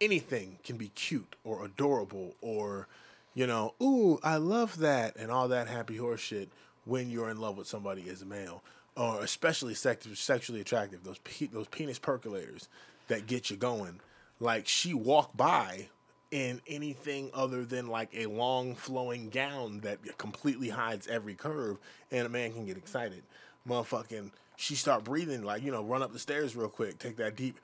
anything 0.00 0.58
can 0.62 0.76
be 0.76 0.88
cute 0.88 1.36
or 1.44 1.64
adorable 1.64 2.34
or 2.42 2.86
you 3.34 3.46
know, 3.46 3.74
ooh, 3.82 4.18
I 4.22 4.36
love 4.36 4.78
that 4.78 5.16
and 5.16 5.30
all 5.30 5.48
that 5.48 5.68
happy 5.68 5.96
horse 5.96 6.20
shit 6.20 6.48
when 6.86 7.10
you're 7.10 7.28
in 7.28 7.38
love 7.38 7.58
with 7.58 7.66
somebody 7.66 8.08
as 8.08 8.22
a 8.22 8.26
male 8.26 8.62
or 8.96 9.22
especially 9.22 9.74
sex- 9.74 10.06
sexually 10.18 10.60
attractive. 10.60 11.04
Those 11.04 11.18
pe- 11.18 11.46
those 11.46 11.68
penis 11.68 11.98
percolators 11.98 12.68
that 13.08 13.26
get 13.26 13.50
you 13.50 13.56
going. 13.56 14.00
Like 14.40 14.68
she 14.68 14.94
walked 14.94 15.36
by 15.36 15.88
in 16.30 16.60
anything 16.66 17.30
other 17.32 17.64
than 17.64 17.86
like 17.86 18.10
a 18.14 18.26
long 18.26 18.74
flowing 18.74 19.30
gown 19.30 19.80
that 19.80 20.18
completely 20.18 20.68
hides 20.70 21.06
every 21.06 21.34
curve 21.34 21.78
and 22.10 22.26
a 22.26 22.28
man 22.28 22.52
can 22.52 22.66
get 22.66 22.76
excited. 22.76 23.22
Motherfucking 23.68 24.30
she 24.58 24.74
start 24.74 25.04
breathing 25.04 25.42
like, 25.42 25.62
you 25.62 25.70
know, 25.70 25.82
run 25.84 26.02
up 26.02 26.12
the 26.12 26.18
stairs 26.18 26.56
real 26.56 26.68
quick, 26.68 26.98
take 26.98 27.16
that 27.16 27.36
deep 27.36 27.58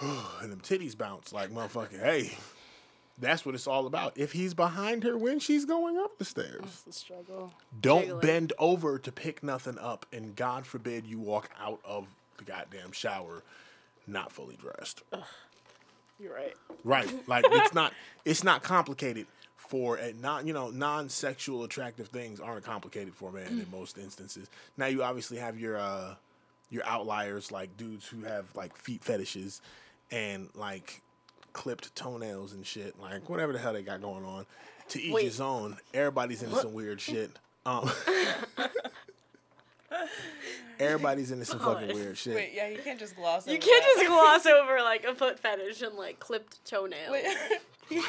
and 0.42 0.50
them 0.52 0.60
titties 0.60 0.96
bounce 0.96 1.32
like 1.32 1.50
motherfucking 1.50 2.00
hey. 2.02 2.36
That's 3.20 3.44
what 3.44 3.56
it's 3.56 3.66
all 3.66 3.86
about. 3.88 4.16
If 4.16 4.30
he's 4.30 4.54
behind 4.54 5.02
her 5.02 5.18
when 5.18 5.40
she's 5.40 5.64
going 5.64 5.96
up 5.98 6.18
the 6.18 6.24
stairs, 6.24 6.60
It's 6.62 6.86
a 6.86 6.92
struggle. 6.92 7.52
don't 7.80 8.02
Jiggling. 8.02 8.20
bend 8.20 8.52
over 8.60 8.96
to 8.96 9.10
pick 9.10 9.42
nothing 9.42 9.76
up, 9.76 10.06
and 10.12 10.36
God 10.36 10.64
forbid 10.66 11.04
you 11.04 11.18
walk 11.18 11.50
out 11.60 11.80
of 11.84 12.06
the 12.36 12.44
goddamn 12.44 12.92
shower 12.92 13.42
not 14.06 14.30
fully 14.30 14.56
dressed. 14.56 15.02
You're 16.20 16.34
right. 16.34 16.54
Right? 16.84 17.12
Like 17.28 17.44
it's 17.48 17.74
not 17.74 17.92
it's 18.24 18.44
not 18.44 18.62
complicated 18.62 19.26
for 19.56 19.96
a 19.96 20.12
non 20.14 20.46
you 20.46 20.52
know 20.52 20.70
non 20.70 21.08
sexual 21.08 21.64
attractive 21.64 22.08
things 22.08 22.40
aren't 22.40 22.64
complicated 22.64 23.14
for 23.14 23.30
a 23.30 23.32
man 23.32 23.46
in 23.48 23.66
most 23.70 23.98
instances. 23.98 24.48
Now 24.76 24.86
you 24.86 25.02
obviously 25.02 25.38
have 25.38 25.58
your 25.58 25.76
uh 25.78 26.14
your 26.70 26.84
outliers 26.86 27.50
like 27.50 27.76
dudes 27.76 28.06
who 28.06 28.24
have 28.24 28.44
like 28.54 28.76
feet 28.76 29.02
fetishes 29.02 29.60
and 30.10 30.48
like 30.54 31.02
clipped 31.52 31.94
toenails 31.94 32.52
and 32.52 32.64
shit 32.66 32.98
like 33.00 33.28
whatever 33.28 33.52
the 33.52 33.58
hell 33.58 33.72
they 33.72 33.82
got 33.82 34.00
going 34.00 34.24
on. 34.24 34.46
To 34.90 35.02
each 35.02 35.12
Wait. 35.12 35.24
his 35.24 35.40
own. 35.40 35.76
Everybody's 35.92 36.42
into 36.42 36.56
some 36.56 36.72
weird 36.72 36.98
shit. 37.00 37.30
Um, 37.66 37.90
everybody's 40.80 41.30
into 41.30 41.44
some 41.44 41.58
fucking 41.60 41.94
weird 41.94 42.16
shit. 42.18 42.34
Wait, 42.34 42.52
yeah, 42.54 42.68
you 42.68 42.78
can't 42.78 42.98
just 42.98 43.16
gloss 43.16 43.44
over 43.46 43.52
You 43.54 43.58
can't 43.60 43.82
that. 43.84 43.94
just 43.96 44.08
gloss 44.08 44.46
over 44.46 44.80
like 44.82 45.04
a 45.04 45.14
foot 45.14 45.38
fetish 45.38 45.82
and 45.82 45.94
like 45.96 46.18
clipped 46.20 46.64
toenails. 46.64 47.10
Wait, 47.10 47.26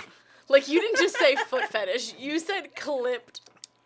Like 0.49 0.67
you 0.67 0.81
didn't 0.81 0.97
just 0.97 1.15
say 1.17 1.35
foot 1.35 1.65
fetish. 1.65 2.15
You 2.17 2.39
said 2.39 2.75
clipped 2.75 3.41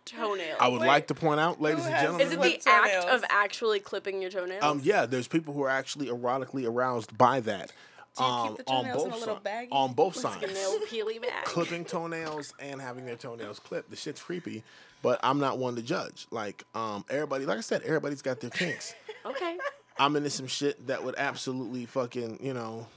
toenails. 0.05 0.57
I 0.61 0.67
would 0.69 0.81
Wait, 0.81 0.87
like 0.87 1.07
to 1.07 1.13
point 1.15 1.39
out, 1.39 1.61
ladies 1.61 1.85
and 1.85 1.95
gentlemen, 1.95 2.21
Is 2.27 2.33
it 2.33 2.41
the 2.41 2.53
act 2.69 2.93
toenails. 2.93 3.05
of 3.21 3.25
actually 3.29 3.79
clipping 3.81 4.21
your 4.21 4.31
toenails? 4.31 4.63
Um, 4.63 4.79
yeah, 4.83 5.05
there's 5.05 5.27
people 5.27 5.53
who 5.53 5.61
are 5.63 5.69
actually 5.69 6.07
erotically 6.07 6.65
aroused 6.65 7.17
by 7.17 7.41
that. 7.41 7.71
Do 8.17 8.23
you 8.23 8.29
um, 8.29 8.47
keep 8.55 8.65
the 8.65 8.71
on 8.71 8.83
toenails 8.85 9.03
in 9.03 9.09
both 9.09 9.17
a 9.17 9.19
little 9.19 9.35
si- 9.43 9.49
baggie? 9.49 9.67
on 9.71 9.93
both 9.93 10.23
Like 10.23 10.35
a 10.37 10.39
sides, 10.47 10.53
nail 10.53 10.79
peely 10.87 11.21
bag. 11.21 11.45
clipping 11.45 11.83
toenails 11.83 12.53
and 12.59 12.79
having 12.79 13.05
their 13.05 13.15
toenails 13.15 13.59
clipped. 13.59 13.89
The 13.89 13.95
shit's 13.95 14.21
creepy, 14.21 14.63
but 15.03 15.19
I'm 15.21 15.37
not 15.37 15.59
one 15.59 15.75
to 15.75 15.83
judge. 15.83 16.25
Like, 16.31 16.63
um, 16.73 17.05
everybody, 17.11 17.45
like 17.45 17.59
I 17.59 17.61
said, 17.61 17.83
everybody's 17.83 18.23
got 18.23 18.39
their 18.39 18.49
kinks. 18.49 18.95
Okay. 19.25 19.57
I'm 19.97 20.17
into 20.17 20.29
some 20.29 20.47
shit 20.47 20.87
that 20.87 21.01
would 21.05 21.15
absolutely 21.17 21.85
fucking, 21.85 22.39
you 22.41 22.53
know, 22.53 22.87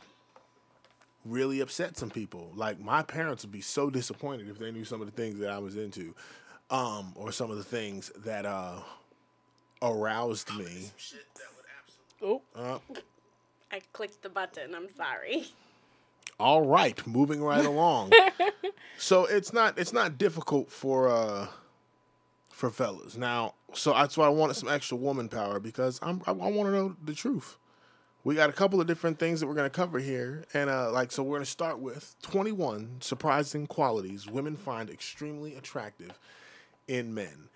really 1.24 1.60
upset 1.60 1.96
some 1.96 2.10
people. 2.10 2.50
Like 2.56 2.80
my 2.80 3.02
parents 3.02 3.44
would 3.44 3.52
be 3.52 3.60
so 3.60 3.90
disappointed 3.90 4.48
if 4.48 4.58
they 4.58 4.72
knew 4.72 4.84
some 4.84 5.00
of 5.00 5.06
the 5.06 5.12
things 5.12 5.38
that 5.38 5.50
I 5.50 5.58
was 5.58 5.76
into, 5.76 6.16
um, 6.68 7.12
or 7.14 7.30
some 7.30 7.52
of 7.52 7.58
the 7.58 7.62
things 7.62 8.10
that 8.24 8.44
uh 8.44 8.80
aroused 9.82 10.50
me. 10.56 10.90
Oh, 12.22 12.42
Uh, 12.56 12.78
I 13.70 13.80
clicked 13.92 14.22
the 14.22 14.28
button. 14.28 14.74
I'm 14.74 14.88
sorry. 14.96 15.46
All 16.40 16.62
right, 16.66 17.06
moving 17.06 17.40
right 17.40 17.64
along. 17.64 18.10
so 18.98 19.26
it's 19.26 19.52
not 19.52 19.78
it's 19.78 19.92
not 19.92 20.18
difficult 20.18 20.72
for 20.72 21.08
uh 21.08 21.46
for 22.56 22.70
fellas. 22.70 23.18
Now, 23.18 23.52
so 23.74 23.92
that's 23.92 24.16
why 24.16 24.24
I 24.24 24.30
wanted 24.30 24.54
some 24.54 24.70
extra 24.70 24.96
woman 24.96 25.28
power 25.28 25.60
because 25.60 26.00
I'm 26.00 26.22
I, 26.26 26.30
I 26.30 26.32
want 26.32 26.68
to 26.68 26.70
know 26.70 26.96
the 27.04 27.12
truth. 27.12 27.58
We 28.24 28.34
got 28.34 28.48
a 28.48 28.52
couple 28.54 28.80
of 28.80 28.86
different 28.86 29.18
things 29.18 29.40
that 29.40 29.46
we're 29.46 29.54
going 29.54 29.70
to 29.70 29.76
cover 29.76 29.98
here 29.98 30.46
and 30.54 30.70
uh 30.70 30.90
like 30.90 31.12
so 31.12 31.22
we're 31.22 31.36
going 31.36 31.44
to 31.44 31.50
start 31.50 31.78
with 31.78 32.16
21 32.22 32.96
surprising 33.00 33.66
qualities 33.66 34.26
women 34.26 34.56
find 34.56 34.88
extremely 34.88 35.54
attractive 35.54 36.18
in 36.88 37.12
men. 37.12 37.50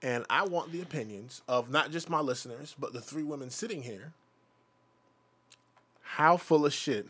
And 0.00 0.24
I 0.30 0.44
want 0.44 0.70
the 0.70 0.82
opinions 0.82 1.42
of 1.48 1.68
not 1.68 1.90
just 1.90 2.08
my 2.08 2.20
listeners, 2.20 2.76
but 2.78 2.92
the 2.92 3.00
three 3.00 3.24
women 3.24 3.50
sitting 3.50 3.82
here. 3.82 4.12
How 6.02 6.36
full 6.36 6.64
of 6.64 6.72
shit 6.72 7.08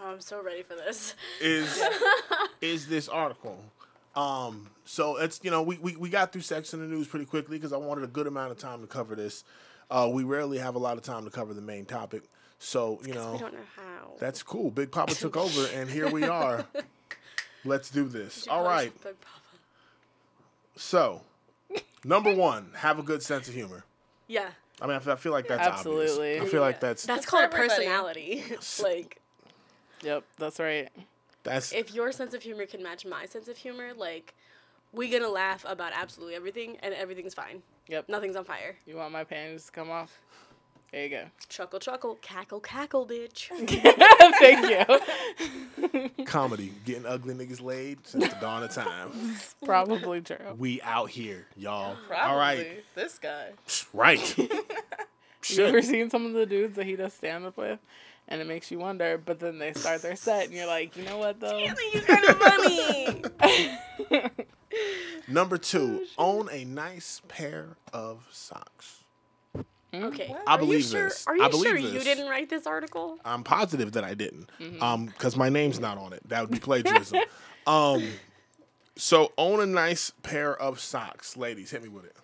Oh, 0.00 0.12
I'm 0.12 0.20
so 0.20 0.42
ready 0.42 0.62
for 0.62 0.74
this. 0.74 1.14
is 1.42 1.80
is 2.62 2.86
this 2.88 3.06
article. 3.08 3.58
Um, 4.16 4.68
so 4.84 5.16
it's 5.16 5.40
you 5.42 5.50
know 5.50 5.62
we, 5.62 5.78
we, 5.78 5.96
we 5.96 6.08
got 6.08 6.32
through 6.32 6.42
sex 6.42 6.72
in 6.74 6.80
the 6.80 6.86
news 6.86 7.06
pretty 7.08 7.24
quickly 7.26 7.56
because 7.58 7.72
I 7.72 7.76
wanted 7.78 8.04
a 8.04 8.08
good 8.08 8.26
amount 8.26 8.52
of 8.52 8.58
time 8.58 8.80
to 8.82 8.86
cover 8.86 9.14
this. 9.14 9.44
Uh, 9.90 10.08
we 10.12 10.24
rarely 10.24 10.58
have 10.58 10.74
a 10.74 10.78
lot 10.78 10.96
of 10.96 11.02
time 11.02 11.24
to 11.24 11.30
cover 11.30 11.52
the 11.54 11.60
main 11.60 11.84
topic, 11.84 12.22
so 12.58 12.98
you 13.02 13.08
We 13.08 13.12
know 13.14 13.36
don't 13.38 13.52
know 13.54 13.58
how. 13.76 14.12
that's 14.18 14.42
cool. 14.42 14.70
Big 14.70 14.90
Papa 14.90 15.14
took 15.14 15.36
over, 15.36 15.66
and 15.74 15.90
here 15.90 16.08
we 16.10 16.24
are. 16.24 16.64
Let's 17.64 17.90
do 17.90 18.04
this. 18.08 18.46
All 18.48 18.64
right. 18.64 18.92
Big 19.02 19.14
Papa. 19.20 19.40
So, 20.76 21.22
number 22.04 22.34
one, 22.34 22.70
have 22.76 22.98
a 22.98 23.02
good 23.02 23.22
sense 23.22 23.48
of 23.48 23.54
humor. 23.54 23.84
Yeah. 24.26 24.48
I 24.80 24.86
mean, 24.86 24.96
I 24.96 24.98
feel, 24.98 25.12
I 25.12 25.16
feel 25.16 25.32
like 25.32 25.46
that's 25.48 25.66
Absolutely. 25.66 26.32
obvious. 26.34 26.42
I 26.42 26.50
feel 26.50 26.60
like 26.60 26.80
that's 26.80 27.04
That's 27.06 27.20
That's 27.20 27.30
called 27.30 27.50
for 27.50 27.56
personality. 27.56 28.42
like, 28.82 29.20
yep, 30.02 30.24
that's 30.36 30.58
right. 30.58 30.90
That's 31.44 31.72
if 31.72 31.94
your 31.94 32.10
sense 32.12 32.34
of 32.34 32.42
humor 32.42 32.66
can 32.66 32.82
match 32.82 33.06
my 33.06 33.26
sense 33.26 33.48
of 33.48 33.56
humor, 33.56 33.92
like, 33.96 34.34
we 34.92 35.08
gonna 35.08 35.28
laugh 35.28 35.64
about 35.68 35.92
absolutely 35.94 36.34
everything, 36.34 36.76
and 36.82 36.92
everything's 36.94 37.34
fine. 37.34 37.62
Yep. 37.88 38.08
Nothing's 38.08 38.36
on 38.36 38.44
fire. 38.44 38.76
You 38.86 38.96
want 38.96 39.12
my 39.12 39.24
panties 39.24 39.66
to 39.66 39.72
come 39.72 39.90
off? 39.90 40.18
There 40.94 41.02
you 41.02 41.10
go. 41.10 41.24
Chuckle, 41.48 41.80
chuckle, 41.80 42.14
cackle, 42.22 42.60
cackle, 42.60 43.04
bitch. 43.04 43.48
Thank 44.38 46.08
you. 46.16 46.24
comedy, 46.24 46.72
getting 46.84 47.04
ugly 47.04 47.34
niggas 47.34 47.60
laid 47.60 48.06
since 48.06 48.28
the 48.28 48.36
dawn 48.40 48.62
of 48.62 48.70
time. 48.70 49.10
Probably 49.64 50.20
true. 50.20 50.36
We 50.56 50.80
out 50.82 51.10
here, 51.10 51.48
y'all. 51.56 51.96
Probably. 52.06 52.30
All 52.30 52.38
right. 52.38 52.84
This 52.94 53.18
guy. 53.18 53.50
Right. 53.92 54.38
You 54.38 55.64
ever 55.64 55.82
seen 55.82 56.10
some 56.10 56.26
of 56.26 56.32
the 56.32 56.46
dudes 56.46 56.76
that 56.76 56.86
he 56.86 56.96
does 56.96 57.12
stand 57.12 57.44
up 57.44 57.56
with? 57.56 57.78
And 58.28 58.40
it 58.40 58.46
makes 58.46 58.70
you 58.70 58.78
wonder, 58.78 59.18
but 59.18 59.38
then 59.38 59.58
they 59.58 59.72
start 59.74 60.00
their 60.02 60.16
set 60.16 60.46
and 60.46 60.54
you're 60.54 60.66
like, 60.66 60.96
you 60.96 61.04
know 61.04 61.18
what 61.18 61.40
though? 61.40 61.58
you 61.58 61.74
kind 62.06 62.24
of 62.24 62.38
funny. 62.38 63.24
Number 65.28 65.56
two, 65.58 66.04
own 66.18 66.48
a 66.50 66.64
nice 66.64 67.22
pair 67.28 67.76
of 67.92 68.26
socks. 68.30 69.04
Okay. 69.94 70.28
What? 70.28 70.42
I 70.46 70.54
Are 70.54 70.60
you 70.60 70.66
believe 70.66 70.84
sure? 70.84 71.04
this. 71.08 71.24
Are 71.26 71.36
you 71.36 71.44
I 71.44 71.48
believe 71.48 71.66
sure 71.66 71.76
you 71.76 72.00
didn't 72.00 72.28
write 72.28 72.50
this 72.50 72.66
article? 72.66 73.18
I'm 73.24 73.44
positive 73.44 73.92
that 73.92 74.02
I 74.04 74.14
didn't, 74.14 74.50
Mm-hmm. 74.60 74.82
um, 74.82 75.06
because 75.06 75.36
my 75.36 75.48
name's 75.48 75.78
not 75.78 75.98
on 75.98 76.12
it. 76.12 76.28
That 76.28 76.40
would 76.40 76.50
be 76.50 76.58
plagiarism. 76.60 77.20
um, 77.66 78.02
so 78.96 79.32
own 79.38 79.60
a 79.60 79.66
nice 79.66 80.12
pair 80.22 80.56
of 80.60 80.80
socks, 80.80 81.36
ladies. 81.36 81.70
Hit 81.70 81.82
me 81.82 81.88
with 81.88 82.04
it. 82.06 82.16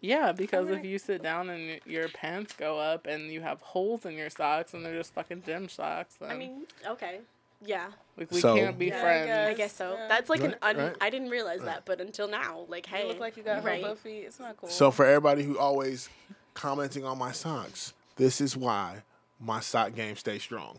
Yeah, 0.00 0.32
because 0.32 0.68
if 0.70 0.84
you 0.84 0.98
sit 0.98 1.22
down 1.22 1.48
and 1.50 1.80
your 1.86 2.08
pants 2.08 2.52
go 2.56 2.78
up 2.78 3.06
and 3.06 3.30
you 3.32 3.40
have 3.40 3.60
holes 3.60 4.04
in 4.04 4.12
your 4.14 4.30
socks 4.30 4.74
and 4.74 4.84
they're 4.84 4.94
just 4.96 5.14
fucking 5.14 5.42
gym 5.46 5.68
socks, 5.68 6.16
then 6.20 6.30
I 6.30 6.34
mean, 6.36 6.66
okay. 6.86 7.20
Yeah, 7.64 7.86
like 8.18 8.30
we 8.30 8.40
So- 8.40 8.54
can't 8.54 8.78
be 8.78 8.86
Yeah, 8.88 8.98
I 8.98 9.00
friends. 9.00 9.26
guess. 9.26 9.48
I 9.48 9.54
guess 9.54 9.72
so. 9.74 9.94
Yeah. 9.94 10.08
That's 10.08 10.28
like 10.28 10.42
an 10.42 10.54
un. 10.60 10.76
right. 10.76 10.96
I 11.00 11.08
didn't 11.08 11.30
realize 11.30 11.62
that, 11.62 11.84
but 11.86 12.00
until 12.02 12.28
now, 12.28 12.66
like, 12.68 12.84
hey, 12.84 13.02
You 13.02 13.08
look 13.08 13.18
like 13.20 13.36
you 13.38 13.42
got 13.42 13.64
right. 13.64 13.82
hobo 13.82 13.94
feet. 13.94 14.24
It's 14.26 14.38
not 14.38 14.58
cool. 14.58 14.68
So 14.68 14.90
for 14.90 15.06
everybody 15.06 15.42
who 15.42 15.58
always 15.58 16.10
commenting 16.52 17.04
on 17.06 17.16
my 17.18 17.32
socks, 17.32 17.94
this 18.16 18.40
is 18.42 18.54
why 18.56 19.02
my 19.40 19.60
sock 19.60 19.94
game 19.94 20.16
stays 20.16 20.42
strong. 20.42 20.78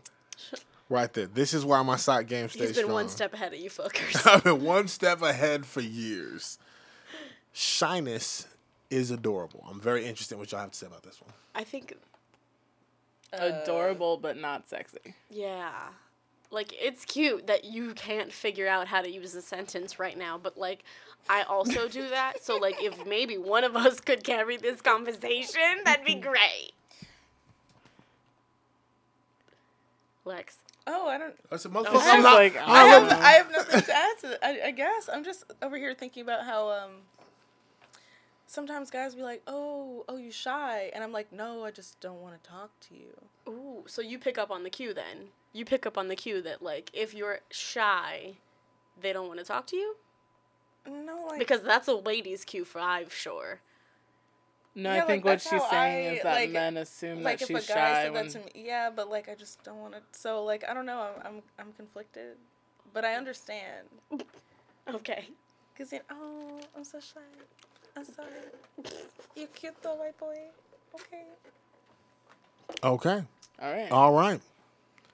Right 0.88 1.12
there. 1.12 1.26
This 1.26 1.52
is 1.52 1.64
why 1.64 1.82
my 1.82 1.96
sock 1.96 2.26
game 2.26 2.48
stays 2.48 2.52
strong. 2.52 2.66
He's 2.68 2.76
been 2.76 2.84
strong. 2.84 2.94
one 2.94 3.08
step 3.08 3.34
ahead 3.34 3.52
of 3.52 3.58
you, 3.58 3.68
fuckers. 3.70 4.26
I've 4.32 4.44
been 4.44 4.62
one 4.62 4.86
step 4.88 5.20
ahead 5.20 5.66
for 5.66 5.80
years. 5.80 6.58
Shyness 7.52 8.46
is 8.90 9.10
adorable. 9.10 9.64
I'm 9.68 9.80
very 9.80 10.06
interested 10.06 10.34
in 10.34 10.38
what 10.40 10.50
y'all 10.52 10.60
have 10.60 10.70
to 10.72 10.78
say 10.78 10.86
about 10.86 11.02
this 11.02 11.20
one. 11.20 11.32
I 11.54 11.64
think, 11.64 11.94
Adorable 13.32 14.16
but 14.16 14.36
not 14.38 14.68
sexy. 14.68 15.14
yeah. 15.28 15.72
like 16.50 16.72
it's 16.80 17.04
cute 17.04 17.46
that 17.46 17.64
you 17.64 17.92
can't 17.92 18.32
figure 18.32 18.66
out 18.66 18.86
how 18.88 19.02
to 19.02 19.10
use 19.10 19.34
a 19.34 19.42
sentence 19.42 19.98
right 19.98 20.16
now, 20.16 20.38
but 20.38 20.56
like 20.56 20.82
I 21.28 21.42
also 21.42 21.88
do 21.88 22.08
that. 22.08 22.42
So 22.42 22.56
like 22.56 22.82
if 22.82 23.04
maybe 23.06 23.36
one 23.36 23.64
of 23.64 23.76
us 23.76 24.00
could 24.00 24.24
carry 24.24 24.56
this 24.56 24.80
conversation, 24.80 25.82
that'd 25.84 26.06
be 26.06 26.14
great. 26.14 26.72
Lex. 30.24 30.56
Oh, 30.86 31.06
I 31.08 31.18
don't. 31.18 31.34
I 31.52 31.56
said, 31.56 31.70
I 31.70 31.74
motherfucker, 31.74 32.00
I'm 32.02 32.22
not. 32.22 32.34
like, 32.34 32.56
I'm 32.56 32.70
I 32.70 32.84
have, 32.84 33.12
I 33.12 33.30
have 33.32 33.50
nothing 33.52 33.80
to 33.82 33.94
add 33.94 34.14
to 34.22 34.32
it. 34.32 34.38
I, 34.42 34.60
I 34.68 34.70
guess 34.70 35.10
I'm 35.12 35.22
just 35.22 35.44
over 35.60 35.76
here 35.76 35.92
thinking 35.94 36.22
about 36.22 36.44
how 36.46 36.70
um. 36.70 36.90
Sometimes 38.48 38.90
guys 38.90 39.14
be 39.14 39.22
like, 39.22 39.42
"Oh, 39.46 40.06
oh, 40.08 40.16
you 40.16 40.32
shy," 40.32 40.90
and 40.94 41.04
I'm 41.04 41.12
like, 41.12 41.30
"No, 41.32 41.64
I 41.64 41.70
just 41.70 42.00
don't 42.00 42.22
want 42.22 42.42
to 42.42 42.50
talk 42.50 42.70
to 42.88 42.94
you." 42.94 43.14
Ooh, 43.46 43.84
so 43.86 44.00
you 44.00 44.18
pick 44.18 44.38
up 44.38 44.50
on 44.50 44.62
the 44.62 44.70
cue 44.70 44.94
then. 44.94 45.28
You 45.52 45.66
pick 45.66 45.84
up 45.84 45.98
on 45.98 46.08
the 46.08 46.16
cue 46.16 46.40
that 46.42 46.62
like 46.62 46.90
if 46.94 47.12
you're 47.12 47.40
shy, 47.50 48.36
they 48.98 49.12
don't 49.12 49.28
want 49.28 49.38
to 49.38 49.44
talk 49.44 49.66
to 49.68 49.76
you 49.76 49.96
No, 50.86 51.26
like 51.28 51.38
because 51.38 51.62
that's 51.62 51.88
a 51.88 51.94
ladies' 51.94 52.44
cue 52.46 52.64
for 52.64 52.80
I'm 52.80 53.10
sure. 53.10 53.60
No, 54.74 54.94
Yeah, 54.94 55.04
I 55.04 55.06
think 55.06 55.24
like, 55.26 55.32
what 55.34 55.42
she's 55.42 55.70
saying 55.70 56.06
I, 56.08 56.10
is 56.14 56.22
that 56.22 56.34
like- 56.34 56.50
men 56.50 56.76
assume 56.78 57.22
like 57.22 57.40
that 57.40 57.50
if 57.50 57.56
a 57.56 57.60
she's 57.60 57.68
guy 57.68 57.74
shy 57.74 58.02
said 58.04 58.12
when 58.14 58.26
that 58.28 58.32
to 58.32 58.38
me, 58.38 58.64
yeah, 58.66 58.88
but 58.94 59.10
like 59.10 59.28
I 59.28 59.34
just 59.34 59.62
don't 59.62 59.80
want 59.80 59.92
to. 59.94 60.00
So 60.12 60.42
like 60.44 60.64
I 60.66 60.72
don't 60.72 60.86
know. 60.86 61.00
I'm 61.22 61.26
I'm 61.26 61.42
I'm 61.58 61.72
conflicted, 61.74 62.36
but 62.94 63.04
I 63.04 63.14
understand. 63.14 63.88
Okay. 64.88 65.28
Cause 65.76 65.90
then, 65.90 66.00
oh, 66.10 66.60
I'm 66.76 66.82
so 66.82 66.98
shy. 66.98 67.20
I'm 67.98 68.04
sorry. 68.04 68.92
You're 69.34 69.46
cute 69.48 69.74
though, 69.82 69.94
white 69.96 70.16
boy. 70.18 70.36
Okay. 70.94 71.22
Okay. 72.84 73.22
all 73.60 73.72
right. 73.72 73.90
All 73.90 74.12
right. 74.12 74.40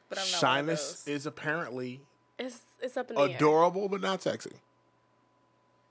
But 0.08 0.18
I'm 0.18 0.30
not 0.30 0.40
Shyness 0.40 0.80
one 0.82 0.90
of 0.92 1.04
those. 1.06 1.08
is 1.08 1.26
apparently 1.26 2.00
It's 2.38 2.60
it's 2.80 2.96
up 2.96 3.08
in 3.10 3.16
the 3.16 3.22
air. 3.22 3.36
adorable, 3.36 3.88
but 3.88 4.00
not 4.00 4.22
sexy. 4.22 4.52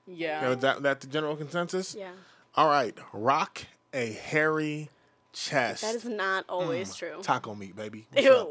yeah. 0.06 0.42
You 0.42 0.48
know, 0.50 0.54
that 0.56 0.82
that 0.82 1.00
the 1.00 1.06
general 1.08 1.36
consensus. 1.36 1.94
Yeah. 1.98 2.12
All 2.54 2.68
right. 2.68 2.96
Rock 3.12 3.62
a 3.92 4.12
hairy 4.12 4.88
chest. 5.32 5.82
That 5.82 5.94
is 5.96 6.04
not 6.04 6.44
always 6.48 6.92
Mm. 6.92 6.96
true. 6.98 7.18
Taco 7.22 7.54
meat, 7.54 7.74
baby. 7.74 8.06
What's 8.12 8.28
up? 8.28 8.48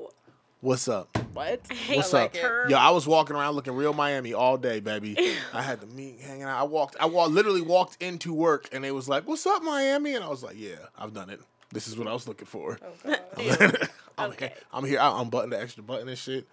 Ew. 0.63 0.67
What's 0.69 0.87
up? 0.87 1.17
what? 1.33 1.61
I 1.69 1.95
What's 1.95 2.11
that 2.11 2.25
up? 2.27 2.33
term. 2.33 2.69
Yo, 2.69 2.77
I 2.77 2.91
was 2.91 3.05
walking 3.05 3.35
around 3.35 3.55
looking 3.55 3.73
real 3.75 3.93
Miami 3.93 4.33
all 4.33 4.57
day, 4.57 4.79
baby. 4.79 5.17
I 5.53 5.61
had 5.61 5.79
the 5.81 5.87
meat 5.87 6.19
hanging 6.21 6.43
out. 6.43 6.59
I 6.59 6.63
walked, 6.63 6.95
I 6.99 7.05
walked, 7.05 7.31
literally 7.31 7.61
walked 7.61 8.01
into 8.01 8.33
work, 8.33 8.69
and 8.71 8.83
they 8.83 8.91
was 8.91 9.09
like, 9.09 9.27
"What's 9.27 9.45
up, 9.45 9.61
Miami?" 9.63 10.15
And 10.15 10.23
I 10.23 10.29
was 10.29 10.41
like, 10.43 10.55
"Yeah, 10.57 10.75
I've 10.97 11.13
done 11.13 11.29
it. 11.29 11.41
This 11.71 11.87
is 11.87 11.97
what 11.97 12.07
I 12.07 12.13
was 12.13 12.27
looking 12.27 12.45
for." 12.47 12.79
Oh, 12.81 13.15
God. 13.37 13.77
I'm, 14.17 14.29
Okay. 14.31 14.47
here, 14.47 14.57
I'm 14.71 14.85
here. 14.85 14.99
I 14.99 15.21
unbuttoned 15.21 15.51
the 15.53 15.59
extra 15.61 15.83
button 15.83 16.07
and 16.07 16.17
shit. 16.17 16.47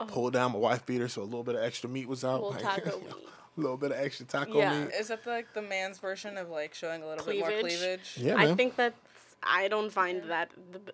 Oh. 0.00 0.04
Pulled 0.04 0.34
down 0.34 0.52
my 0.52 0.58
wife 0.58 0.86
beater, 0.86 1.08
so 1.08 1.22
a 1.22 1.24
little 1.24 1.42
bit 1.42 1.56
of 1.56 1.62
extra 1.62 1.88
meat 1.90 2.06
was 2.06 2.24
out. 2.24 2.42
Little 2.42 2.50
like, 2.50 2.62
taco 2.62 2.98
meat. 3.00 3.08
a 3.10 3.60
little 3.60 3.76
bit 3.76 3.90
of 3.90 3.98
extra 3.98 4.26
taco 4.26 4.58
Yeah. 4.58 4.84
meat. 4.84 4.90
Is 4.94 5.08
that 5.08 5.26
like 5.26 5.52
the 5.54 5.62
man's 5.62 5.98
version 5.98 6.36
of 6.36 6.48
like 6.50 6.74
showing 6.74 7.02
a 7.02 7.06
little 7.08 7.24
bit 7.24 7.40
more 7.40 7.48
Cleavage? 7.48 7.78
cleavage? 7.78 8.14
Yeah, 8.18 8.36
I 8.36 8.54
think 8.54 8.76
that's. 8.76 8.94
I 9.42 9.68
don't 9.68 9.90
find 9.90 10.22
that 10.24 10.50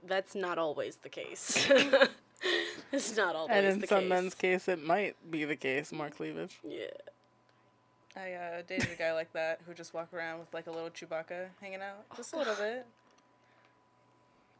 that's 0.07 0.35
not 0.35 0.57
always 0.59 0.97
the 0.97 1.09
case. 1.09 1.67
it's 2.93 3.17
not 3.17 3.37
always 3.37 3.57
And 3.57 3.67
in 3.67 3.79
the 3.81 3.87
some 3.87 4.01
case. 4.01 4.09
men's 4.09 4.35
case, 4.35 4.69
it 4.69 4.83
might 4.85 5.17
be 5.31 5.45
the 5.45 5.57
case, 5.57 5.93
more 5.93 6.11
cleavage. 6.11 6.59
Yeah. 6.67 6.87
I 8.17 8.33
uh, 8.33 8.63
dated 8.67 8.91
a 8.93 8.97
guy 8.97 9.13
like 9.13 9.33
that 9.33 9.61
who 9.67 9.75
just 9.75 9.93
walked 9.93 10.15
around 10.15 10.39
with 10.39 10.53
like 10.55 10.69
a 10.69 10.71
little 10.71 10.91
Chewbacca 10.91 11.47
hanging 11.61 11.81
out, 11.81 12.05
just 12.17 12.33
a 12.33 12.39
little 12.39 12.55
bit. 12.55 12.87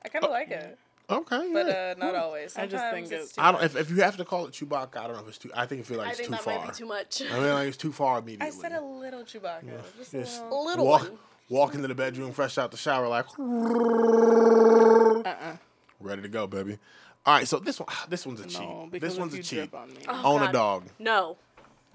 I 0.05 0.09
kind 0.09 0.25
of 0.25 0.31
like 0.33 0.51
it, 0.51 0.77
Okay, 1.09 1.51
but 1.53 1.67
yeah. 1.67 1.95
uh, 1.97 2.05
not 2.05 2.15
always. 2.15 2.57
I 2.57 2.67
just 2.67 2.83
Sometimes 2.83 3.09
think 3.11 3.21
it's 3.23 3.33
it- 3.33 3.35
too 3.37 3.41
I 3.43 3.53
don't. 3.53 3.61
much. 3.61 3.71
If, 3.71 3.77
if 3.77 3.91
you 3.91 4.03
have 4.03 4.17
to 4.17 4.25
call 4.25 4.47
it 4.47 4.53
Chewbacca, 4.55 4.97
I 4.97 5.07
don't 5.07 5.15
know 5.17 5.23
if 5.23 5.29
it's 5.29 5.39
too. 5.39 5.51
I 5.55 5.67
think 5.67 5.83
it 5.83 5.87
feel 5.87 5.99
like 5.99 6.09
I 6.09 6.11
it's 6.11 6.19
think 6.19 6.29
too 6.31 6.33
that 6.33 6.43
far. 6.43 6.59
might 6.59 6.69
be 6.69 6.73
too 6.75 6.87
much. 6.87 7.23
I 7.31 7.39
mean, 7.39 7.55
like 7.55 7.69
it's 7.69 7.77
too 7.77 7.93
far 7.93 8.19
immediately. 8.19 8.49
I 8.49 8.51
said 8.51 8.73
a 8.73 8.81
little 8.83 9.23
Chewbacca, 9.23 9.63
just 9.99 10.15
a 10.15 10.19
Just 10.19 10.43
little. 10.43 10.63
A 10.63 10.67
little 10.67 10.87
walk, 10.87 11.03
one. 11.03 11.19
walk 11.49 11.75
into 11.75 11.87
the 11.89 11.95
bedroom 11.95 12.33
fresh 12.33 12.59
out 12.59 12.71
the 12.73 12.77
shower, 12.77 13.07
like 13.09 13.27
Uh-uh. 13.39 15.57
ready 16.01 16.23
to 16.23 16.29
go, 16.29 16.47
baby. 16.47 16.79
All 17.27 17.35
right, 17.35 17.49
so 17.49 17.59
this 17.59 17.81
one, 17.81 17.89
this 18.09 18.27
one's 18.27 18.41
a 18.41 18.45
No, 18.45 18.49
cheat. 18.83 18.93
because 18.93 19.11
This 19.13 19.19
one's 19.19 19.35
a 19.35 19.43
cheat. 19.43 19.71
drip 19.71 19.75
on. 19.75 19.91
Oh, 20.09 20.37
On 20.37 20.49
a 20.49 20.53
dog. 20.53 20.85
No. 20.99 21.37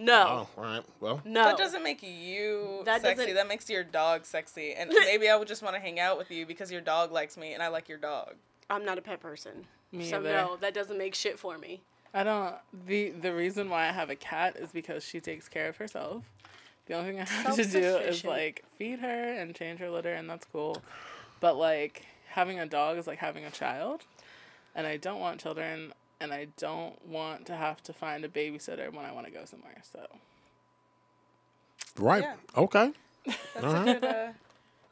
No. 0.02 0.48
Oh, 0.58 0.62
all 0.62 0.64
right. 0.64 0.84
Well, 1.02 1.22
No. 1.26 1.44
That 1.44 1.58
doesn't 1.58 1.84
make 1.84 2.02
you 2.02 2.82
That 2.86 3.02
sexy. 3.02 3.16
doesn't- 3.24 3.36
That 3.36 3.48
makes 3.50 3.70
your 3.70 3.84
dog 3.84 4.26
sexy. 4.26 4.74
And 4.74 4.90
maybe 4.94 5.30
I 5.30 5.36
would 5.36 5.48
just 5.48 5.62
want 5.62 5.76
to 5.76 5.80
hang 5.82 6.00
out 6.00 6.18
with 6.18 6.32
you 6.32 6.46
because 6.46 6.72
your 6.72 6.82
dog 6.82 7.12
likes 7.12 7.36
me 7.38 7.54
and 7.54 7.62
I 7.62 7.68
like 7.68 7.90
your 7.90 7.98
dog. 7.98 8.36
I'm 8.70 8.86
not 8.86 8.98
a 8.98 9.02
pet 9.02 9.20
person. 9.20 9.66
Me 9.92 10.10
so 10.10 10.18
either. 10.20 10.32
no, 10.32 10.56
that 10.58 10.74
doesn't 10.74 10.98
make 10.98 11.16
shit 11.16 11.38
for 11.40 11.58
me. 11.58 11.82
I 12.14 12.24
don't. 12.24 12.56
the 12.88 13.10
The 13.10 13.34
reason 13.34 13.70
why 13.70 13.88
I 13.90 13.92
have 13.92 14.10
a 14.10 14.16
cat 14.16 14.56
is 14.56 14.72
because 14.72 15.04
she 15.04 15.20
takes 15.20 15.48
care 15.50 15.68
of 15.68 15.78
herself. 15.78 16.24
The 16.86 16.94
only 16.96 17.12
thing 17.12 17.20
I 17.20 17.26
have 17.26 17.56
to 17.56 17.66
do 17.66 17.98
is 17.98 18.24
like 18.24 18.64
feed 18.78 19.00
her 19.00 19.34
and 19.34 19.54
change 19.54 19.80
her 19.80 19.90
litter, 19.92 20.14
and 20.14 20.30
that's 20.30 20.46
cool. 20.52 20.82
But 21.40 21.56
like 21.58 22.06
having 22.28 22.60
a 22.60 22.66
dog 22.66 22.98
is 22.98 23.06
like 23.06 23.18
having 23.20 23.46
a 23.46 23.52
child, 23.52 24.06
and 24.80 24.88
I 24.88 24.98
don't 24.98 25.20
want 25.20 25.42
children, 25.42 25.94
and 26.22 26.34
I 26.34 26.48
don't 26.58 27.06
want 27.08 27.46
to 27.48 27.56
have 27.56 27.84
to 27.84 27.94
find 27.94 28.26
a 28.26 28.30
babysitter 28.30 28.94
when 28.94 29.06
I 29.06 29.12
want 29.12 29.28
to 29.28 29.32
go 29.34 29.46
somewhere. 29.46 29.82
So 29.94 30.08
right. 32.00 32.24
Yeah. 32.24 32.36
Okay. 32.58 32.94
That's 33.54 33.66
Uh-huh. 33.66 33.76
a 33.76 33.80
good. 33.80 34.06
Uh, 34.06 34.32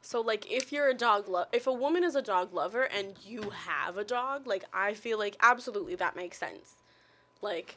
So 0.02 0.20
like 0.20 0.50
if 0.50 0.72
you're 0.72 0.88
a 0.88 0.94
dog 0.94 1.28
lo- 1.28 1.46
if 1.52 1.66
a 1.66 1.72
woman 1.72 2.04
is 2.04 2.14
a 2.16 2.22
dog 2.22 2.54
lover 2.54 2.84
and 2.84 3.16
you 3.24 3.50
have 3.50 3.98
a 3.98 4.04
dog, 4.04 4.46
like 4.46 4.64
I 4.72 4.94
feel 4.94 5.18
like 5.18 5.36
absolutely 5.40 5.96
that 5.96 6.16
makes 6.16 6.38
sense. 6.38 6.74
Like 7.42 7.76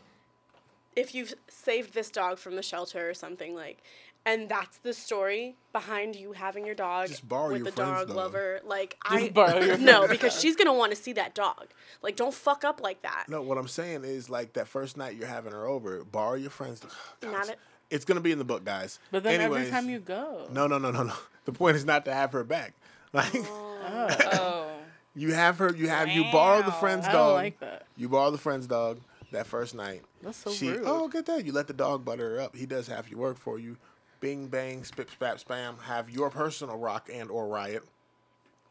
if 0.95 1.15
you've 1.15 1.33
saved 1.49 1.93
this 1.93 2.11
dog 2.11 2.37
from 2.39 2.55
the 2.55 2.63
shelter 2.63 3.09
or 3.09 3.13
something 3.13 3.55
like 3.55 3.83
and 4.25 4.47
that's 4.49 4.77
the 4.79 4.93
story 4.93 5.55
behind 5.73 6.15
you 6.15 6.33
having 6.33 6.65
your 6.65 6.75
dog 6.75 7.07
Just 7.07 7.27
borrow 7.27 7.49
with 7.49 7.57
your 7.59 7.65
the 7.65 7.71
friend's 7.71 7.99
dog, 7.99 8.07
dog. 8.09 8.17
lover. 8.17 8.59
Like 8.65 8.97
Just 9.09 9.25
I 9.25 9.29
borrow 9.29 9.59
your 9.59 9.77
No, 9.91 10.07
because 10.07 10.39
she's 10.39 10.55
going 10.55 10.67
to 10.67 10.73
want 10.73 10.91
to 10.91 10.95
see 10.95 11.13
that 11.13 11.33
dog. 11.33 11.67
Like 12.01 12.15
don't 12.15 12.33
fuck 12.33 12.63
up 12.63 12.81
like 12.81 13.01
that. 13.01 13.25
No, 13.29 13.41
what 13.41 13.57
I'm 13.57 13.67
saying 13.67 14.03
is 14.03 14.29
like 14.29 14.53
that 14.53 14.67
first 14.67 14.97
night 14.97 15.15
you're 15.15 15.27
having 15.27 15.51
her 15.53 15.65
over, 15.65 16.03
borrow 16.03 16.35
your 16.35 16.51
friends. 16.51 16.81
God, 16.81 16.91
Not 17.31 17.31
it's- 17.43 17.49
it- 17.49 17.59
it's 17.89 18.05
gonna 18.05 18.21
be 18.21 18.31
in 18.31 18.37
the 18.37 18.45
book, 18.45 18.63
guys. 18.63 18.99
but 19.11 19.21
then 19.23 19.41
Anyways, 19.41 19.67
every 19.67 19.71
time 19.71 19.89
you 19.89 19.99
go, 19.99 20.47
No, 20.49 20.65
no, 20.65 20.77
no, 20.77 20.91
no, 20.91 21.03
no. 21.03 21.13
The 21.45 21.51
point 21.51 21.75
is 21.75 21.83
not 21.83 22.05
to 22.05 22.13
have 22.13 22.31
her 22.33 22.43
back. 22.45 22.73
Like 23.13 23.33
oh, 23.35 24.17
oh. 24.31 24.71
you 25.13 25.33
have 25.33 25.57
her, 25.57 25.75
you 25.75 25.89
have 25.89 26.07
you 26.07 26.23
borrow 26.31 26.61
the 26.61 26.69
Wow. 26.69 26.79
friend's 26.79 27.05
I 27.07 27.11
dog. 27.11 27.27
don't 27.27 27.35
like 27.35 27.59
that. 27.59 27.85
You 27.97 28.07
borrow 28.07 28.31
the 28.31 28.37
friend's 28.37 28.67
dog 28.67 29.01
that 29.33 29.45
first 29.47 29.75
night. 29.75 30.03
That's 30.21 30.37
so 30.37 30.51
she, 30.51 30.69
rude. 30.69 30.83
oh, 30.85 31.09
get 31.09 31.25
that. 31.25 31.45
You 31.45 31.51
let 31.51 31.67
the 31.67 31.73
dog 31.73 32.05
butter 32.05 32.35
her 32.35 32.39
up. 32.39 32.55
He 32.55 32.65
does 32.65 32.87
half 32.87 33.11
your 33.11 33.19
work 33.19 33.37
for 33.37 33.59
you. 33.59 33.75
Bing, 34.21 34.47
bang, 34.47 34.83
spip, 34.85 35.09
spap, 35.11 35.43
spam. 35.43 35.81
Have 35.81 36.09
your 36.09 36.29
personal 36.29 36.77
rock 36.77 37.09
and 37.11 37.29
or 37.29 37.47
riot 37.47 37.83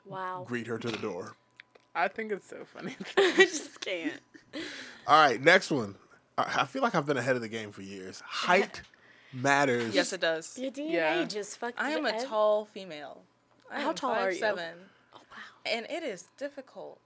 Wow. 0.06 0.44
greet 0.48 0.66
her 0.68 0.78
to 0.78 0.90
the 0.90 0.96
door. 0.96 1.34
I 1.94 2.08
think 2.08 2.32
it's 2.32 2.48
so 2.48 2.64
funny. 2.64 2.96
I 3.18 3.32
just 3.36 3.80
can't. 3.80 4.20
All 5.06 5.20
right, 5.22 5.40
next 5.42 5.70
one. 5.70 5.96
I 6.38 6.60
I 6.62 6.64
feel 6.66 6.82
like 6.82 6.94
I've 6.94 7.04
been 7.06 7.16
ahead 7.18 7.36
of 7.36 7.42
the 7.42 7.48
game 7.48 7.72
for 7.72 7.82
years. 7.82 8.22
Height 8.24 8.80
matters. 9.32 9.94
Yes, 9.94 10.12
it 10.12 10.20
does. 10.20 10.56
Your 10.58 10.70
DNA 10.70 10.92
Yeah. 10.92 11.24
just 11.24 11.58
fucked 11.58 11.80
I 11.80 11.90
am 11.90 12.06
a 12.06 12.10
ev- 12.10 12.24
tall 12.24 12.64
female. 12.66 13.22
I 13.70 13.80
How 13.82 13.90
am 13.90 13.94
tall 13.96 14.12
are 14.12 14.30
you? 14.30 14.38
Seven. 14.38 14.74
Oh, 15.14 15.18
wow. 15.30 15.36
and 15.72 15.86
it 15.90 16.02
is 16.04 16.24
difficult. 16.38 17.00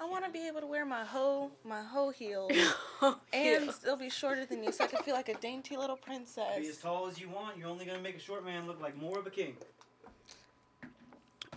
I 0.00 0.06
want 0.08 0.24
to 0.24 0.30
be 0.30 0.46
able 0.48 0.60
to 0.60 0.66
wear 0.66 0.86
my 0.86 1.04
hoe, 1.04 1.50
my 1.62 1.82
hoe 1.82 2.08
heels, 2.10 2.52
and 3.32 3.66
Ew. 3.66 3.72
still 3.72 3.96
be 3.96 4.08
shorter 4.08 4.46
than 4.46 4.64
you, 4.64 4.72
so 4.72 4.84
I 4.84 4.86
can 4.86 5.02
feel 5.02 5.14
like 5.14 5.28
a 5.28 5.34
dainty 5.34 5.76
little 5.76 5.96
princess. 5.96 6.58
Be 6.58 6.68
as 6.68 6.78
tall 6.78 7.06
as 7.06 7.20
you 7.20 7.28
want. 7.28 7.58
You're 7.58 7.68
only 7.68 7.84
gonna 7.84 8.00
make 8.00 8.16
a 8.16 8.20
short 8.20 8.44
man 8.44 8.66
look 8.66 8.80
like 8.80 8.96
more 8.96 9.18
of 9.18 9.26
a 9.26 9.30
king. 9.30 9.56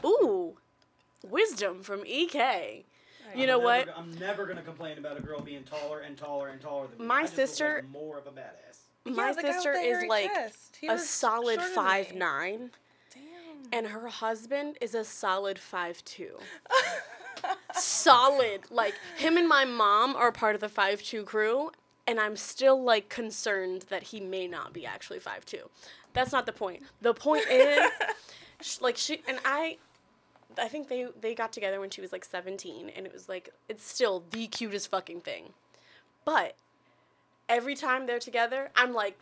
Ooh, 0.04 0.58
wisdom 1.30 1.82
from 1.84 2.04
EK. 2.06 2.84
You 3.34 3.48
know 3.48 3.58
I'm 3.60 3.64
what? 3.64 3.86
never 3.86 3.92
go- 3.92 3.98
I'm 3.98 4.20
never 4.20 4.46
gonna 4.46 4.62
complain 4.62 4.98
about 4.98 5.18
a 5.18 5.22
girl 5.22 5.40
being 5.40 5.64
taller 5.64 6.00
and 6.02 6.18
taller 6.18 6.50
and 6.50 6.60
taller 6.62 6.88
than 6.88 7.00
me. 7.00 7.06
My 7.06 7.20
I 7.20 7.22
just 7.24 7.38
look 7.38 7.48
sister- 7.48 7.76
like 7.76 7.90
more 7.92 8.18
of 8.18 8.28
a 8.28 8.32
badass. 8.32 8.80
My 9.06 9.28
Yeah, 9.28 9.34
the 9.34 9.42
guy 9.42 9.48
with 9.48 9.56
sister 9.56 9.74
is 9.74 10.04
like 10.06 10.32
a 10.90 10.98
solid 11.00 11.62
five 11.62 12.14
nine, 12.14 12.72
Damn. 13.14 13.22
and 13.72 13.88
her 13.88 14.08
husband 14.10 14.78
is 14.82 14.94
a 14.96 15.06
solid 15.06 15.58
five 15.60 16.04
two. 16.04 16.38
solid, 17.74 18.62
like 18.72 18.96
him 19.18 19.38
and 19.38 19.48
my 19.48 19.66
mom 19.66 20.16
are 20.16 20.32
part 20.32 20.56
of 20.56 20.62
the 20.62 20.70
five 20.70 21.02
two 21.02 21.24
crew, 21.24 21.72
and 22.08 22.20
I'm 22.20 22.36
still 22.36 22.82
like 22.82 23.10
concerned 23.10 23.86
that 23.90 24.04
he 24.04 24.20
may 24.20 24.48
not 24.48 24.74
be 24.74 24.86
actually 24.86 25.20
five 25.20 25.46
two. 25.46 25.70
That's 26.14 26.32
not 26.32 26.46
the 26.46 26.54
point. 26.54 26.84
The 27.02 27.14
point 27.14 27.46
is, 27.50 27.92
sh- 28.62 28.82
like 28.82 28.98
she 28.98 29.22
and 29.28 29.40
I. 29.46 29.78
I 30.56 30.68
think 30.68 30.88
they 30.88 31.08
they 31.20 31.34
got 31.34 31.52
together 31.52 31.80
when 31.80 31.90
she 31.90 32.00
was 32.00 32.12
like 32.12 32.24
17 32.24 32.92
and 32.96 33.08
it 33.08 33.14
was 33.14 33.28
like 33.28 33.50
it's 33.68 33.84
still 33.84 34.24
the 34.30 34.46
cutest 34.46 34.92
fucking 34.92 35.22
thing. 35.22 35.54
But 36.26 36.56
every 37.50 37.74
time 37.76 38.06
they're 38.06 38.20
together, 38.20 38.70
I'm 38.76 38.94
like 38.94 39.18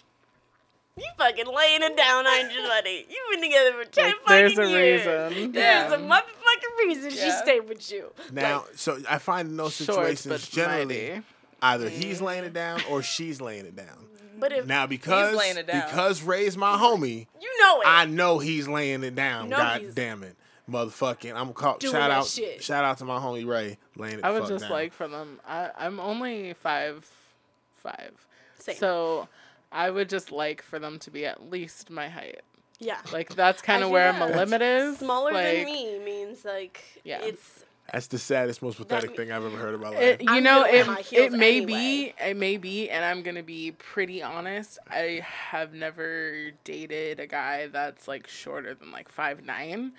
you 0.98 1.06
fucking 1.18 1.46
laying 1.48 1.84
it 1.84 1.96
down, 1.98 2.28
aren't 2.28 2.54
you, 2.54 2.62
buddy? 2.68 3.06
You've 3.10 3.32
been 3.40 3.42
together 3.50 3.72
for 3.74 3.86
10 3.90 4.06
Like, 4.06 4.16
fucking 4.16 4.56
there's 4.56 4.58
a 4.58 4.70
years. 4.70 5.06
reason. 5.06 5.52
There's 5.52 5.92
Yeah. 5.92 5.94
a 5.94 5.98
motherfucking 5.98 6.78
reason 6.80 7.12
she 7.12 7.32
stayed 7.32 7.68
with 7.68 7.92
you. 7.92 8.12
Now, 8.32 8.62
Like, 8.68 8.78
so 8.78 9.00
I 9.10 9.18
find 9.18 9.50
in 9.50 9.58
those 9.58 9.76
situations 9.76 10.28
but 10.28 10.42
generally, 10.52 11.10
mighty. 11.10 11.24
Either 11.64 11.90
he's 11.90 12.20
mm. 12.20 12.26
laying 12.26 12.44
it 12.44 12.54
down 12.54 12.82
or 12.90 13.04
she's 13.04 13.40
laying 13.40 13.66
it 13.66 13.76
down. 13.76 14.08
But 14.40 14.52
if 14.52 14.66
Now 14.66 14.88
because 14.88 15.36
laying 15.36 15.58
it 15.58 15.68
down. 15.68 15.86
because 15.86 16.24
Ray's 16.24 16.58
my 16.58 16.76
homie, 16.76 17.28
you 17.40 17.60
know 17.62 17.82
it, 17.82 17.88
I 17.88 18.06
know 18.06 18.40
he's 18.40 18.68
laying 18.68 19.04
it 19.04 19.14
down. 19.16 19.50
know 19.50 19.58
God 19.58 19.84
damn 19.94 20.24
it. 20.24 20.36
Motherfucking 20.70 21.36
I'm 21.36 21.54
call 21.54 21.78
doing 21.78 21.94
shout 21.94 22.10
that 22.10 22.12
out 22.12 22.26
shit. 22.26 22.64
shout 22.64 22.84
out 22.84 22.98
to 23.00 23.06
my 23.06 23.20
homie 23.20 23.46
Ray 23.46 23.78
laying 23.96 24.20
it 24.20 24.24
I 24.26 24.32
would 24.32 24.48
just 24.48 24.62
down. 24.64 24.72
like 24.72 24.94
for 24.94 25.08
them. 25.08 25.40
I 25.48 25.70
I'm 25.78 26.00
only 26.00 26.54
five, 26.54 27.08
five. 27.84 28.14
Same. 28.58 28.76
So, 28.78 29.28
I 29.72 29.90
would 29.90 30.10
just 30.10 30.32
like 30.32 30.62
for 30.62 30.80
them 30.80 31.00
to 31.00 31.12
be 31.12 31.26
at 31.26 31.50
least 31.50 31.90
my 31.90 32.10
height. 32.10 32.42
yeah. 32.80 32.98
Like 33.12 33.36
that's 33.36 33.62
kind 33.62 33.84
of 33.84 33.90
where 33.90 34.12
that. 34.12 34.20
my 34.20 34.36
limit 34.36 34.62
is. 34.62 34.98
Smaller 34.98 35.32
like, 35.34 35.58
than 35.58 35.66
me 35.66 36.00
means 36.00 36.44
like 36.46 36.84
Yeah. 37.04 37.20
it's 37.22 37.64
That's 37.92 38.08
the 38.08 38.18
saddest, 38.18 38.62
most 38.62 38.78
pathetic 38.78 39.12
me- 39.12 39.18
thing 39.18 39.32
I've 39.34 39.44
ever 39.44 39.58
heard 39.58 39.74
in 39.76 39.82
my 39.82 39.90
life. 39.90 40.00
It, 40.00 40.22
you 40.22 40.28
I'm 40.30 40.44
know, 40.44 40.64
it, 40.64 40.88
it 41.12 41.34
may 41.34 41.58
anyway. 41.58 41.66
be, 41.66 42.14
it 42.24 42.38
may 42.38 42.56
be, 42.56 42.90
and 42.90 43.04
I'm 43.04 43.22
gonna 43.22 43.44
be 43.44 43.72
pretty 43.74 44.24
honest. 44.24 44.80
I 44.90 45.22
have 45.26 45.74
never 45.74 46.52
dated 46.64 47.20
a 47.20 47.28
guy 47.28 47.68
that's 47.68 48.08
like 48.08 48.28
shorter 48.28 48.74
than 48.76 48.92
like 48.94 49.10
five 49.10 49.44
nine, 49.44 49.92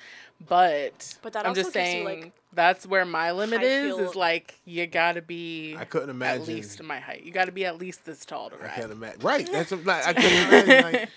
but 0.48 1.18
But 1.20 1.34
that 1.34 1.46
I'm 1.46 1.54
just 1.54 1.74
gives 1.74 1.86
you, 1.86 1.92
saying 1.92 2.04
like, 2.04 2.32
that's 2.54 2.86
where 2.86 3.04
my 3.04 3.32
limit 3.32 3.62
is. 3.62 3.94
heel- 3.96 4.08
Is 4.08 4.16
like 4.16 4.58
you 4.64 4.86
gotta 4.86 5.20
be 5.20 5.76
I 5.78 5.84
couldn't 5.84 6.08
imagine. 6.10 6.42
at 6.42 6.48
least 6.48 6.82
my 6.82 6.98
height. 6.98 7.24
You 7.24 7.30
gotta 7.32 7.52
be 7.52 7.66
at 7.66 7.76
least 7.76 8.06
this 8.06 8.24
tall 8.24 8.48
to 8.50 8.56
ride. 8.56 8.70
I 8.70 8.74
can't 8.74 8.92
imagine. 8.92 9.20
Right. 9.20 9.46
That's 9.52 9.70
what, 9.70 9.84
like, 9.84 10.06
I 10.06 10.12
couldn't 10.14 10.32
imagine. 10.48 10.92
Like, 10.92 11.08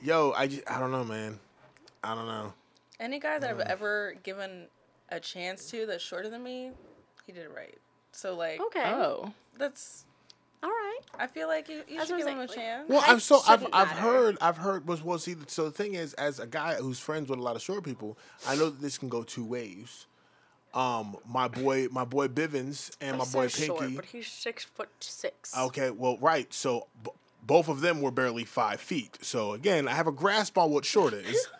yo, 0.00 0.32
I 0.36 0.46
just, 0.46 0.62
I 0.70 0.78
don't 0.78 0.92
know, 0.92 1.02
man. 1.04 1.40
I 2.04 2.14
don't 2.14 2.26
know. 2.26 2.52
Any 3.00 3.18
guy 3.18 3.40
that 3.40 3.50
I've 3.50 3.58
uh. 3.60 3.64
ever 3.66 4.14
given 4.22 4.66
a 5.10 5.20
chance 5.20 5.70
to 5.70 5.86
that's 5.86 6.02
shorter 6.02 6.28
than 6.28 6.42
me, 6.42 6.70
he 7.26 7.32
did 7.32 7.44
it 7.44 7.52
right. 7.54 7.78
So 8.12 8.34
like 8.34 8.60
okay. 8.60 8.84
Oh, 8.86 9.32
that's 9.58 10.04
All 10.62 10.70
right. 10.70 10.98
I 11.18 11.26
feel 11.28 11.46
like 11.48 11.68
you, 11.68 11.82
you 11.88 11.96
That's 11.98 12.08
should 12.08 12.14
what 12.14 12.18
give 12.18 12.26
I'm 12.28 12.32
him 12.34 12.40
a 12.40 12.48
saying, 12.48 12.58
chance. 12.60 12.88
Well, 12.88 13.02
I'm 13.06 13.20
so 13.20 13.36
I've 13.46 13.60
shouldn't 13.60 13.74
I've 13.74 13.88
matter. 13.88 14.00
heard 14.00 14.38
I've 14.40 14.56
heard 14.58 14.86
was 14.88 15.02
well 15.04 15.18
see 15.18 15.36
so 15.46 15.64
the 15.66 15.70
thing 15.70 15.94
is 15.94 16.14
as 16.14 16.40
a 16.40 16.46
guy 16.46 16.74
who's 16.74 16.98
friends 16.98 17.30
with 17.30 17.38
a 17.38 17.42
lot 17.42 17.54
of 17.56 17.62
short 17.62 17.84
people, 17.84 18.18
I 18.46 18.56
know 18.56 18.66
that 18.70 18.80
this 18.80 18.98
can 18.98 19.08
go 19.08 19.22
two 19.22 19.44
ways. 19.44 20.06
Um, 20.74 21.16
my 21.26 21.48
boy 21.48 21.88
my 21.90 22.04
boy 22.04 22.28
Bivens 22.28 22.90
and 23.00 23.18
my 23.18 23.24
boy 23.24 23.46
says 23.48 23.66
Pinky. 23.66 23.66
short, 23.66 23.96
but 23.96 24.04
he's 24.06 24.26
six 24.26 24.64
foot 24.64 24.88
six. 25.00 25.56
Okay, 25.56 25.90
well, 25.90 26.18
right. 26.18 26.52
So 26.52 26.86
b- 27.02 27.10
both 27.42 27.68
of 27.68 27.80
them 27.80 28.02
were 28.02 28.10
barely 28.10 28.44
five 28.44 28.80
feet. 28.80 29.16
So 29.22 29.52
again, 29.54 29.88
I 29.88 29.92
have 29.92 30.06
a 30.06 30.12
grasp 30.12 30.58
on 30.58 30.70
what 30.70 30.84
short 30.84 31.14
is. 31.14 31.48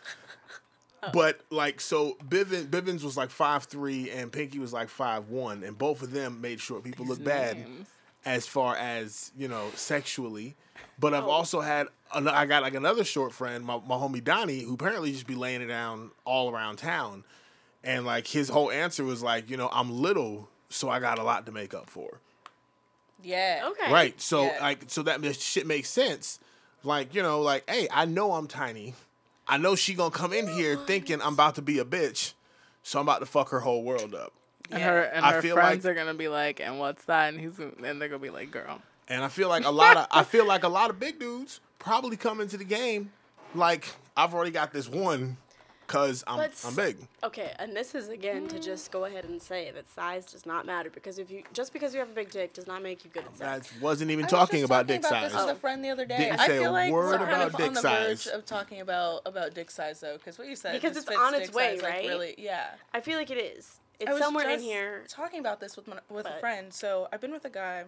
But 1.12 1.40
like, 1.50 1.80
so 1.80 2.16
Bivens, 2.28 2.66
Bivens 2.68 3.02
was 3.04 3.16
like 3.16 3.30
five 3.30 3.64
three, 3.64 4.10
and 4.10 4.32
Pinky 4.32 4.58
was 4.58 4.72
like 4.72 4.88
five 4.88 5.28
one, 5.28 5.62
and 5.62 5.76
both 5.78 6.02
of 6.02 6.10
them 6.12 6.40
made 6.40 6.60
short 6.60 6.82
people 6.84 7.06
look 7.06 7.22
bad 7.22 7.56
names. 7.58 7.86
as 8.24 8.46
far 8.46 8.74
as 8.76 9.30
you 9.36 9.46
know 9.48 9.70
sexually. 9.74 10.56
But 10.98 11.14
I've 11.14 11.24
Oh. 11.24 11.30
also 11.30 11.60
had 11.60 11.86
an- 12.14 12.26
I 12.28 12.46
got 12.46 12.62
like 12.62 12.74
another 12.74 13.04
short 13.04 13.32
friend, 13.32 13.64
my, 13.64 13.76
my 13.86 13.94
homie 13.94 14.22
Donnie, 14.22 14.62
who 14.62 14.74
apparently 14.74 15.12
just 15.12 15.26
be 15.28 15.36
laying 15.36 15.62
it 15.62 15.66
down 15.66 16.10
all 16.24 16.50
around 16.50 16.76
town, 16.78 17.22
and 17.84 18.04
like 18.04 18.26
his 18.26 18.48
whole 18.48 18.70
answer 18.72 19.04
was 19.04 19.22
like, 19.22 19.48
you 19.50 19.56
know, 19.56 19.68
I'm 19.72 19.90
little, 20.02 20.48
so 20.68 20.88
I 20.90 20.98
got 20.98 21.18
a 21.20 21.22
lot 21.22 21.46
to 21.46 21.52
make 21.52 21.74
up 21.74 21.88
for. 21.88 22.20
Yeah. 23.22 23.68
Okay. 23.70 23.92
Right. 23.92 24.20
So 24.20 24.42
Yeah. 24.44 24.58
like 24.60 24.84
so 24.88 25.02
that 25.04 25.22
shit 25.36 25.66
makes 25.66 25.88
sense. 25.88 26.40
Like, 26.84 27.14
you 27.14 27.22
know, 27.22 27.40
like, 27.40 27.68
hey, 27.68 27.88
I 27.90 28.04
know 28.04 28.32
I'm 28.34 28.46
tiny. 28.48 28.94
I 29.48 29.56
know 29.56 29.74
she 29.74 29.94
gonna 29.94 30.10
come 30.10 30.32
in 30.32 30.46
here 30.46 30.76
thinking 30.76 31.20
I'm 31.22 31.34
about 31.34 31.54
to 31.56 31.62
be 31.62 31.78
a 31.78 31.84
bitch. 31.84 32.34
So 32.82 32.98
I'm 33.00 33.06
about 33.06 33.20
to 33.20 33.26
fuck 33.26 33.50
her 33.50 33.60
whole 33.60 33.82
world 33.82 34.14
up. 34.14 34.32
And 34.70 34.82
her 34.82 35.00
and 35.02 35.24
I 35.24 35.32
her 35.34 35.42
feel 35.42 35.54
friends 35.56 35.84
like- 35.84 35.92
are 35.92 35.94
gonna 35.94 36.14
be 36.14 36.28
like, 36.28 36.60
and 36.60 36.78
what's 36.78 37.04
that? 37.06 37.32
And 37.32 37.40
he's 37.40 37.58
and 37.58 38.00
they're 38.00 38.08
gonna 38.08 38.18
be 38.18 38.30
like, 38.30 38.50
girl. 38.50 38.80
And 39.08 39.24
I 39.24 39.28
feel 39.28 39.48
like 39.48 39.64
a 39.64 39.70
lot 39.70 39.96
of 39.96 40.06
I 40.10 40.22
feel 40.22 40.46
like 40.46 40.64
a 40.64 40.68
lot 40.68 40.90
of 40.90 41.00
big 41.00 41.18
dudes 41.18 41.60
probably 41.78 42.16
come 42.16 42.40
into 42.40 42.56
the 42.56 42.64
game 42.64 43.10
like 43.54 43.88
I've 44.16 44.34
already 44.34 44.50
got 44.50 44.72
this 44.72 44.88
one 44.88 45.38
cause 45.88 46.22
I'm 46.28 46.36
But 46.36 46.52
I'm 46.64 46.74
big. 46.76 46.96
Okay, 47.24 47.52
and 47.58 47.74
this 47.74 47.96
is 47.96 48.08
again 48.08 48.46
to 48.48 48.60
just 48.60 48.92
go 48.92 49.04
ahead 49.06 49.24
and 49.24 49.42
say 49.42 49.72
that 49.72 49.90
size 49.92 50.24
does 50.26 50.46
not 50.46 50.64
matter 50.66 50.90
because 50.90 51.18
if 51.18 51.30
you 51.30 51.42
just 51.52 51.72
because 51.72 51.92
you 51.92 51.98
have 51.98 52.10
a 52.10 52.14
big 52.14 52.30
dick 52.30 52.52
does 52.52 52.68
not 52.68 52.82
make 52.82 53.04
you 53.04 53.10
good 53.10 53.24
at 53.24 53.36
sex. 53.36 53.72
I 53.76 53.82
wasn't 53.82 54.12
even 54.12 54.26
talking 54.26 54.62
about 54.62 54.86
dick 54.86 55.02
size. 55.02 55.12
I 55.12 55.22
was 55.24 55.32
talking 55.32 55.32
just 55.32 55.32
about 55.32 55.32
talking 55.32 55.32
dick 55.32 55.32
size. 55.32 55.32
This 55.32 55.46
with 55.48 55.56
a 55.56 55.60
friend 55.60 55.84
the 55.84 55.90
other 55.90 56.06
day. 56.06 56.18
Didn't 56.18 56.40
I 56.40 56.46
say 56.46 56.56
a 56.58 56.60
feel 56.60 56.72
like 56.72 56.92
word 56.92 57.20
we're 57.20 57.26
kind 57.26 57.42
about 57.42 57.46
of 57.48 57.56
dick 57.56 57.66
on 57.66 57.74
the 57.74 57.80
size. 57.80 58.24
verge 58.24 58.34
of 58.34 58.46
talking 58.46 58.80
about 58.80 59.22
about 59.26 59.54
dick 59.54 59.70
size 59.70 59.98
though, 60.00 60.16
because 60.16 60.38
what 60.38 60.46
you 60.46 60.54
said 60.54 60.74
Because 60.74 60.96
it's 60.96 61.08
on 61.08 61.34
its 61.34 61.52
way, 61.52 61.74
size, 61.74 61.82
like, 61.82 61.92
right? 61.92 62.06
really, 62.06 62.34
yeah. 62.38 62.68
I 62.94 63.00
feel 63.00 63.18
like 63.18 63.30
it 63.30 63.38
is. 63.38 63.80
It's 63.98 64.08
I 64.08 64.12
was 64.12 64.22
somewhere 64.22 64.48
in 64.48 64.60
here. 64.60 65.04
Talking 65.08 65.40
about 65.40 65.58
this 65.58 65.74
with 65.76 65.88
my, 65.88 65.96
with 66.08 66.26
a 66.26 66.38
friend. 66.38 66.72
So 66.72 67.08
I've 67.12 67.20
been 67.20 67.32
with 67.32 67.44
a 67.44 67.50
guy 67.50 67.84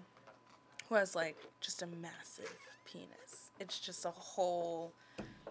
who 0.89 0.97
has 0.97 1.15
like 1.15 1.37
just 1.61 1.83
a 1.83 1.87
massive 1.87 2.53
penis. 2.85 3.51
It's 3.61 3.79
just 3.79 4.05
a 4.05 4.11
whole, 4.11 4.93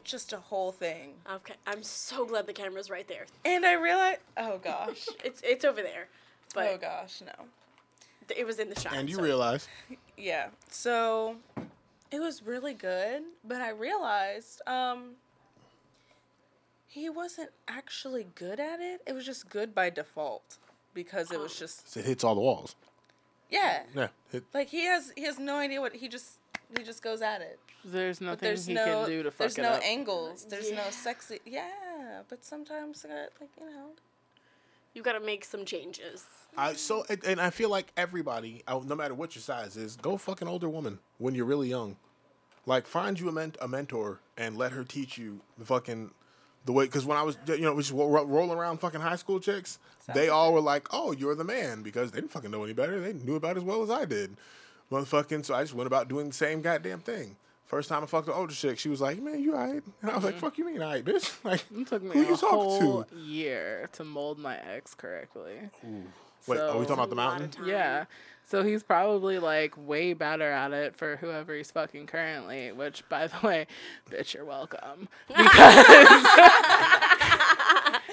just 0.03 0.33
a 0.33 0.37
whole 0.37 0.71
thing. 0.71 1.13
Okay, 1.31 1.55
I'm 1.67 1.83
so 1.83 2.25
glad 2.25 2.47
the 2.47 2.53
camera's 2.53 2.89
right 2.89 3.07
there. 3.07 3.25
And 3.45 3.65
I 3.65 3.73
realized, 3.73 4.19
oh 4.37 4.57
gosh, 4.57 5.07
It's 5.23 5.41
it's 5.43 5.65
over 5.65 5.81
there, 5.81 6.07
but 6.53 6.67
oh 6.67 6.77
gosh, 6.77 7.21
no. 7.21 7.45
th- 8.27 8.39
it 8.39 8.45
was 8.45 8.59
in 8.59 8.69
the 8.69 8.79
shot. 8.79 8.93
and 8.93 9.09
you 9.09 9.15
so- 9.15 9.21
realize 9.23 9.67
Yeah. 10.17 10.47
So 10.69 11.37
it 12.11 12.19
was 12.19 12.43
really 12.43 12.73
good, 12.73 13.23
but 13.43 13.61
I 13.61 13.69
realized 13.69 14.61
um 14.67 15.11
he 16.87 17.09
wasn't 17.09 17.51
actually 17.67 18.27
good 18.35 18.59
at 18.59 18.79
it. 18.79 19.01
It 19.05 19.13
was 19.13 19.25
just 19.25 19.49
good 19.49 19.75
by 19.75 19.89
default 19.89 20.57
because 20.93 21.31
it 21.31 21.39
was 21.39 21.57
just 21.57 21.95
it 21.95 22.05
hits 22.05 22.23
all 22.23 22.35
the 22.35 22.41
walls. 22.41 22.75
yeah. 23.49 23.83
Yeah. 23.95 24.07
Hit, 24.31 24.43
Like 24.53 24.69
he 24.69 24.85
has 24.85 25.13
he 25.15 25.23
has 25.23 25.37
no 25.39 25.55
idea 25.57 25.81
what 25.81 25.95
he 25.95 26.07
just 26.07 26.39
he 26.77 26.83
just 26.83 27.01
goes 27.03 27.21
at 27.21 27.41
it. 27.41 27.59
There's 27.85 28.19
But 28.19 28.25
nothing 28.25 28.47
there's 28.47 28.65
he 28.65 28.73
no 28.73 28.85
can 28.85 29.09
do 29.09 29.23
to 29.23 29.31
fuck 29.31 29.37
there's 29.39 29.57
it 29.57 29.61
no 29.61 29.69
up. 29.69 29.83
angles. 29.83 30.45
There's 30.49 30.71
no 30.71 30.89
sexy 30.91 31.39
yeah, 31.45 32.21
but 32.27 32.43
sometimes 32.43 33.05
uh, 33.05 33.27
like 33.39 33.49
you 33.59 33.65
know 33.65 33.91
You 34.93 35.01
gotta 35.03 35.19
make 35.21 35.45
some 35.45 35.65
changes. 35.65 36.25
I 36.57 36.73
so 36.73 37.05
and- 37.09 37.23
and 37.23 37.39
I 37.41 37.51
feel 37.51 37.69
like 37.69 37.91
everybody, 37.95 38.63
uh, 38.67 38.81
no 38.85 38.95
matter 38.95 39.13
what 39.13 39.35
your 39.35 39.41
size 39.43 39.77
is, 39.77 39.95
go 39.95 40.17
fuck 40.17 40.41
an 40.41 40.47
older 40.47 40.67
woman 40.67 40.99
when 41.19 41.35
you're 41.35 41.45
really 41.45 41.69
young. 41.69 41.95
Like 42.65 42.85
find 42.87 43.19
you 43.19 43.29
a, 43.29 43.31
ment- 43.31 43.57
a 43.61 43.67
mentor 43.67 44.19
and 44.37 44.57
let 44.57 44.71
her 44.73 44.83
teach 44.83 45.17
you 45.17 45.39
the 45.57 45.65
fucking 45.65 46.11
the 46.65 46.73
way. 46.73 46.85
Because 46.85 47.05
when 47.05 47.17
I 47.17 47.23
was 47.23 47.37
you 47.47 47.59
know 47.61 47.77
just 47.77 47.91
ro- 47.93 48.09
ro- 48.09 48.25
rolling 48.25 48.57
around 48.57 48.79
fucking 48.79 48.99
high 49.01 49.15
school 49.15 49.39
chicks, 49.39 49.79
they 50.13 50.27
all 50.27 50.53
were 50.53 50.59
like, 50.61 50.87
"Oh, 50.91 51.11
you're 51.13 51.35
the 51.35 51.43
man," 51.45 51.81
because 51.83 52.11
they 52.11 52.19
didn't 52.19 52.31
fucking 52.31 52.51
know 52.51 52.63
any 52.65 52.73
better. 52.73 52.99
They 52.99 53.13
knew 53.13 53.35
about 53.35 53.55
it 53.55 53.59
as 53.59 53.63
well 53.63 53.81
as 53.83 53.89
I 53.89 54.03
did, 54.05 54.35
motherfucking. 54.91 55.45
So 55.45 55.53
I 55.55 55.61
just 55.63 55.73
went 55.73 55.87
about 55.87 56.09
doing 56.09 56.27
the 56.27 56.33
same 56.35 56.61
goddamn 56.61 56.99
thing. 56.99 57.37
First 57.69 57.87
time 57.87 58.01
I 58.01 58.07
fucked 58.07 58.27
an 58.27 58.33
older 58.33 58.53
chick, 58.53 58.79
she 58.79 58.89
was 58.89 58.99
like, 58.99 59.21
"Man, 59.21 59.39
you 59.39 59.53
alright?" 59.55 59.83
And 60.01 60.09
I 60.11 60.15
was 60.15 60.23
like, 60.23 60.33
mm-hmm. 60.35 60.45
"Fuck 60.45 60.57
you 60.57 60.65
mean 60.65 60.81
alright, 60.81 61.05
bitch?" 61.05 61.31
Like, 61.43 61.63
It 61.71 61.85
took 61.87 62.01
me 62.01 62.09
who 62.13 62.21
you 62.23 62.33
a 62.33 62.37
talking 62.37 62.49
whole 62.59 63.03
to? 63.03 63.15
year 63.15 63.87
to 63.93 64.03
mold 64.03 64.39
my 64.39 64.57
ex 64.57 64.95
correctly. 64.95 65.53
Wait, 66.47 66.59
are 66.59 66.77
we 66.79 66.85
talking 66.87 66.93
about 66.95 67.09
the 67.11 67.15
A 67.15 67.17
lot 67.17 67.35
of 67.35 67.41
mountain? 67.41 67.65
Yeah. 67.67 68.05
So 68.43 68.63
he's 68.63 68.81
probably 68.81 69.37
like 69.37 69.75
way 69.77 70.13
better 70.13 70.51
at 70.51 70.71
it 70.73 70.95
for 70.95 71.17
whoever 71.17 71.53
he's 71.53 71.69
fucking 71.69 72.07
currently, 72.07 72.71
which 72.71 73.07
by 73.07 73.27
the 73.27 73.37
way, 73.45 73.67
bitch, 74.09 74.33
you're 74.33 74.45
welcome. 74.45 75.07
Because 75.29 75.45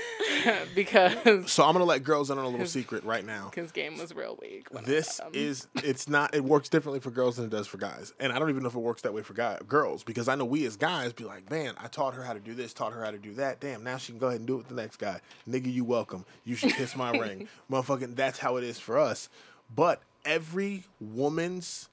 because 0.75 1.51
So 1.51 1.65
I'm 1.65 1.73
gonna 1.73 1.85
let 1.85 2.05
girls 2.05 2.31
in 2.31 2.39
on 2.39 2.45
a 2.45 2.49
little 2.49 2.67
secret 2.67 3.05
right 3.05 3.25
now. 3.25 3.51
his 3.55 3.73
game 3.73 3.99
was 3.99 4.15
real 4.15 4.39
weak. 4.41 4.69
This 4.85 5.21
is 5.33 5.67
it's 5.77 6.09
not 6.09 6.35
it 6.35 6.45
works 6.45 6.69
differently 6.69 7.01
for 7.01 7.11
girls 7.11 7.37
than 7.37 7.47
it 7.47 7.51
does 7.51 7.67
for 7.67 7.79
guys. 7.79 8.13
And 8.21 8.33
i 8.33 8.39
don't 8.39 8.51
even 8.51 8.63
know 8.63 8.69
if 8.69 8.75
it 8.75 8.81
works 8.81 9.03
that 9.03 9.13
way 9.15 9.23
for 9.23 9.35
guy, 9.35 9.59
girls 9.69 10.03
because 10.03 10.29
i 10.29 10.35
know 10.35 10.45
we 10.45 10.65
as 10.67 10.77
guys 10.77 11.13
be 11.13 11.25
like 11.25 11.51
man 11.51 11.75
i 11.79 11.87
taught 11.89 12.15
her 12.15 12.23
how 12.23 12.33
to 12.33 12.41
do 12.41 12.55
this 12.55 12.73
taught 12.73 12.93
her 12.93 13.05
how 13.05 13.11
to 13.11 13.19
do 13.19 13.35
that. 13.35 13.61
Damn 13.61 13.83
now 13.85 13.97
she 13.97 14.13
can 14.13 14.19
go 14.19 14.29
ahead 14.29 14.41
and 14.41 14.47
do 14.47 14.55
it 14.55 14.59
with 14.59 14.69
the 14.69 14.75
next 14.75 14.97
guy. 14.97 15.21
Nigga 15.49 15.73
you 15.73 15.85
welcome. 15.85 16.25
You 16.45 16.55
should 16.55 16.73
kiss 16.75 16.97
my 16.97 17.11
ring. 17.11 17.49
Motherfucking 17.71 18.17
that's 18.17 18.39
how 18.39 18.57
it 18.57 18.65
is 18.65 18.79
for 18.79 18.99
us. 18.99 19.29
But 19.75 20.03
every 20.25 20.85
woman's 21.01 21.89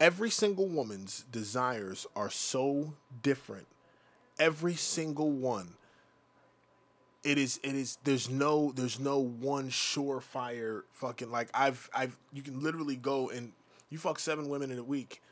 every 0.00 0.30
single 0.30 0.66
woman's 0.66 1.24
desires 1.30 2.06
are 2.16 2.30
so 2.30 2.94
different. 3.22 3.66
Every 4.38 4.74
single 4.74 5.30
one 5.30 5.74
it 7.24 7.38
is 7.38 7.58
it 7.62 7.74
is 7.74 7.98
there's 8.04 8.28
no 8.30 8.72
there's 8.72 9.00
no 9.00 9.18
one 9.18 9.70
surefire 9.70 10.82
fucking 10.92 11.30
like 11.30 11.48
I've 11.54 11.88
I've 11.94 12.16
you 12.32 12.42
can 12.42 12.62
literally 12.62 12.96
go 12.96 13.30
and 13.30 13.52
you 13.90 13.98
fuck 13.98 14.18
seven 14.18 14.48
women 14.48 14.70
in 14.70 14.78
a 14.78 14.82
week, 14.84 15.22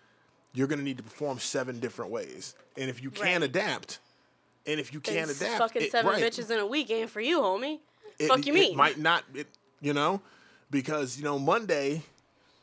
you're 0.55 0.67
gonna 0.67 0.83
need 0.83 0.97
to 0.99 1.03
perform 1.03 1.39
seven 1.39 1.81
different 1.81 2.11
ways. 2.11 2.55
And 2.77 2.89
if 2.89 3.03
you 3.03 3.11
can't 3.11 3.41
Right. 3.43 3.51
adapt, 3.51 3.99
and 4.67 4.79
if 4.81 4.93
you 4.93 5.01
can't 5.01 5.31
s- 5.31 5.41
adapt, 5.41 5.59
fucking 5.59 5.83
it- 5.83 5.91
seven 5.91 6.11
right, 6.13 6.23
bitches 6.23 6.51
in 6.51 6.59
a 6.59 6.67
week 6.67 6.91
ain't 6.91 7.11
for 7.11 7.21
you, 7.21 7.41
homie. 7.41 7.81
it- 8.19 8.29
Fuck 8.29 8.47
you 8.47 8.53
it 8.55 8.61
mean? 8.61 8.77
might 8.77 8.99
not 8.99 9.25
it, 9.35 9.49
you 9.81 9.93
know 9.93 10.21
because 10.71 11.19
you 11.19 11.25
know 11.25 11.39
Monday 11.39 12.03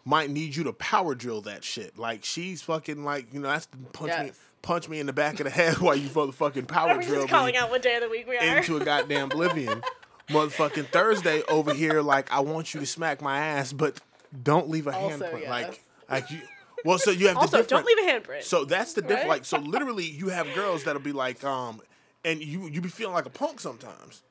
might 0.05 0.29
need 0.29 0.55
you 0.55 0.63
to 0.63 0.73
power 0.73 1.13
drill 1.13 1.41
that 1.41 1.63
shit. 1.63 1.97
Like 1.97 2.23
she's 2.25 2.61
fucking 2.61 3.03
like 3.03 3.33
you 3.33 3.39
know 3.39 3.49
that's 3.49 3.65
the 3.67 3.77
punch 3.93 4.11
me 4.19 4.25
Yes. 4.27 4.39
Punch 4.61 4.87
me 4.89 4.99
in 4.99 5.05
the 5.05 5.13
back 5.13 5.39
of 5.39 5.45
the 5.45 5.49
head 5.49 5.77
while 5.79 5.95
you 5.95 6.09
motherfucking 6.09 6.67
power 6.67 6.89
Are 6.91 6.97
we 6.97 7.05
drill 7.05 7.21
just 7.21 7.29
calling 7.29 7.53
me 7.53 7.57
out 7.57 7.69
what 7.69 7.81
day 7.81 7.95
of 7.95 8.01
the 8.01 8.09
week 8.09 8.27
we 8.27 8.37
are? 8.37 8.57
into 8.57 8.77
a 8.77 8.83
goddamn 8.85 9.25
oblivion. 9.31 9.81
Motherfucking 10.29 10.87
Thursday 10.89 11.41
over 11.49 11.73
here, 11.73 12.01
like 12.01 12.31
I 12.31 12.41
want 12.41 12.73
you 12.73 12.79
to 12.81 12.85
smack 12.85 13.19
my 13.21 13.39
ass, 13.39 13.73
but 13.73 13.99
don't 14.43 14.69
leave 14.69 14.85
a 14.85 14.91
Also, 14.95 15.17
handprint. 15.25 15.41
yes. 15.41 15.49
Like 15.49 15.83
Like 16.09 16.29
you, 16.31 16.39
well, 16.85 16.99
so 16.99 17.09
you 17.11 17.27
have 17.27 17.35
the 17.35 17.41
Also, 17.41 17.57
different. 17.57 17.85
don't 17.85 17.97
leave 17.97 18.07
a 18.07 18.11
handprint. 18.19 18.43
So 18.43 18.63
that's 18.63 18.93
the 18.93 19.01
difference. 19.01 19.21
Right? 19.23 19.27
Like, 19.29 19.45
so 19.45 19.57
literally, 19.59 20.05
you 20.05 20.29
have 20.29 20.47
girls 20.53 20.83
that'll 20.83 21.01
be 21.01 21.11
like, 21.13 21.43
um, 21.43 21.81
and 22.23 22.41
you 22.43 22.67
you 22.69 22.79
be 22.79 22.89
feeling 22.89 23.15
like 23.15 23.25
a 23.25 23.29
punk 23.31 23.59
sometimes, 23.59 24.21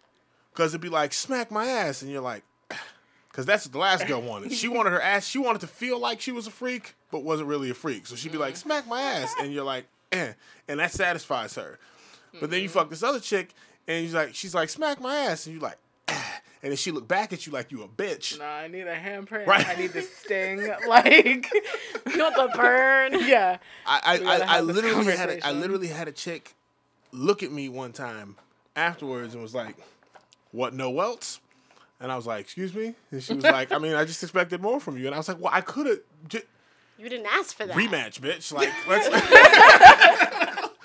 because 0.53 0.71
it'd 0.73 0.81
be 0.81 0.89
like, 0.89 1.13
smack 1.13 1.51
my 1.51 1.67
ass, 1.67 2.01
and 2.03 2.11
you're 2.13 2.23
like, 2.23 2.45
because 3.31 3.45
that's 3.45 3.67
what 3.67 3.73
the 3.73 3.79
last 3.79 4.07
girl 4.07 4.23
wanted. 4.23 4.53
She 4.53 4.69
wanted 4.69 4.91
her 4.91 5.03
ass. 5.03 5.27
She 5.27 5.39
wanted 5.41 5.63
to 5.63 5.67
feel 5.67 5.99
like 5.99 6.21
she 6.21 6.31
was 6.31 6.47
a 6.47 6.51
freak, 6.53 6.95
but 7.11 7.25
wasn't 7.25 7.49
really 7.49 7.71
a 7.71 7.75
freak. 7.75 8.07
So 8.07 8.15
she'd 8.15 8.31
be 8.31 8.39
like, 8.39 8.57
smack 8.57 8.87
my 8.87 9.03
ass, 9.03 9.35
and 9.41 9.53
you're 9.53 9.65
like, 9.65 9.87
eh, 10.13 10.33
and 10.67 10.81
that 10.81 10.93
satisfies 10.93 11.55
her. 11.55 11.79
But 12.41 12.51
then 12.51 12.63
you 12.63 12.69
fuck 12.69 12.91
this 12.91 13.03
other 13.03 13.21
chick, 13.21 13.55
and 13.87 14.05
she's 14.05 14.15
like, 14.15 14.35
she's 14.35 14.55
like, 14.55 14.69
smack 14.69 15.01
my 15.01 15.15
ass, 15.15 15.47
and 15.47 15.55
you 15.55 15.61
like, 15.61 15.79
ah. 16.09 16.41
and 16.63 16.71
then 16.71 16.77
she 16.77 16.91
look 16.91 17.09
back 17.09 17.33
at 17.33 17.47
you 17.47 17.53
like 17.53 17.73
you 17.73 17.83
a 17.83 17.89
bitch. 17.89 18.39
Nah, 18.39 18.45
I 18.45 18.69
need 18.69 18.87
a 18.87 18.95
handprint. 18.95 19.47
Right. 19.47 19.67
I 19.67 19.75
need 19.75 19.93
the 19.93 20.03
sting. 20.23 20.69
like, 20.87 21.51
you 22.13 22.19
want 22.19 22.37
the 22.37 22.51
burn? 22.55 23.15
yeah. 23.27 23.59
I 23.87 24.21
I, 24.23 24.37
I, 24.37 24.57
I 24.59 24.61
literally 24.61 25.17
had 25.17 25.31
a, 25.31 25.47
I 25.47 25.53
literally 25.53 25.89
had 25.89 26.09
a 26.09 26.13
chick 26.13 26.55
look 27.13 27.43
at 27.43 27.51
me 27.51 27.69
one 27.69 27.93
time 27.93 28.37
afterwards 28.77 29.35
and 29.35 29.43
was 29.43 29.55
like, 29.55 29.77
"What? 30.53 30.75
No 30.75 31.01
else?" 31.01 31.41
And 32.01 32.13
I 32.13 32.17
was 32.17 32.27
like, 32.27 32.41
"Excuse 32.41 32.75
me," 32.75 32.95
and 33.11 33.23
she 33.23 33.35
was 33.35 33.45
like, 33.45 33.73
"I 33.73 33.79
mean, 33.79 33.95
I 33.95 34.05
just 34.05 34.23
expected 34.23 34.61
more 34.61 34.81
from 34.81 34.99
you." 34.99 35.07
And 35.07 35.15
I 35.15 35.19
was 35.19 35.29
like, 35.29 35.41
"Well, 35.41 35.53
I 35.53 35.61
could 35.63 35.87
have 35.87 35.99
j- 36.29 36.43
You 36.99 37.09
didn't 37.09 37.27
ask 37.27 37.57
for 37.57 37.65
that. 37.67 37.77
rematch, 37.77 38.21
bitch. 38.21 38.53
Like 38.53 38.73
let's." 38.89 39.09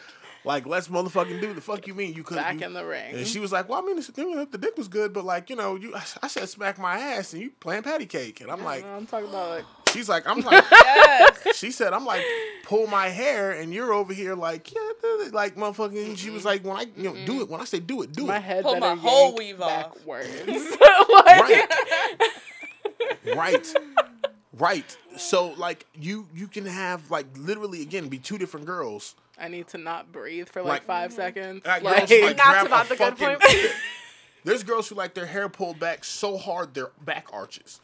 Like 0.45 0.65
let's 0.65 0.89
motherfucking 0.89 1.39
do 1.39 1.53
the 1.53 1.61
fuck 1.61 1.87
you 1.87 1.93
mean 1.93 2.13
you 2.15 2.21
couldn't 2.23 2.43
Back 2.43 2.59
you, 2.59 2.65
in 2.65 2.73
the 2.73 2.83
ring. 2.85 3.15
and 3.15 3.25
she 3.25 3.39
was 3.39 3.53
like, 3.53 3.69
"Well, 3.69 3.79
I 3.81 3.85
mean, 3.85 3.95
the, 3.95 4.47
the 4.51 4.57
dick 4.57 4.75
was 4.77 4.89
good, 4.89 5.13
but 5.13 5.23
like, 5.23 5.49
you 5.49 5.55
know, 5.55 5.75
you, 5.77 5.95
I 6.21 6.27
said 6.27 6.49
smack 6.49 6.77
my 6.77 6.97
ass, 6.99 7.31
and 7.31 7.41
you 7.41 7.51
playing 7.61 7.83
patty 7.83 8.05
cake, 8.05 8.41
and 8.41 8.51
I'm 8.51 8.61
like, 8.61 8.83
I'm 8.83 9.05
talking 9.05 9.29
about 9.29 9.51
like 9.51 9.63
she's 9.93 10.09
like, 10.09 10.27
I'm 10.27 10.41
like, 10.41 10.65
Yes. 10.71 11.55
she 11.55 11.71
said, 11.71 11.93
I'm 11.93 12.03
like, 12.03 12.25
pull 12.63 12.87
my 12.87 13.07
hair, 13.07 13.51
and 13.53 13.73
you're 13.73 13.93
over 13.93 14.13
here 14.13 14.35
like, 14.35 14.69
yeah, 14.73 14.81
duh, 15.01 15.23
duh," 15.23 15.29
like 15.31 15.55
motherfucking. 15.55 16.17
She 16.17 16.29
was 16.29 16.43
like, 16.43 16.65
when 16.65 16.75
I, 16.75 16.87
you 16.97 17.03
know, 17.13 17.25
do 17.25 17.39
it. 17.39 17.47
When 17.47 17.61
I 17.61 17.63
say 17.63 17.79
do 17.79 18.01
it, 18.01 18.11
do 18.11 18.25
my 18.25 18.35
it. 18.35 18.43
head 18.43 18.63
Pull 18.63 18.73
better 18.73 18.95
my 18.97 19.01
whole 19.01 19.27
yank 19.27 19.39
weave 19.39 19.61
off. 19.61 19.93
backwards. 19.95 20.27
Right, 21.25 21.67
right, 23.35 23.73
right. 24.57 24.97
So 25.17 25.49
like, 25.57 25.85
you 25.93 26.27
you 26.33 26.47
can 26.47 26.65
have 26.65 27.09
like 27.11 27.25
literally 27.37 27.81
again 27.81 28.07
be 28.07 28.17
two 28.19 28.37
different 28.37 28.65
girls. 28.65 29.15
I 29.37 29.47
need 29.47 29.67
to 29.69 29.77
not 29.79 30.11
breathe 30.11 30.47
for 30.49 30.61
like, 30.61 30.69
Like- 30.69 30.83
five 30.85 31.13
seconds. 31.13 31.65
Like, 31.65 31.81
Like, 31.83 32.07
girls 32.07 32.21
like 32.23 32.37
That's 32.37 32.67
about 32.67 32.85
a 32.85 32.89
the 32.89 32.95
good 32.95 33.17
fucking. 33.17 33.37
point. 33.39 33.71
There's 34.45 34.63
girls 34.63 34.89
who 34.89 34.95
like 34.95 35.13
their 35.13 35.25
hair 35.25 35.47
pulled 35.49 35.79
back 35.79 36.03
so 36.03 36.37
hard 36.37 36.73
their 36.73 36.89
back 37.01 37.27
arches. 37.33 37.79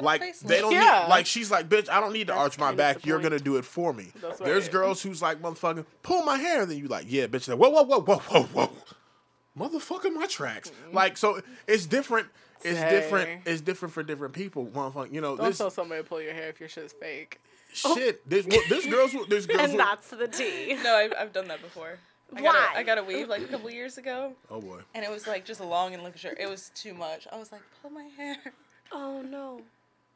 Like 0.00 0.22
they 0.40 0.60
don't 0.60 0.72
Yeah. 0.72 1.02
need 1.02 1.10
like 1.10 1.26
she's 1.26 1.50
like, 1.50 1.68
bitch, 1.68 1.88
I 1.90 2.00
don't 2.00 2.12
need 2.12 2.28
to 2.28 2.32
That's 2.32 2.56
arch 2.56 2.58
my 2.58 2.72
back. 2.74 3.04
You're 3.04 3.18
point. 3.18 3.30
gonna 3.30 3.40
do 3.40 3.56
it 3.56 3.64
for 3.64 3.92
me. 3.92 4.12
That's 4.22 4.38
There's 4.38 4.64
right. 4.64 4.72
girls 4.72 5.02
who's 5.02 5.20
like, 5.20 5.42
motherfucking, 5.42 5.84
pull 6.02 6.22
my 6.24 6.38
hair. 6.38 6.62
and 6.62 6.70
Then 6.70 6.78
you 6.78 6.86
like, 6.88 7.06
yeah, 7.08 7.26
bitch. 7.26 7.48
Like, 7.48 7.58
whoa, 7.58 7.68
whoa, 7.70 7.82
whoa, 7.84 8.00
whoa, 8.00 8.18
whoa, 8.18 8.42
whoa, 8.44 8.70
motherfucker, 9.58 10.12
my 10.12 10.26
tracks. 10.26 10.70
Mm-hmm. 10.70 10.96
Like, 10.96 11.16
so 11.16 11.40
it's 11.66 11.86
different. 11.86 12.28
It's 12.64 12.80
different. 12.80 13.42
It's 13.46 13.60
different 13.60 13.92
for 13.94 14.02
different 14.02 14.34
people. 14.34 14.66
Motherfucker, 14.66 15.12
you 15.12 15.20
know 15.20 15.36
don't 15.36 15.46
this 15.46 15.58
tell 15.58 15.70
somebody 15.70 16.02
to 16.02 16.08
pull 16.08 16.20
your 16.20 16.32
hair 16.34 16.48
if 16.48 16.60
your 16.60 16.68
shit's 16.68 16.92
fake. 16.92 17.40
shit. 17.72 18.28
There's 18.28 18.46
there's 18.46 18.86
girls. 18.86 19.12
this 19.28 19.46
girls. 19.46 19.60
and 19.60 19.72
who- 19.72 19.78
that's 19.78 20.08
the 20.10 20.28
tea. 20.28 20.76
No, 20.82 20.94
I've, 20.94 21.12
I've 21.18 21.32
done 21.32 21.48
that 21.48 21.60
before. 21.62 21.98
I 22.34 22.40
got 22.40 22.54
Why? 22.54 22.72
a, 22.74 22.78
I 22.78 22.82
got 22.82 22.96
a 22.98 23.02
weave 23.04 23.28
like 23.28 23.42
a 23.42 23.46
couple 23.46 23.70
years 23.70 23.98
ago, 23.98 24.32
oh 24.50 24.58
boy. 24.60 24.78
and 24.94 25.04
it 25.04 25.10
was 25.10 25.26
like 25.26 25.44
just 25.44 25.60
a 25.60 25.64
long 25.66 25.92
and 25.92 26.02
luxurious. 26.02 26.38
It 26.40 26.48
was 26.48 26.70
too 26.74 26.94
much. 26.94 27.26
I 27.30 27.36
was 27.38 27.52
like, 27.52 27.60
pull 27.82 27.90
my 27.90 28.04
hair. 28.16 28.36
Oh 28.90 29.20
no. 29.22 29.60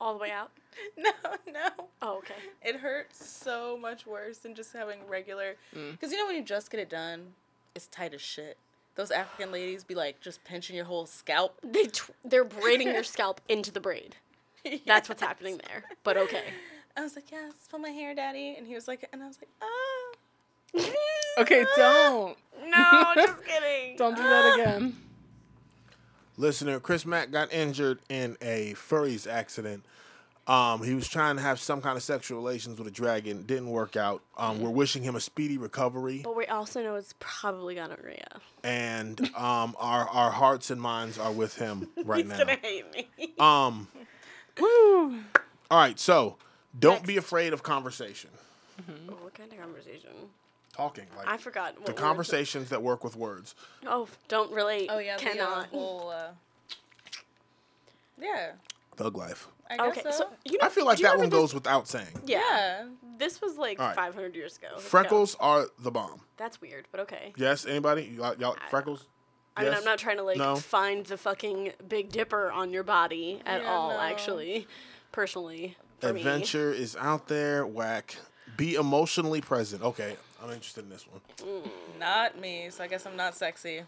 All 0.00 0.12
the 0.14 0.20
way 0.20 0.30
out? 0.30 0.50
No, 0.98 1.10
no. 1.50 1.68
Oh, 2.02 2.18
okay. 2.18 2.34
It 2.62 2.76
hurts 2.76 3.26
so 3.26 3.78
much 3.78 4.06
worse 4.06 4.36
than 4.38 4.54
just 4.54 4.72
having 4.74 4.98
regular. 5.08 5.56
Mm. 5.74 5.92
Because 5.92 6.12
you 6.12 6.18
know 6.18 6.26
when 6.26 6.36
you 6.36 6.42
just 6.42 6.70
get 6.70 6.80
it 6.80 6.90
done, 6.90 7.28
it's 7.74 7.86
tight 7.86 8.12
as 8.12 8.20
shit. 8.20 8.58
Those 8.96 9.10
African 9.10 9.52
ladies 9.52 9.84
be 9.84 9.94
like 9.94 10.20
just 10.20 10.42
pinching 10.44 10.74
your 10.74 10.86
whole 10.86 11.06
scalp. 11.06 11.58
They 11.62 11.84
tw- 11.84 12.10
they're 12.24 12.44
braiding 12.44 12.88
your 12.88 13.04
scalp 13.14 13.40
into 13.48 13.70
the 13.70 13.80
braid. 13.80 14.16
That's 14.86 15.08
what's 15.08 15.22
happening 15.22 15.60
there. 15.68 15.84
But 16.02 16.16
okay. 16.16 16.44
I 16.96 17.02
was 17.02 17.14
like, 17.14 17.30
yes, 17.30 17.52
pull 17.70 17.78
my 17.78 17.90
hair, 17.90 18.14
daddy. 18.14 18.56
And 18.56 18.66
he 18.66 18.74
was 18.74 18.88
like, 18.88 19.06
and 19.12 19.22
I 19.22 19.28
was 19.28 19.38
like, 19.40 19.50
oh. 19.62 20.12
Okay, 21.38 21.66
don't. 21.76 22.36
No, 22.66 23.12
just 23.14 23.44
kidding. 23.44 23.96
Don't 23.98 24.16
do 24.16 24.22
that 24.22 24.54
again. 24.58 24.96
Listener, 26.38 26.80
Chris 26.80 27.04
Mack 27.04 27.30
got 27.30 27.52
injured 27.52 27.98
in 28.08 28.36
a 28.40 28.72
furries 28.74 29.30
accident. 29.30 29.84
Um, 30.48 30.82
he 30.84 30.94
was 30.94 31.08
trying 31.08 31.36
to 31.36 31.42
have 31.42 31.58
some 31.58 31.80
kind 31.82 31.96
of 31.96 32.02
sexual 32.04 32.38
relations 32.38 32.78
with 32.78 32.86
a 32.86 32.90
dragon. 32.92 33.42
Didn't 33.44 33.68
work 33.68 33.96
out. 33.96 34.22
Um, 34.36 34.60
we're 34.60 34.70
wishing 34.70 35.02
him 35.02 35.16
a 35.16 35.20
speedy 35.20 35.58
recovery, 35.58 36.20
But 36.22 36.36
we 36.36 36.46
also 36.46 36.82
know 36.84 36.94
it's 36.94 37.14
probably 37.18 37.74
gonorrhea. 37.74 38.28
and 38.62 39.20
um, 39.36 39.74
our 39.80 40.08
our 40.08 40.30
hearts 40.30 40.70
and 40.70 40.80
minds 40.80 41.18
are 41.18 41.32
with 41.32 41.56
him 41.56 41.88
right 42.04 42.20
He's 42.24 42.28
now. 42.28 42.38
gonna 42.38 42.58
hate 42.62 42.84
me. 42.94 43.08
Um, 43.40 43.88
Woo. 44.60 45.18
all 45.70 45.78
right, 45.78 45.98
so 45.98 46.36
don't 46.78 47.04
be 47.04 47.16
afraid 47.16 47.52
of 47.52 47.62
conversation. 47.64 48.30
Oh, 49.08 49.14
what 49.22 49.34
kind 49.34 49.50
of 49.52 49.58
conversation? 49.58 50.10
Talking 50.74 51.06
like 51.16 51.26
I 51.26 51.38
forgot. 51.38 51.74
What 51.76 51.86
the 51.86 51.92
words- 51.92 52.00
conversations 52.02 52.68
that 52.68 52.82
work 52.82 53.02
with 53.02 53.16
words. 53.16 53.54
Oh, 53.86 54.06
don't 54.28 54.52
relate. 54.52 54.88
Oh, 54.92 54.98
yeah, 54.98 55.16
Cannot. 55.16 55.66
whole. 55.68 56.10
Uh, 56.10 56.28
yeah, 58.20 58.52
Thug 58.96 59.16
life. 59.16 59.48
I 59.68 59.76
guess 59.76 59.86
okay, 59.88 60.02
so. 60.04 60.10
so 60.10 60.28
you 60.44 60.58
know, 60.58 60.66
I 60.66 60.68
feel 60.68 60.86
like 60.86 60.98
that 60.98 61.18
one 61.18 61.28
goes 61.28 61.52
without 61.52 61.88
saying. 61.88 62.06
Yeah. 62.24 62.38
Yeah. 62.38 62.84
This 63.18 63.40
was 63.40 63.56
like 63.56 63.80
All 63.80 63.86
right. 63.86 63.96
500 63.96 64.34
years 64.34 64.56
ago. 64.56 64.68
Let's 64.72 64.82
go. 64.84 64.88
Freckles 64.88 65.36
are 65.40 65.66
the 65.78 65.90
bomb. 65.90 66.20
That's 66.36 66.60
weird, 66.60 66.86
but 66.92 67.00
okay. 67.00 67.32
Yes, 67.36 67.66
anybody? 67.66 68.12
Y'all, 68.16 68.34
y'all 68.36 68.56
freckles? 68.70 69.08
I 69.56 69.64
mean, 69.64 69.72
I'm 69.74 69.84
not 69.84 69.98
trying 69.98 70.18
to 70.18 70.22
like 70.22 70.36
No? 70.36 70.56
find 70.56 71.06
the 71.06 71.16
fucking 71.16 71.72
Big 71.88 72.10
Dipper 72.12 72.50
on 72.50 72.70
your 72.72 72.82
body 72.82 73.40
at 73.46 73.62
Yeah, 73.62 73.72
all. 73.72 73.90
no. 73.90 73.98
Actually, 74.00 74.66
personally, 75.12 75.76
for 76.00 76.12
me. 76.12 76.20
Adventure 76.20 76.72
is 76.72 76.94
out 76.96 77.26
there. 77.28 77.66
Whack. 77.66 78.16
Be 78.58 78.74
emotionally 78.74 79.40
present. 79.40 79.82
Okay, 79.82 80.16
I'm 80.42 80.50
interested 80.50 80.84
in 80.84 80.90
this 80.90 81.06
one. 81.08 81.20
Mm, 81.38 81.70
not 81.98 82.38
me, 82.38 82.68
so 82.70 82.84
I 82.84 82.86
guess 82.86 83.06
I'm 83.06 83.16
not 83.16 83.34
sexy. 83.34 83.82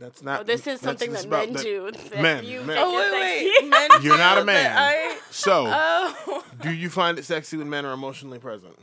That's 0.00 0.22
not. 0.22 0.40
Oh, 0.40 0.42
this 0.44 0.66
is 0.66 0.80
something 0.80 1.12
it's 1.12 1.22
that 1.24 1.28
men 1.30 1.52
that- 1.52 1.62
do. 1.62 1.90
That 1.92 2.22
Men, 2.22 2.44
you 2.44 2.60
men. 2.62 2.68
think 2.68 2.78
Oh, 2.80 2.98
is 2.98 3.12
wait, 3.12 3.52
sexy. 3.52 3.64
wait. 3.64 3.70
Men 3.70 3.90
You're 4.02 4.18
not 4.18 4.38
a 4.38 4.44
man. 4.44 4.76
I, 4.76 5.18
So, 5.30 5.64
oh. 5.68 6.44
do 6.62 6.72
you 6.72 6.88
find 6.88 7.18
it 7.18 7.24
sexy 7.26 7.56
when 7.58 7.68
men 7.68 7.84
are 7.84 7.92
emotionally 7.92 8.38
present? 8.38 8.76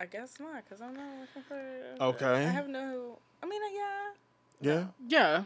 I 0.00 0.06
guess 0.06 0.34
not, 0.38 0.62
because 0.64 0.80
I'm 0.80 0.94
not 0.94 1.04
looking 1.20 1.42
for. 1.48 2.04
Okay. 2.04 2.44
I 2.44 2.48
have 2.48 2.68
no. 2.68 3.18
I 3.42 3.46
mean, 3.46 3.60
uh, 3.60 3.66
yeah. 4.62 4.86
Yeah. 5.08 5.44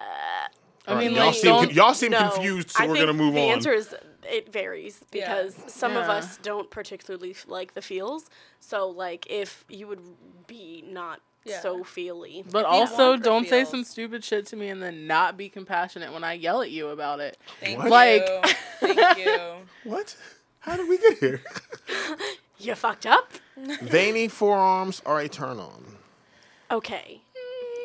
Yeah. 0.00 0.46
I 0.86 0.90
All 0.90 0.96
right, 0.98 1.06
mean, 1.06 1.16
y'all 1.16 1.26
like, 1.26 1.34
seem 1.34 1.50
con- 1.54 1.70
y'all 1.70 1.94
seem 1.94 2.10
No, 2.12 2.30
confused, 2.30 2.70
so 2.70 2.84
I 2.84 2.86
we're 2.86 2.96
gonna 2.96 3.12
move 3.12 3.34
the 3.34 3.40
on. 3.40 3.46
The 3.48 3.52
answer 3.52 3.72
is 3.72 3.94
it 4.30 4.52
varies 4.52 5.00
Yeah. 5.12 5.42
because 5.42 5.54
some 5.72 5.96
of 5.96 6.04
us 6.08 6.36
don't 6.38 6.70
particularly 6.70 7.34
like 7.46 7.74
the 7.74 7.82
feels. 7.82 8.28
So, 8.60 8.88
like, 8.88 9.26
if 9.30 9.64
you 9.68 9.86
would 9.86 10.00
be 10.46 10.84
not 10.86 11.20
Yeah. 11.44 11.60
so 11.60 11.84
feely, 11.84 12.44
but 12.50 12.64
also 12.66 13.16
don't 13.16 13.48
say 13.48 13.64
some 13.64 13.84
stupid 13.84 14.24
shit 14.24 14.46
to 14.48 14.56
me 14.56 14.68
and 14.68 14.82
then 14.82 15.06
not 15.06 15.36
be 15.36 15.48
compassionate 15.48 16.12
when 16.12 16.24
I 16.24 16.34
yell 16.34 16.60
at 16.62 16.70
you 16.70 16.88
about 16.88 17.20
it. 17.20 17.38
Thank 17.60 17.78
What? 17.78 17.84
you. 17.86 17.90
Like- 17.90 18.56
Thank 18.80 19.18
you. 19.18 19.40
what? 19.84 20.16
How 20.60 20.76
did 20.76 20.88
we 20.88 20.96
get 20.98 21.18
here? 21.18 21.42
you 22.58 22.74
fucked 22.74 23.04
up. 23.06 23.30
Veiny 23.82 24.28
forearms 24.28 25.02
are 25.04 25.20
a 25.20 25.28
turn 25.28 25.58
on. 25.58 25.96
Okay. 26.70 27.20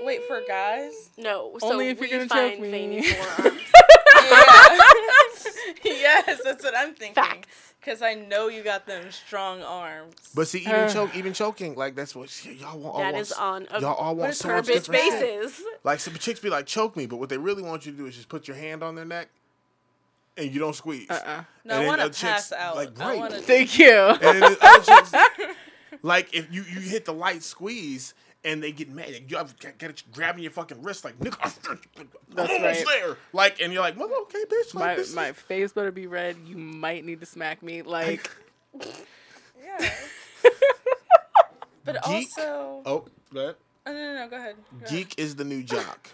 Wait 0.04 0.24
for 0.26 0.42
guys. 0.48 1.10
No. 1.18 1.56
So 1.60 1.72
Only 1.74 1.90
if 1.90 2.00
you're 2.00 2.10
gonna 2.10 2.28
choke 2.28 2.60
me. 2.60 2.70
veiny 2.72 2.98
yes, 5.84 6.42
that's 6.44 6.64
what 6.64 6.74
I'm 6.78 6.94
thinking. 6.94 7.16
Facts. 7.24 7.74
Because 7.80 8.02
I 8.02 8.14
know 8.14 8.48
you 8.50 8.62
got 8.64 8.86
them 8.86 9.10
strong 9.12 9.62
arms. 9.64 10.14
But 10.36 10.48
see, 10.48 10.60
even 10.60 10.74
Uh. 10.76 10.90
choke, 10.90 11.16
even 11.16 11.34
choking, 11.34 11.76
like 11.76 11.96
that's 11.96 12.16
what 12.16 12.30
y'all 12.46 12.78
want. 12.78 12.96
all 12.96 13.00
That 13.00 13.14
want 13.14 13.18
is 13.18 13.32
on 13.32 13.68
a 13.72 13.80
y'all 13.82 13.96
all 13.96 14.16
want 14.16 14.32
it's 14.32 14.40
so 14.40 14.50
much 14.50 14.66
bitch 14.68 14.86
different 14.86 15.02
shit. 15.52 15.52
Like 15.84 16.00
some 16.00 16.14
chicks 16.16 16.40
be 16.40 16.50
like, 16.50 16.66
choke 16.66 16.96
me, 16.98 17.06
but 17.06 17.18
what 17.18 17.30
they 17.30 17.38
really 17.38 17.64
want 17.64 17.86
you 17.86 17.92
to 17.94 17.98
do 17.98 18.06
is 18.06 18.16
just 18.16 18.30
put 18.30 18.48
your 18.48 18.58
hand 18.58 18.84
on 18.84 18.96
their 18.96 19.06
neck, 19.06 19.30
and 20.38 20.52
you 20.52 20.60
don't 20.60 20.76
squeeze. 20.76 21.10
Uh-uh. 21.10 21.44
no, 21.64 21.76
And 21.76 21.84
I 21.84 21.88
want 21.88 22.00
to 22.00 22.06
other 22.06 22.14
chicks, 22.14 22.50
pass 22.50 22.52
out. 22.52 22.76
like, 22.76 23.00
I 23.00 23.10
right. 23.12 23.18
want 23.20 23.34
to. 23.34 23.40
Thank 23.40 23.80
you. 23.80 23.92
And 23.94 24.42
then 24.44 24.56
other 24.62 24.84
chicks, 24.84 25.14
like 26.04 26.34
if 26.34 26.54
you 26.54 26.64
you 26.64 26.82
hit 26.82 27.06
the 27.06 27.14
light 27.14 27.44
squeeze 27.44 28.14
and 28.44 28.64
they 28.64 28.72
get 28.72 28.90
mad, 28.90 29.12
like, 29.12 29.30
you 29.30 29.38
have 29.38 29.58
got 29.60 29.82
it 29.84 30.04
grabbing 30.12 30.44
your 30.44 30.52
fucking 30.52 30.82
wrist, 30.82 31.04
like 31.04 31.18
nigga, 31.20 31.38
I'm 31.44 31.80
That's 32.34 32.50
almost 32.52 32.86
right. 32.86 33.02
there. 33.02 33.18
Like, 33.34 33.62
and 33.62 33.74
you're 33.74 33.82
like, 33.82 33.98
well, 34.00 34.10
okay, 34.24 34.44
bitch. 34.50 34.74
Like, 34.74 34.86
My 34.86 34.96
this 34.96 35.10
is- 35.10 35.16
my 35.16 35.32
face 35.34 35.74
better 35.74 35.92
be 35.92 36.08
red. 36.08 36.38
You 36.46 36.58
might 36.58 37.04
need 37.06 37.20
to 37.20 37.26
smack 37.26 37.62
me. 37.64 37.82
Like 37.82 38.30
Yeah. 39.64 39.90
but 41.86 41.96
Geek? 42.06 42.28
also. 42.38 42.82
Oh, 42.86 43.06
that 43.34 43.56
Oh, 43.86 43.94
no, 43.94 43.98
no, 43.98 44.14
no, 44.26 44.28
go 44.30 44.36
ahead. 44.36 44.56
Go 44.72 44.78
ahead. 44.86 44.90
geek 44.90 45.16
is 45.18 45.36
the 45.36 45.44
new 45.44 45.64
jock. 45.64 46.10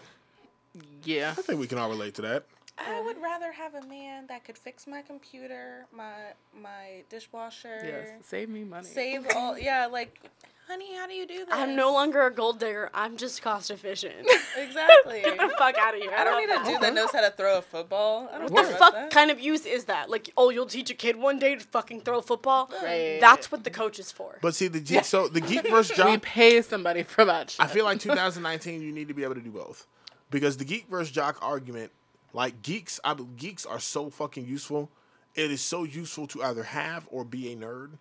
yeah. 1.04 1.34
I 1.36 1.42
think 1.42 1.60
we 1.60 1.66
can 1.66 1.78
all 1.78 1.90
relate 1.90 2.14
to 2.14 2.22
that. 2.22 2.44
I 2.78 3.00
would 3.02 3.20
rather 3.20 3.52
have 3.52 3.74
a 3.74 3.86
man 3.86 4.26
that 4.28 4.44
could 4.44 4.56
fix 4.58 4.86
my 4.86 5.00
computer, 5.02 5.86
my 5.92 6.12
my 6.60 7.02
dishwasher. 7.08 7.80
Yes, 7.82 8.08
save 8.26 8.48
me 8.50 8.64
money. 8.64 8.86
Save 8.86 9.26
all. 9.36 9.58
Yeah, 9.58 9.86
like, 9.86 10.20
honey, 10.68 10.94
how 10.94 11.06
do 11.06 11.14
you 11.14 11.26
do 11.26 11.44
this? 11.44 11.48
I'm 11.50 11.76
no 11.76 11.92
longer 11.92 12.26
a 12.26 12.30
gold 12.32 12.58
digger. 12.60 12.90
I'm 12.92 13.16
just 13.16 13.42
cost 13.42 13.70
efficient. 13.70 14.14
Exactly. 14.58 15.20
Get 15.20 15.36
the 15.36 15.54
fuck 15.58 15.76
out 15.76 15.94
of 15.94 16.00
here. 16.00 16.10
I 16.16 16.24
don't 16.24 16.38
need 16.38 16.48
a 16.50 16.64
dude 16.64 16.80
that 16.80 16.94
knows 16.94 17.10
how 17.12 17.20
to 17.20 17.30
throw 17.30 17.58
a 17.58 17.62
football. 17.62 18.26
I 18.32 18.38
don't 18.38 18.50
What 18.50 18.66
the 18.66 18.74
fuck 18.74 18.94
that. 18.94 19.10
kind 19.10 19.30
of 19.30 19.38
use 19.38 19.66
is 19.66 19.84
that? 19.84 20.08
Like, 20.08 20.30
oh, 20.34 20.48
you'll 20.48 20.64
teach 20.64 20.88
a 20.88 20.94
kid 20.94 21.16
one 21.16 21.38
day 21.38 21.56
to 21.56 21.60
fucking 21.60 22.00
throw 22.00 22.18
a 22.18 22.22
football? 22.22 22.70
Right. 22.82 23.18
That's 23.20 23.52
what 23.52 23.64
the 23.64 23.70
coach 23.70 23.98
is 23.98 24.10
for. 24.10 24.38
But 24.40 24.54
see 24.54 24.68
the 24.68 24.80
geek, 24.80 25.04
so 25.14 25.28
the 25.28 25.42
geek 25.42 25.68
versus 25.68 25.90
we 25.98 26.04
jock. 26.04 26.22
pay 26.22 26.62
somebody 26.62 27.02
for 27.02 27.26
that 27.26 27.50
shit. 27.50 27.60
I 27.60 27.66
feel 27.68 27.84
like 27.84 28.00
2019, 28.00 28.80
you 28.80 28.92
need 28.92 29.08
to 29.08 29.14
be 29.14 29.24
able 29.24 29.34
to 29.34 29.42
do 29.42 29.50
both, 29.50 29.86
because 30.30 30.56
the 30.56 30.64
geek 30.64 30.88
versus 30.88 31.10
jock 31.12 31.38
argument, 31.42 31.92
like 32.32 32.62
geeks, 32.62 32.98
I, 33.04 33.12
geeks 33.14 33.66
are 33.66 33.80
so 33.80 34.08
fucking 34.08 34.46
useful. 34.46 34.90
It 35.34 35.50
is 35.50 35.60
so 35.60 35.84
useful 35.84 36.26
to 36.28 36.42
either 36.42 36.62
have 36.62 37.06
or 37.10 37.24
be 37.24 37.52
a 37.52 37.56
nerd 37.56 37.98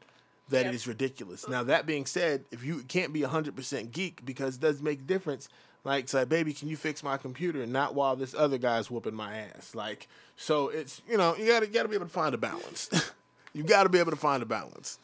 that 0.49 0.65
Yep. 0.65 0.73
it 0.73 0.75
is 0.75 0.87
ridiculous. 0.87 1.47
Now 1.47 1.63
that 1.63 1.85
being 1.85 2.05
said, 2.05 2.45
if 2.51 2.63
you 2.63 2.83
can't 2.87 3.11
be 3.13 3.21
100% 3.21 3.91
geek 3.91 4.25
because 4.25 4.55
it 4.55 4.61
does 4.61 4.81
make 4.81 4.99
a 4.99 5.03
difference. 5.03 5.49
Like, 5.83 6.09
say, 6.09 6.25
baby, 6.25 6.51
can 6.51 6.67
you 6.67 6.77
fix 6.77 7.03
my 7.03 7.15
computer? 7.15 7.63
Not 7.67 7.93
while 7.93 8.15
this 8.15 8.33
other 8.33 8.57
guy's 8.57 8.89
whooping 8.89 9.13
my 9.13 9.37
ass. 9.37 9.75
Like, 9.75 10.07
so 10.35 10.69
it's 10.69 11.01
you 11.07 11.15
know 11.15 11.35
you 11.35 11.45
gotta 11.45 11.67
you 11.67 11.73
gotta 11.73 11.87
be 11.89 11.95
able 11.95 12.07
to 12.07 12.11
find 12.11 12.33
a 12.33 12.39
balance. 12.39 12.89
you 13.53 13.61
gotta 13.63 13.89
be 13.89 13.99
able 13.99 14.09
to 14.11 14.17
find 14.17 14.41
a 14.41 14.47
balance. 14.47 14.97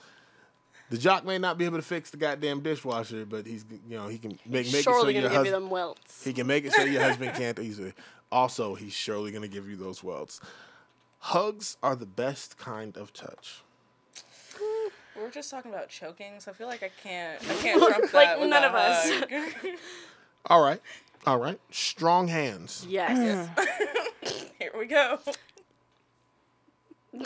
The 0.89 0.98
jock 0.98 1.24
may 1.24 1.38
not 1.38 1.58
be 1.60 1.66
able 1.66 1.78
to 1.78 1.84
fix 1.84 2.10
the 2.10 2.18
goddamn 2.18 2.62
dishwasher, 2.62 3.26
but 3.26 3.46
he's 3.46 3.64
you 3.88 3.96
know 3.96 4.08
he 4.08 4.18
can 4.18 4.32
make 4.46 4.66
make 4.72 4.76
it 4.76 4.84
so 4.84 5.08
your 5.08 5.30
husband 5.30 5.72
he 6.24 6.34
can 6.34 6.48
make 6.48 6.66
it 6.66 6.74
so 6.74 6.82
your 6.84 7.02
husband 7.02 7.34
can't 7.36 7.60
easily. 7.60 7.94
Also, 8.32 8.74
he's 8.74 8.94
surely 8.94 9.32
gonna 9.32 9.48
give 9.48 9.70
you 9.70 9.76
those 9.76 10.04
welts. 10.04 10.42
Hugs 11.20 11.78
are 11.84 11.96
the 11.96 12.08
best 12.08 12.58
kind 12.58 12.98
of 12.98 13.14
touch. 13.14 13.62
We 15.22 15.28
were 15.28 15.32
just 15.32 15.51
talking 15.51 15.69
about 15.72 15.88
choking, 15.88 16.39
so 16.39 16.49
I 16.49 16.55
feel 16.55 16.65
like 16.65 16.82
I 16.82 16.89
can't. 17.03 17.39
I 17.47 17.53
can't 17.61 17.80
trump 17.80 18.11
Like, 18.11 18.30
that. 18.30 18.39
with 18.39 18.49
none 18.49 18.63
of 18.63 18.74
us. 18.74 19.24
All 20.47 20.63
right, 20.63 20.82
all 21.28 21.38
right. 21.38 21.59
Strong 21.69 22.30
hands. 22.30 22.84
Yes. 22.89 23.47
Here 24.59 24.72
we 24.76 24.88
go. 24.88 25.19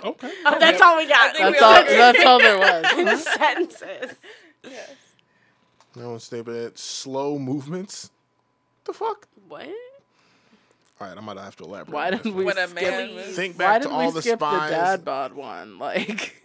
Okay. 0.03 0.31
Oh, 0.45 0.59
that's 0.59 0.81
all 0.81 0.97
we 0.97 1.07
got. 1.07 1.33
that's 1.37 1.51
we 1.53 1.59
all. 1.59 1.73
all 1.73 1.81
agree. 1.81 1.95
That's 1.95 2.25
all 2.25 2.39
there 2.39 2.57
was. 2.57 3.23
sentences. 3.23 4.15
Yes. 4.65 4.91
No 5.95 6.09
one 6.09 6.19
stay 6.19 6.41
bad. 6.41 6.77
Slow 6.77 7.39
movements. 7.39 8.11
The 8.83 8.91
fuck? 8.91 9.27
What? 9.47 9.67
All 10.99 11.07
right, 11.07 11.17
I'm 11.17 11.25
gonna 11.25 11.41
have 11.43 11.55
to 11.57 11.63
elaborate. 11.63 11.93
Why 11.93 12.11
didn't 12.11 12.35
we 12.35 12.43
one. 12.43 12.55
When 12.57 12.67
skip? 12.67 12.75
man 12.75 13.09
Please. 13.13 13.35
think 13.37 13.57
Why 13.57 13.65
back 13.65 13.81
to 13.83 13.89
all 13.89 14.07
we 14.07 14.11
the 14.11 14.21
skip 14.21 14.39
the 14.39 14.45
spies? 14.57 14.71
dad 14.71 15.05
bod 15.05 15.31
one? 15.33 15.79
Like, 15.79 16.41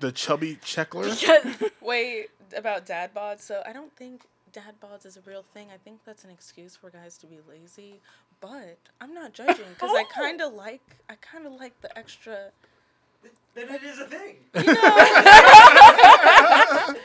the 0.00 0.12
chubby 0.12 0.56
checkler. 0.56 1.10
Because 1.20 1.70
Wait 1.80 2.30
about 2.56 2.86
dad 2.86 3.14
bods. 3.14 3.40
So 3.40 3.62
I 3.66 3.72
don't 3.72 3.94
think 3.96 4.26
dad 4.52 4.74
bods 4.82 5.06
is 5.06 5.16
a 5.16 5.20
real 5.26 5.44
thing. 5.54 5.68
I 5.72 5.76
think 5.76 6.00
that's 6.04 6.24
an 6.24 6.30
excuse 6.30 6.76
for 6.76 6.90
guys 6.90 7.18
to 7.18 7.26
be 7.26 7.38
lazy. 7.48 8.00
But 8.40 8.78
I'm 9.00 9.14
not 9.14 9.32
judging 9.32 9.66
because 9.70 9.90
I 9.90 10.04
oh. 10.08 10.12
kind 10.12 10.40
of 10.40 10.52
like. 10.52 10.82
I 11.08 11.14
kind 11.16 11.46
of 11.46 11.52
like 11.52 11.80
the 11.80 11.96
extra. 11.96 12.50
Then 13.54 13.68
it 13.70 13.82
is 13.82 13.98
a 14.00 14.06
thing. 14.06 14.36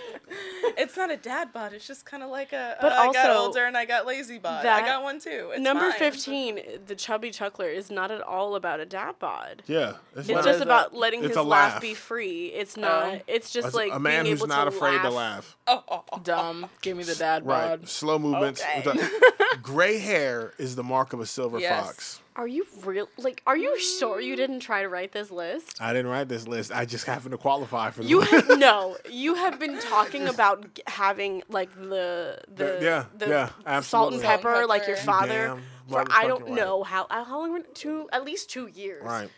It's 0.78 0.96
not 0.96 1.12
a 1.12 1.18
dad 1.18 1.52
bod. 1.52 1.74
It's 1.74 1.88
just 1.88 2.06
kind 2.06 2.22
of 2.24 2.30
like 2.30 2.54
a. 2.54 2.78
But 2.80 2.92
uh, 2.94 2.96
I 2.96 3.12
got 3.12 3.36
older 3.36 3.66
and 3.66 3.76
I 3.76 3.86
got 3.86 4.06
lazy 4.06 4.38
bod. 4.38 4.66
I 4.66 4.82
got 4.82 5.02
one 5.04 5.20
too. 5.20 5.50
It's 5.54 5.60
number 5.60 5.90
fine. 5.92 6.00
15, 6.00 6.60
the 6.86 6.96
chubby 6.96 7.32
chuckler, 7.32 7.68
is 7.68 7.90
not 7.90 8.12
at 8.12 8.22
all 8.22 8.56
about 8.56 8.80
a 8.80 8.86
dad 8.86 9.16
bod. 9.20 9.64
Yeah, 9.68 9.94
It's 10.16 10.30
not- 10.30 10.40
is 10.42 10.46
just 10.46 10.60
it? 10.60 10.64
about 10.64 10.94
letting 10.96 11.20
It's 11.22 11.30
his 11.30 11.38
laugh. 11.38 11.74
laugh. 11.74 11.82
be 11.82 11.96
free. 11.96 12.48
It's 12.48 12.78
not. 12.78 13.06
Oh. 13.14 13.20
It's 13.28 13.52
just 13.52 13.66
That's 13.68 13.76
like 13.76 13.92
a 13.92 14.00
man 14.00 14.24
being 14.24 14.34
who's 14.34 14.42
able 14.42 14.48
not 14.48 14.66
to 14.66 14.68
afraid 14.70 14.94
laugh. 14.98 15.04
to 15.04 15.10
laugh. 15.10 15.58
Oh, 15.68 15.84
oh, 15.90 16.04
oh. 16.14 16.20
dumb. 16.24 16.68
Give 16.82 16.96
me 16.96 17.04
the 17.04 17.16
dad 17.16 17.46
bod. 17.46 17.80
Right, 17.82 17.90
slow 17.90 18.20
movements. 18.20 18.62
Okay. 18.62 18.82
The- 18.84 19.58
Gray 19.62 19.98
hair 19.98 20.54
is 20.60 20.76
the 20.76 20.84
mark 20.84 21.12
of 21.14 21.20
a 21.20 21.26
silver 21.26 21.60
Yes. 21.60 21.86
fox. 21.86 22.22
Are 22.36 22.48
you 22.48 22.66
real? 22.86 23.10
Like, 23.18 23.42
are 23.46 23.58
you 23.58 23.78
sure 23.82 24.22
you 24.22 24.38
didn't 24.38 24.62
try 24.62 24.82
to 24.82 24.88
write 24.88 25.12
this 25.12 25.30
list? 25.30 25.82
I 25.82 25.92
didn't 25.92 26.10
write 26.10 26.30
this 26.30 26.48
list. 26.48 26.72
I 26.72 26.86
just 26.86 27.06
happened 27.06 27.32
to 27.32 27.38
qualify 27.38 27.90
for 27.92 28.02
the 28.02 28.08
You 28.08 28.20
list. 28.20 28.32
have 28.32 28.60
no. 28.60 28.96
You 29.10 29.29
have 29.36 29.60
been 29.60 29.80
talking 29.80 30.28
about 30.34 30.74
g- 30.76 30.84
having 30.88 31.44
like 31.50 31.74
the 31.74 32.40
the 32.54 32.80
Yeah, 32.82 33.06
the 33.18 33.28
yeah, 33.66 33.80
salt 33.82 34.14
and 34.14 34.22
pepper, 34.22 34.42
Salt 34.50 34.58
and 34.60 34.68
like 34.68 34.88
your 34.88 34.96
pepper. 34.98 35.06
father. 35.06 35.48
Damn 35.48 35.62
For 35.90 36.00
I 36.02 36.04
motherfucking 36.04 36.28
don't 36.28 36.44
right. 36.44 36.54
know 36.54 36.84
how 36.84 37.08
how 37.10 37.40
long 37.40 37.64
two 37.74 38.10
at 38.12 38.24
least 38.26 38.50
two 38.50 38.68
years. 38.68 39.04
Right. 39.04 39.30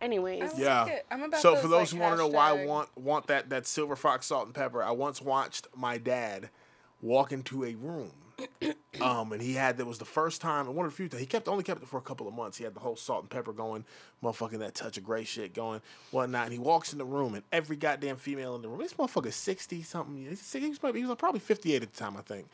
Anyways, 0.00 0.42
I 0.42 0.46
like 0.46 0.58
Yeah. 0.58 0.86
it. 0.86 1.06
I'm 1.10 1.22
about 1.24 1.40
So 1.40 1.52
those, 1.54 1.62
for 1.62 1.68
those 1.68 1.92
like, 1.92 1.98
who 1.98 1.98
want 1.98 2.12
to 2.14 2.18
know 2.18 2.28
why 2.28 2.50
I 2.52 2.56
hashtag- 2.56 2.66
want 2.66 2.96
want 2.98 3.26
that 3.28 3.50
that 3.50 3.66
silver 3.66 3.96
fox 3.96 4.26
salt 4.26 4.46
and 4.46 4.54
pepper, 4.54 4.82
I 4.82 4.92
once 4.92 5.20
watched 5.20 5.66
my 5.76 5.98
dad 5.98 6.50
walk 7.02 7.32
into 7.32 7.64
a 7.64 7.74
room. 7.74 8.12
Um, 9.00 9.32
and 9.32 9.42
he 9.42 9.54
had 9.54 9.76
that 9.78 9.86
was 9.86 9.98
the 9.98 10.04
first 10.04 10.40
time 10.40 10.66
and 10.66 10.76
one 10.76 10.86
of 10.86 10.92
the 10.92 10.96
few 10.96 11.08
times 11.08 11.20
he 11.20 11.26
kept 11.26 11.48
only 11.48 11.64
kept 11.64 11.82
it 11.82 11.88
for 11.88 11.98
a 11.98 12.02
couple 12.02 12.28
of 12.28 12.34
months. 12.34 12.58
He 12.58 12.64
had 12.64 12.74
the 12.74 12.80
whole 12.80 12.96
salt 12.96 13.22
and 13.22 13.30
pepper 13.30 13.52
going, 13.52 13.84
motherfucking 14.22 14.58
that 14.60 14.74
touch 14.74 14.96
of 14.98 15.04
gray 15.04 15.24
shit 15.24 15.54
going, 15.54 15.80
whatnot. 16.10 16.44
And 16.44 16.52
he 16.52 16.58
walks 16.58 16.92
in 16.92 16.98
the 16.98 17.04
room 17.04 17.34
and 17.34 17.42
every 17.52 17.76
goddamn 17.76 18.16
female 18.16 18.54
in 18.56 18.62
the 18.62 18.68
room, 18.68 18.78
this 18.78 18.94
motherfucker 18.94 19.32
sixty 19.32 19.82
something. 19.82 20.16
He's, 20.16 20.52
he 20.52 20.68
was 20.68 20.78
probably, 20.78 21.00
he 21.00 21.06
was 21.06 21.16
probably 21.16 21.40
fifty 21.40 21.74
eight 21.74 21.82
at 21.82 21.92
the 21.92 21.98
time, 21.98 22.16
I 22.16 22.22
think. 22.22 22.46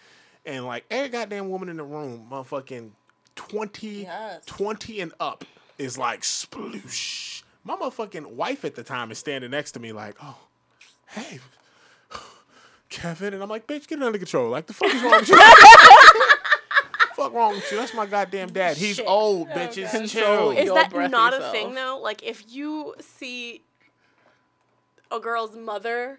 And 0.47 0.66
like 0.66 0.85
every 0.91 1.09
goddamn 1.09 1.49
woman 1.49 1.68
in 1.68 1.76
the 1.76 1.85
room, 1.85 2.26
motherfucking 2.30 2.91
20, 3.37 3.89
Yes. 4.03 4.45
20 4.47 5.01
and 5.01 5.12
up 5.20 5.45
is 5.78 5.99
like 5.99 6.20
sploosh. 6.22 7.43
My 7.64 7.76
motherfucking 7.76 8.26
wife 8.26 8.64
at 8.64 8.74
the 8.74 8.82
time 8.85 9.11
is 9.11 9.18
standing 9.18 9.51
next 9.51 9.72
to 9.72 9.80
me 9.80 9.93
like, 9.93 10.16
oh, 10.22 10.37
hey, 11.09 11.39
Kevin. 12.91 13.35
And 13.35 13.43
I'm 13.43 13.49
like, 13.49 13.66
bitch, 13.66 13.87
get 13.89 13.99
it 13.99 14.05
under 14.05 14.18
control. 14.18 14.51
Like, 14.51 14.66
the 14.66 14.72
fuck 14.74 14.95
is 14.95 15.03
wrong 15.03 15.12
with 15.20 15.28
you? 15.28 15.37
fuck 17.14 17.32
wrong 17.32 17.55
with 17.55 17.70
you? 17.70 17.78
That's 17.78 17.95
my 17.95 18.07
goddamn 18.07 18.51
dad. 18.53 18.76
He's 18.76 18.97
Shit. 18.97 19.07
old, 19.07 19.49
bitches. 19.51 19.91
Control 19.91 20.09
Chill. 20.09 20.51
is 20.53 20.64
You'll 20.66 20.74
that 20.76 20.91
breath 20.91 21.11
not 21.11 21.32
a 21.32 21.37
yourself. 21.37 21.53
thing 21.53 21.74
though? 21.74 21.99
Like 22.03 22.22
if 22.22 22.45
you 22.53 22.95
see 23.01 23.62
a 25.11 25.20
girl's 25.20 25.55
mother, 25.57 26.18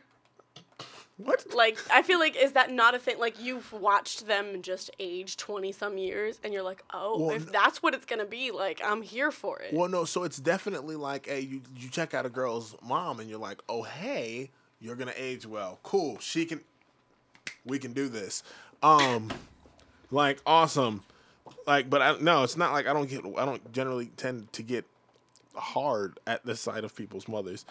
what? 1.18 1.46
like 1.54 1.78
I 1.92 2.02
feel 2.02 2.20
like 2.20 2.36
is 2.42 2.54
that 2.54 2.72
not 2.72 2.96
a 2.96 3.00
thing? 3.00 3.20
Like 3.20 3.42
you've 3.42 3.72
watched 3.74 4.28
them 4.28 4.62
just 4.62 4.90
age 5.00 5.36
twenty 5.38 5.72
some 5.72 5.98
years, 5.98 6.40
and 6.44 6.54
you're 6.54 6.64
like, 6.64 6.84
oh, 6.94 7.20
Well, 7.28 7.36
if 7.36 7.46
n- 7.48 7.52
that's 7.52 7.82
what 7.84 7.94
it's 7.94 8.06
gonna 8.06 8.26
be, 8.26 8.52
like 8.52 8.82
I'm 8.84 9.02
here 9.02 9.32
for 9.32 9.60
it. 9.60 9.74
Well, 9.74 9.90
no, 9.90 10.06
so 10.06 10.24
it's 10.24 10.38
definitely 10.38 10.96
like, 10.96 11.28
hey, 11.28 11.42
you, 11.42 11.62
you 11.78 11.90
check 11.90 12.14
out 12.14 12.26
a 12.26 12.30
girl's 12.30 12.76
mom 12.82 13.20
and 13.20 13.30
you're 13.30 13.40
like, 13.40 13.62
oh, 13.70 13.84
hey, 13.84 14.52
you're 14.80 14.96
going 14.96 15.08
to 15.08 15.22
age 15.22 15.46
well. 15.46 15.80
Cool. 15.84 16.20
She 16.20 16.46
can, 16.46 16.62
we 17.66 17.80
can 17.80 17.94
do 17.94 18.08
this. 18.10 18.44
Um, 18.84 19.32
like, 20.12 20.40
awesome. 20.46 21.04
Like, 21.68 21.90
but 21.90 22.02
I, 22.02 22.18
no, 22.20 22.44
it's 22.44 22.58
not 22.58 22.72
like 22.74 22.88
I 22.88 22.94
don't 22.94 23.10
get, 23.10 23.22
I 23.38 23.46
don't 23.46 23.72
generally 23.72 24.08
tend 24.18 24.52
to 24.54 24.64
get 24.64 24.86
hard 25.56 26.20
at 26.28 26.46
the 26.46 26.56
sight 26.56 26.84
of 26.84 26.96
people's 26.96 27.28
mothers. 27.28 27.66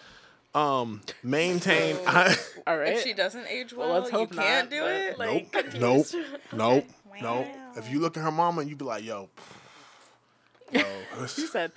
Um, 0.53 1.01
maintain, 1.21 1.97
I, 2.07 2.35
All 2.65 2.77
right. 2.77 2.93
If 2.93 3.03
she 3.03 3.13
doesn't 3.13 3.45
age 3.47 3.73
Well, 3.73 3.89
well, 3.89 3.99
let's 3.99 4.11
you 4.11 4.27
can't 4.27 4.69
not, 4.69 4.69
do 4.69 4.85
it. 4.85 5.19
Like, 5.19 5.29
nope, 5.29 5.43
nope, 5.53 5.63
confused. 5.71 6.15
nope, 6.53 6.85
nope. 7.21 7.45
Wow. 7.45 7.45
If 7.75 7.91
you 7.91 7.99
look 7.99 8.17
at 8.17 8.23
her 8.23 8.31
mama, 8.31 8.63
you'd 8.63 8.77
be 8.77 8.85
like, 8.85 9.03
yo, 9.03 9.29
yo, 10.71 10.83
She 11.27 11.47
said, 11.47 11.71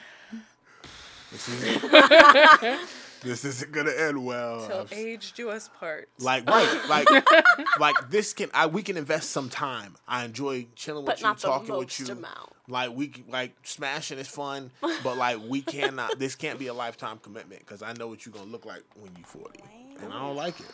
this 3.22 3.44
isn't, 3.44 3.72
gonna 3.72 3.90
end 3.92 4.24
well. 4.24 4.66
Till 4.66 4.80
I've- 4.80 4.94
age 4.94 5.32
do 5.32 5.50
us 5.50 5.68
part. 5.78 6.08
Like 6.18 6.48
right, 6.50 6.88
like 6.88 7.08
like 7.80 8.10
this 8.10 8.32
can 8.32 8.50
I 8.54 8.66
we 8.66 8.82
can 8.82 8.96
invest 8.96 9.30
some 9.30 9.48
time. 9.48 9.96
I 10.06 10.24
enjoy 10.24 10.66
chilling 10.74 11.04
with 11.04 11.12
but 11.14 11.20
you, 11.20 11.24
not 11.26 11.38
the 11.38 11.48
talking 11.48 11.68
most 11.74 11.98
with 12.00 12.08
you. 12.08 12.14
amount. 12.14 12.52
Like 12.68 12.94
we 12.94 13.12
like 13.28 13.54
smashing 13.62 14.18
is 14.18 14.28
fun, 14.28 14.70
but 15.02 15.16
like 15.16 15.38
we 15.48 15.62
cannot. 15.62 16.18
This 16.18 16.34
can't 16.34 16.58
be 16.58 16.66
a 16.66 16.74
lifetime 16.74 17.18
commitment 17.18 17.60
because 17.60 17.82
I 17.82 17.92
know 17.94 18.08
what 18.08 18.26
you're 18.26 18.32
gonna 18.34 18.50
look 18.50 18.64
like 18.66 18.82
when 18.94 19.10
you're 19.16 19.26
40, 19.26 19.60
and 20.02 20.12
I 20.12 20.18
don't 20.20 20.36
like 20.36 20.60
it. 20.60 20.66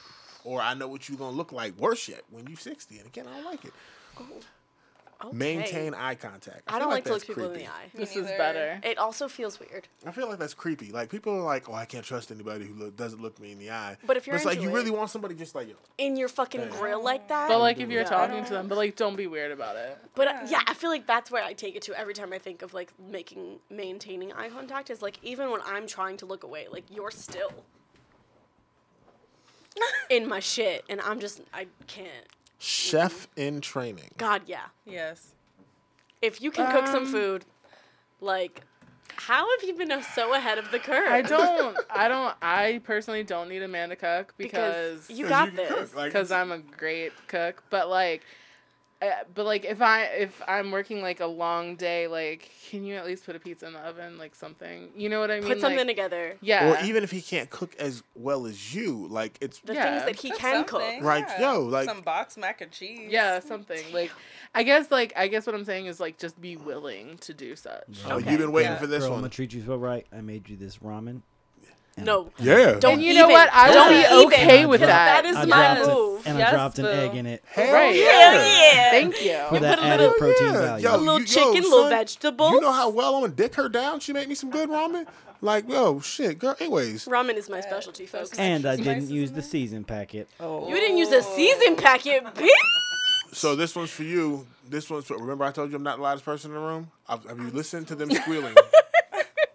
Or 0.44 0.60
I 0.60 0.74
know 0.74 0.88
what 0.88 1.08
you're 1.08 1.16
gonna 1.18 1.36
look 1.36 1.52
like 1.52 1.78
worse 1.78 2.08
yet 2.08 2.22
when 2.30 2.46
you're 2.48 2.56
60, 2.56 2.98
and 2.98 3.06
again 3.06 3.26
I 3.28 3.36
don't 3.36 3.44
like 3.44 3.64
it. 3.64 3.72
Okay. 5.24 5.36
Maintain 5.36 5.94
eye 5.94 6.14
contact. 6.14 6.62
I 6.66 6.72
feel 6.72 6.80
don't 6.80 6.90
like 6.90 7.04
to 7.04 7.10
look 7.10 7.20
that's 7.20 7.26
people 7.28 7.44
in 7.44 7.50
creepy. 7.50 7.64
the 7.66 7.70
eye. 7.70 7.90
"This 7.94 8.16
is 8.16 8.26
better." 8.26 8.80
It 8.82 8.98
also 8.98 9.28
feels 9.28 9.60
weird. 9.60 9.86
I 10.06 10.10
feel 10.10 10.28
like 10.28 10.38
that's 10.38 10.54
creepy. 10.54 10.90
Like 10.92 11.08
people 11.10 11.32
are 11.34 11.42
like, 11.42 11.68
"Oh, 11.68 11.74
I 11.74 11.84
can't 11.84 12.04
trust 12.04 12.30
anybody 12.30 12.66
who 12.66 12.74
look, 12.74 12.96
doesn't 12.96 13.22
look 13.22 13.38
me 13.40 13.52
in 13.52 13.58
the 13.58 13.70
eye." 13.70 13.96
But 14.06 14.16
if 14.16 14.26
you're 14.26 14.36
it's 14.36 14.44
like 14.44 14.60
you 14.60 14.70
really 14.70 14.90
want 14.90 15.10
somebody 15.10 15.34
just 15.34 15.54
like 15.54 15.68
you. 15.68 15.76
In 15.98 16.16
your 16.16 16.28
fucking 16.28 16.60
Hey. 16.62 16.68
grill 16.68 17.02
like 17.02 17.28
that. 17.28 17.48
But 17.48 17.60
like, 17.60 17.78
if 17.78 17.88
you're 17.90 18.02
Yeah. 18.02 18.08
talking 18.08 18.44
to 18.44 18.50
them, 18.50 18.68
but 18.68 18.76
like, 18.76 18.96
don't 18.96 19.16
be 19.16 19.26
weird 19.26 19.52
about 19.52 19.76
it. 19.76 19.98
But 20.14 20.28
uh, 20.28 20.46
yeah, 20.48 20.60
I 20.66 20.74
feel 20.74 20.90
like 20.90 21.06
that's 21.06 21.30
where 21.30 21.44
I 21.44 21.52
take 21.52 21.76
it 21.76 21.82
to 21.82 21.98
every 21.98 22.14
time 22.14 22.32
I 22.32 22.38
think 22.38 22.62
of 22.62 22.74
like 22.74 22.92
making 22.98 23.60
maintaining 23.70 24.32
eye 24.32 24.48
contact 24.48 24.90
is 24.90 25.00
like 25.02 25.18
even 25.22 25.50
when 25.50 25.60
I'm 25.64 25.86
trying 25.86 26.16
to 26.18 26.26
look 26.26 26.42
away, 26.44 26.66
like 26.70 26.84
you're 26.90 27.10
still 27.10 27.52
in 30.10 30.28
my 30.28 30.40
shit 30.40 30.84
and 30.88 31.00
I'm 31.00 31.20
just 31.20 31.40
I 31.52 31.66
can't. 31.86 32.26
Chef 32.64 33.28
in 33.36 33.60
training. 33.60 34.10
God, 34.16 34.42
yeah. 34.46 34.64
yes. 34.86 35.34
If 36.22 36.40
you 36.40 36.50
can 36.50 36.70
cook 36.72 36.86
some 36.86 37.04
Um, 37.04 37.12
food, 37.12 37.44
like 38.20 38.62
How 39.16 39.46
have 39.58 39.68
you 39.68 39.74
been 39.74 40.02
so 40.02 40.34
ahead 40.34 40.58
of 40.58 40.70
the 40.70 40.78
curve? 40.78 41.12
I 41.12 41.20
don't. 41.22 41.76
I 41.90 42.08
don't. 42.08 42.34
I 42.42 42.80
personally 42.84 43.22
don't 43.22 43.48
need 43.48 43.62
a 43.62 43.68
man 43.68 43.90
to 43.90 43.96
cook 43.96 44.34
because 44.38 45.06
because 45.06 45.10
you 45.10 45.24
'Cause 45.26 45.30
got 45.30 45.50
you 45.52 45.56
this. 45.56 45.94
like- 45.94 46.06
because 46.12 46.32
I'm 46.32 46.50
a 46.50 46.58
great 46.58 47.12
cook. 47.28 47.62
But 47.70 47.88
like, 47.88 48.22
uh, 49.02 49.06
but 49.34 49.44
like 49.44 49.64
if 49.64 49.82
I 49.82 50.04
if 50.04 50.40
I'm 50.48 50.70
working 50.70 51.02
like 51.02 51.20
a 51.20 51.26
long 51.26 51.76
day, 51.76 52.06
like 52.06 52.50
can 52.70 52.84
you 52.84 52.94
at 52.94 53.04
least 53.04 53.26
put 53.26 53.36
a 53.36 53.38
pizza 53.40 53.66
in 53.66 53.72
the 53.74 53.80
oven, 53.80 54.16
like 54.18 54.34
something? 54.34 54.88
You 54.96 55.08
know 55.08 55.20
what 55.20 55.30
I 55.30 55.40
mean? 55.40 55.48
Put 55.48 55.60
something 55.60 55.78
like, 55.78 55.88
together. 55.88 56.36
Yeah. 56.40 56.72
Or 56.80 56.84
even 56.84 57.02
if 57.04 57.10
he 57.10 57.20
can't 57.20 57.50
cook 57.50 57.74
as 57.78 58.02
well 58.14 58.46
as 58.46 58.74
you, 58.74 59.06
like 59.08 59.36
it's 59.40 59.58
The 59.60 59.74
Yeah. 59.74 59.90
things 59.98 60.04
that 60.06 60.16
he 60.22 60.30
Cook 60.30 60.38
can 60.38 60.66
something, 60.66 60.98
cook. 61.00 61.06
Right, 61.06 61.26
yo, 61.40 61.60
like- 61.62 61.88
some 61.88 62.00
box 62.00 62.36
mac 62.36 62.60
and 62.60 62.70
cheese. 62.70 63.10
yeah, 63.10 63.40
something 63.40 63.82
like. 63.92 64.10
I 64.54 64.62
guess 64.62 64.90
like 64.90 65.12
I 65.16 65.26
guess 65.28 65.46
what 65.46 65.54
I'm 65.54 65.64
saying 65.64 65.86
is 65.86 65.98
like 66.00 66.16
just 66.18 66.40
be 66.40 66.56
willing 66.56 67.18
to 67.18 67.34
do 67.34 67.56
such. 67.56 67.82
oh, 68.06 68.16
Okay. 68.18 68.30
you've 68.30 68.40
been 68.40 68.52
waiting 68.52 68.72
Yeah. 68.72 68.78
for 68.78 68.86
this 68.86 69.02
Girl, 69.02 69.12
I'm 69.14 69.18
gonna 69.20 69.28
treat 69.28 69.52
you 69.52 69.64
so 69.64 69.76
right. 69.76 70.06
I 70.12 70.20
made 70.20 70.48
you 70.48 70.56
this 70.56 70.78
ramen. 70.78 71.22
And- 71.96 72.06
No. 72.06 72.30
Yeah. 72.38 72.72
Don't 72.80 72.94
And 72.94 73.02
you 73.02 73.14
know 73.14 73.28
what? 73.28 73.48
I 73.52 73.72
Don't 73.72 73.88
would 73.88 73.94
be 73.94 74.00
even, 74.00 74.26
okay 74.42 74.66
with 74.66 74.80
'cause 74.80 74.88
that. 74.88 75.22
That 75.22 75.30
is 75.30 75.36
I 75.36 75.44
my 75.44 75.78
move. 75.86 76.20
It, 76.20 76.26
and 76.28 76.38
Yes, 76.38 76.48
I 76.48 76.56
dropped 76.56 76.78
an 76.78 76.84
boo. 76.86 76.90
egg 76.90 77.14
in 77.14 77.26
it 77.26 77.44
Hell 77.46 77.72
Right. 77.72 77.94
yeah. 77.94 78.04
Hell 78.10 78.34
yeah. 78.34 78.90
Thank 78.90 79.22
you. 79.24 79.38
for 79.48 79.58
that 79.60 79.78
put 79.78 79.84
a 79.84 79.88
added 79.88 80.02
little- 80.02 80.18
protein 80.18 80.46
Yeah, 80.54 80.60
value. 80.60 80.84
yo, 80.88 80.94
A 80.94 80.96
little 80.96 81.20
you- 81.20 81.26
chicken, 81.26 81.54
yo, 81.62 81.68
little 81.68 81.88
vegetable. 81.88 82.50
You 82.50 82.60
know 82.60 82.72
how 82.72 82.88
well 82.88 83.14
I'm 83.16 83.22
gonna 83.22 83.32
dick 83.34 83.54
her 83.56 83.68
down? 83.68 84.00
She 84.00 84.12
made 84.12 84.28
me 84.28 84.34
some 84.34 84.50
good 84.50 84.68
ramen. 84.70 85.06
Like, 85.40 85.68
yo, 85.68 86.00
shit, 86.00 86.38
girl. 86.38 86.56
Anyways, 86.58 87.04
Ramen 87.04 87.36
is 87.36 87.50
my 87.50 87.60
specialty, 87.60 88.06
folks. 88.06 88.38
and 88.38 88.64
I 88.64 88.76
didn't 88.76 89.10
use 89.10 89.32
the 89.32 89.42
season 89.42 89.84
packet. 89.84 90.26
Oh. 90.40 90.66
You 90.68 90.74
didn't 90.76 90.96
use 90.96 91.10
the 91.10 91.22
season 91.22 91.76
packet, 91.76 92.24
bitch. 92.34 92.48
so 93.32 93.54
this 93.54 93.76
one's 93.76 93.90
for 93.90 94.04
you. 94.04 94.46
This 94.70 94.88
one's 94.88 95.04
for. 95.04 95.18
Remember, 95.18 95.44
I 95.44 95.50
told 95.52 95.70
you 95.70 95.76
I'm 95.76 95.82
not 95.82 95.96
the 95.98 96.02
loudest 96.02 96.24
person 96.24 96.50
in 96.50 96.54
the 96.56 96.62
room. 96.66 96.90
Have, 97.08 97.24
have 97.26 97.38
you 97.38 97.50
listened 97.50 97.86
to 97.88 97.94
them 97.94 98.10
squealing 98.10 98.54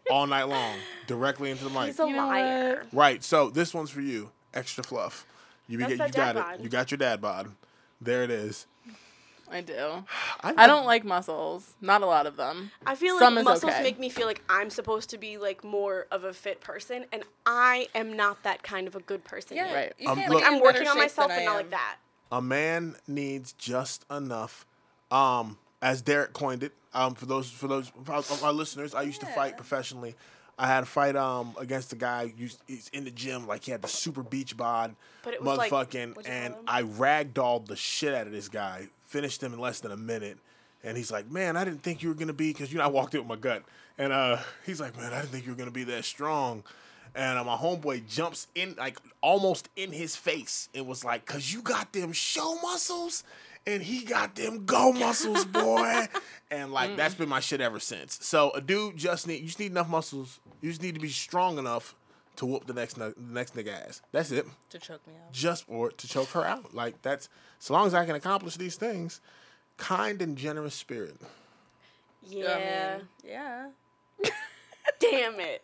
all 0.09 0.27
night 0.27 0.43
long, 0.45 0.75
directly 1.07 1.51
into 1.51 1.63
the 1.63 1.69
mic? 1.69 1.87
He's 1.87 1.99
a 1.99 2.07
You 2.07 2.15
know 2.15 2.27
liar. 2.27 2.85
Right. 2.91 3.23
So 3.23 3.49
this 3.49 3.73
one's 3.73 3.89
for 3.89 4.01
you. 4.01 4.31
Extra 4.53 4.83
fluff. 4.83 5.25
You, 5.67 5.77
be, 5.77 5.83
That's 5.83 5.91
you 5.93 5.97
got 5.99 6.11
dad 6.11 6.35
it. 6.35 6.39
bod. 6.39 6.63
You 6.63 6.69
got 6.69 6.91
your 6.91 6.97
dad 6.97 7.21
bod. 7.21 7.51
There 8.01 8.23
it 8.23 8.31
is. 8.31 8.65
I 9.51 9.61
do. 9.61 10.03
I 10.43 10.67
don't 10.67 10.85
like 10.85 11.03
muscles. 11.03 11.73
Not 11.81 12.01
a 12.01 12.05
lot 12.05 12.27
of 12.27 12.37
them. 12.37 12.71
I 12.85 12.95
feel 12.95 13.17
Some 13.19 13.35
like 13.35 13.41
is 13.41 13.45
muscles 13.45 13.73
okay. 13.73 13.83
make 13.83 13.99
me 13.99 14.09
feel 14.09 14.25
like 14.27 14.41
I'm 14.49 14.69
supposed 14.69 15.09
to 15.11 15.17
be 15.17 15.37
like 15.37 15.63
more 15.63 16.07
of 16.11 16.23
a 16.23 16.33
fit 16.33 16.61
person, 16.61 17.05
and 17.11 17.23
I 17.45 17.87
am 17.95 18.15
not 18.15 18.43
that 18.43 18.63
kind 18.63 18.87
of 18.87 18.95
a 18.95 18.99
good 18.99 19.23
person. 19.23 19.57
Yeah, 19.57 19.65
yet. 19.67 19.75
Right. 19.75 19.93
You 19.99 20.09
Um, 20.09 20.17
can't 20.17 20.31
look- 20.31 20.41
get 20.43 20.51
I'm 20.51 20.59
working 20.59 20.81
better 20.81 20.89
on 20.91 20.95
shape 20.97 21.03
myself, 21.03 21.27
than 21.29 21.37
but 21.37 21.41
I 21.41 21.45
not 21.45 21.51
am. 21.51 21.57
like 21.57 21.69
that. 21.71 21.95
a 22.31 22.41
man 22.41 22.95
needs 23.07 23.53
just 23.53 24.05
enough 24.11 24.65
um 25.11 25.57
as 25.81 26.01
derek 26.01 26.33
coined 26.33 26.63
it 26.63 26.73
um 26.93 27.13
for 27.15 27.25
those 27.25 27.49
for 27.49 27.67
those 27.67 27.91
of 28.07 28.43
our 28.43 28.53
listeners 28.53 28.93
i 28.95 29.01
used 29.01 29.19
to 29.21 29.27
fight 29.27 29.55
professionally. 29.57 30.15
I 30.61 30.67
had 30.67 30.83
a 30.83 30.85
fight 30.85 31.15
um 31.15 31.55
against 31.57 31.93
a 31.93 31.95
guy 31.95 32.33
who's 32.37 32.57
he's 32.67 32.89
in 32.89 33.05
the 33.05 33.11
gym 33.11 33.47
like 33.47 33.63
he 33.63 33.71
had 33.71 33.81
the 33.81 33.87
super 33.87 34.23
beach 34.23 34.57
bod 34.57 34.93
was 35.41 35.57
like- 35.57 35.71
motherfucking 35.71 36.27
and 36.27 36.53
i 36.67 36.83
ragdolled 36.83 37.67
the 37.67 37.77
shit 37.77 38.13
out 38.13 38.27
of 38.27 38.33
this 38.33 38.49
guy 38.49 38.87
finished 39.05 39.41
him 39.41 39.53
in 39.53 39.59
less 39.59 39.79
than 39.79 39.91
a 39.91 39.97
minute. 39.97 40.37
And 40.83 40.97
he's 40.97 41.11
like 41.11 41.31
man 41.31 41.55
i 41.55 41.63
didn't 41.63 41.81
think 41.81 42.03
you 42.03 42.09
were 42.09 42.15
gonna 42.15 42.33
be 42.33 42.51
because 42.51 42.73
you 42.73 42.77
know 42.77 42.83
i 42.83 42.87
walked 42.87 43.13
in 43.15 43.21
with 43.21 43.29
my 43.29 43.37
gut. 43.37 43.63
And 43.97 44.11
uh 44.11 44.37
he's 44.65 44.81
like 44.81 44.97
man 44.97 45.13
i 45.13 45.19
didn't 45.21 45.31
think 45.31 45.45
you 45.45 45.53
were 45.53 45.57
gonna 45.57 45.71
be 45.71 45.85
that 45.85 46.03
strong. 46.03 46.63
And 47.15 47.39
uh, 47.39 47.43
my 47.43 47.55
homeboy 47.55 48.07
jumps 48.07 48.45
in, 48.53 48.75
like 48.77 48.99
almost 49.21 49.67
in 49.75 49.91
his 49.91 50.15
face, 50.15 50.69
and 50.75 50.85
was 50.85 51.03
like, 51.03 51.25
"Cause 51.25 51.51
you 51.51 51.63
got 51.63 51.91
them 51.91 52.11
show 52.13 52.59
muscles, 52.61 53.23
and 53.67 53.81
he 53.83 54.03
got 54.03 54.35
them 54.35 54.65
go 54.65 54.91
muscles, 54.91 55.45
boy." 55.45 56.07
and 56.51 56.71
like 56.71 56.95
that's 56.95 57.15
been 57.15 57.29
my 57.29 57.39
shit 57.39 57.61
ever 57.61 57.79
since. 57.79 58.19
So 58.25 58.51
a 58.51 58.61
dude 58.61 58.97
just 58.97 59.27
need 59.27 59.41
you 59.41 59.47
just 59.47 59.59
need 59.59 59.71
enough 59.71 59.89
muscles. 59.89 60.39
You 60.61 60.69
just 60.69 60.81
need 60.81 60.95
to 60.95 61.01
be 61.01 61.09
strong 61.09 61.57
enough 61.57 61.95
to 62.37 62.45
whoop 62.45 62.65
the 62.67 62.73
next 62.73 62.95
the 62.95 63.13
next 63.17 63.55
nigga 63.55 63.87
ass. 63.87 64.01
That's 64.11 64.31
it. 64.31 64.45
To 64.69 64.79
choke 64.79 65.05
me 65.07 65.13
out. 65.13 65.31
Just 65.33 65.65
or 65.67 65.91
to 65.91 66.07
choke 66.07 66.29
her 66.29 66.45
out. 66.45 66.73
Like 66.73 67.01
that's 67.01 67.29
so 67.59 67.73
long 67.73 67.85
as 67.87 67.93
I 67.93 68.05
can 68.05 68.15
accomplish 68.15 68.55
these 68.55 68.75
things. 68.75 69.21
Kind 69.77 70.21
and 70.21 70.37
generous 70.37 70.75
spirit. 70.75 71.15
Yeah. 72.23 72.95
I 72.95 72.97
mean, 72.97 73.07
yeah. 73.23 73.69
Damn 74.99 75.39
it. 75.39 75.63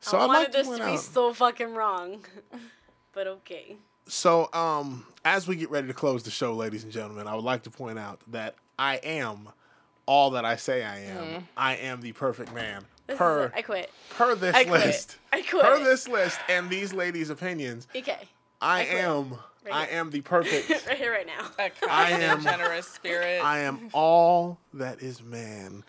So 0.00 0.18
I 0.18 0.22
I'd 0.22 0.26
wanted 0.26 0.38
like 0.40 0.52
this 0.52 0.66
point 0.66 0.80
to 0.80 0.86
be 0.86 0.92
out- 0.92 1.00
so 1.00 1.32
fucking 1.32 1.74
wrong. 1.74 2.24
but 3.12 3.26
okay. 3.26 3.76
So, 4.08 4.48
um, 4.52 5.06
as 5.24 5.46
we 5.46 5.56
get 5.56 5.70
ready 5.70 5.86
to 5.86 5.94
close 5.94 6.22
the 6.22 6.30
show, 6.30 6.54
ladies 6.54 6.82
and 6.82 6.92
gentlemen, 6.92 7.26
I 7.26 7.34
would 7.34 7.44
like 7.44 7.62
to 7.64 7.70
point 7.70 7.98
out 7.98 8.20
that 8.28 8.54
I 8.78 8.96
am 8.96 9.48
all 10.06 10.30
that 10.30 10.44
I 10.44 10.56
say 10.56 10.82
I 10.84 11.00
am. 11.00 11.46
I 11.56 11.76
am 11.76 12.00
the 12.00 12.12
perfect 12.12 12.54
man. 12.54 12.84
This 13.06 13.18
per 13.18 13.44
it. 13.46 13.52
I 13.54 13.62
quit. 13.62 13.90
per 14.10 14.34
this 14.34 14.54
I 14.54 14.64
quit. 14.64 14.86
list. 14.86 15.16
I 15.32 15.42
quit. 15.42 15.62
Per 15.62 15.84
this 15.84 16.08
list 16.08 16.38
and 16.48 16.68
these 16.70 16.92
ladies' 16.92 17.30
opinions, 17.30 17.86
Okay. 17.94 18.28
I, 18.60 18.84
quit. 18.84 18.96
am 19.04 19.30
Right 19.64 19.74
I 19.74 19.86
am 19.88 20.10
the 20.10 20.20
perfect. 20.22 20.70
right 20.86 20.96
here, 20.96 21.12
right 21.12 21.26
now. 21.26 21.46
I 21.90 22.10
am- 22.12 22.42
generous 22.42 22.86
spirit. 22.86 23.42
I 23.42 23.60
am 23.60 23.90
all 23.92 24.58
that 24.74 25.02
is 25.02 25.22
man. 25.22 25.84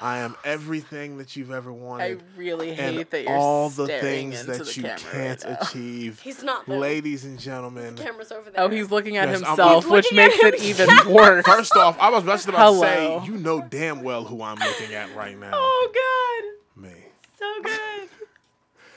I 0.00 0.18
am 0.18 0.36
everything 0.44 1.18
that 1.18 1.34
you've 1.34 1.50
ever 1.50 1.72
wanted. 1.72 2.20
I 2.20 2.38
really 2.38 2.72
hate 2.72 2.98
and 2.98 3.10
that 3.10 3.22
you're 3.24 3.32
all 3.32 3.68
the 3.68 3.86
staring 3.86 4.02
things 4.02 4.40
into 4.40 4.52
that 4.52 4.66
the 4.66 4.74
you 4.74 4.82
camera 4.82 4.98
can't 4.98 5.44
right 5.44 5.58
achieve. 5.60 6.20
He's 6.24 6.42
not 6.44 6.66
though. 6.66 6.78
Ladies 6.78 7.24
and 7.24 7.38
gentlemen, 7.38 7.96
Camera's 7.96 8.30
over 8.30 8.48
oh, 8.48 8.52
there. 8.52 8.64
Oh, 8.64 8.68
he's 8.68 8.90
looking 8.92 9.16
at 9.16 9.28
Yes, 9.28 9.40
himself, 9.40 9.84
He's 9.84 9.90
which 9.92 10.06
at 10.06 10.14
makes 10.14 10.38
it 10.38 10.62
even 10.62 10.88
worse. 11.12 11.44
First 11.44 11.74
off, 11.76 11.98
I 11.98 12.10
was 12.10 12.24
just 12.24 12.46
about 12.46 12.72
to 12.72 12.78
say, 12.78 13.20
you 13.24 13.38
know 13.38 13.60
damn 13.60 14.02
well 14.02 14.24
who 14.24 14.40
I'm 14.40 14.58
looking 14.58 14.94
at 14.94 15.14
right 15.16 15.36
now. 15.38 15.50
Oh 15.52 16.52
God. 16.76 16.84
Me. 16.84 16.92
So 17.36 17.62
good. 17.62 18.08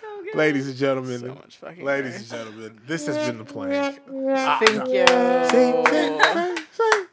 So 0.02 0.24
good. 0.24 0.36
Ladies 0.36 0.68
and 0.68 0.78
gentlemen, 0.78 1.20
So 1.20 1.28
much 1.30 1.58
fucking 1.58 1.84
ladies 1.84 2.12
worse. 2.12 2.20
and 2.20 2.30
gentlemen, 2.30 2.82
this 2.86 3.08
has 3.08 3.18
been 3.18 3.40
the 3.40 3.46
plan. 3.46 3.94
Thank 3.94 4.04
ah, 4.08 4.60
you. 4.86 5.08
See, 5.50 5.90
see, 5.90 6.58
see, 6.58 6.64
see. 6.78 7.06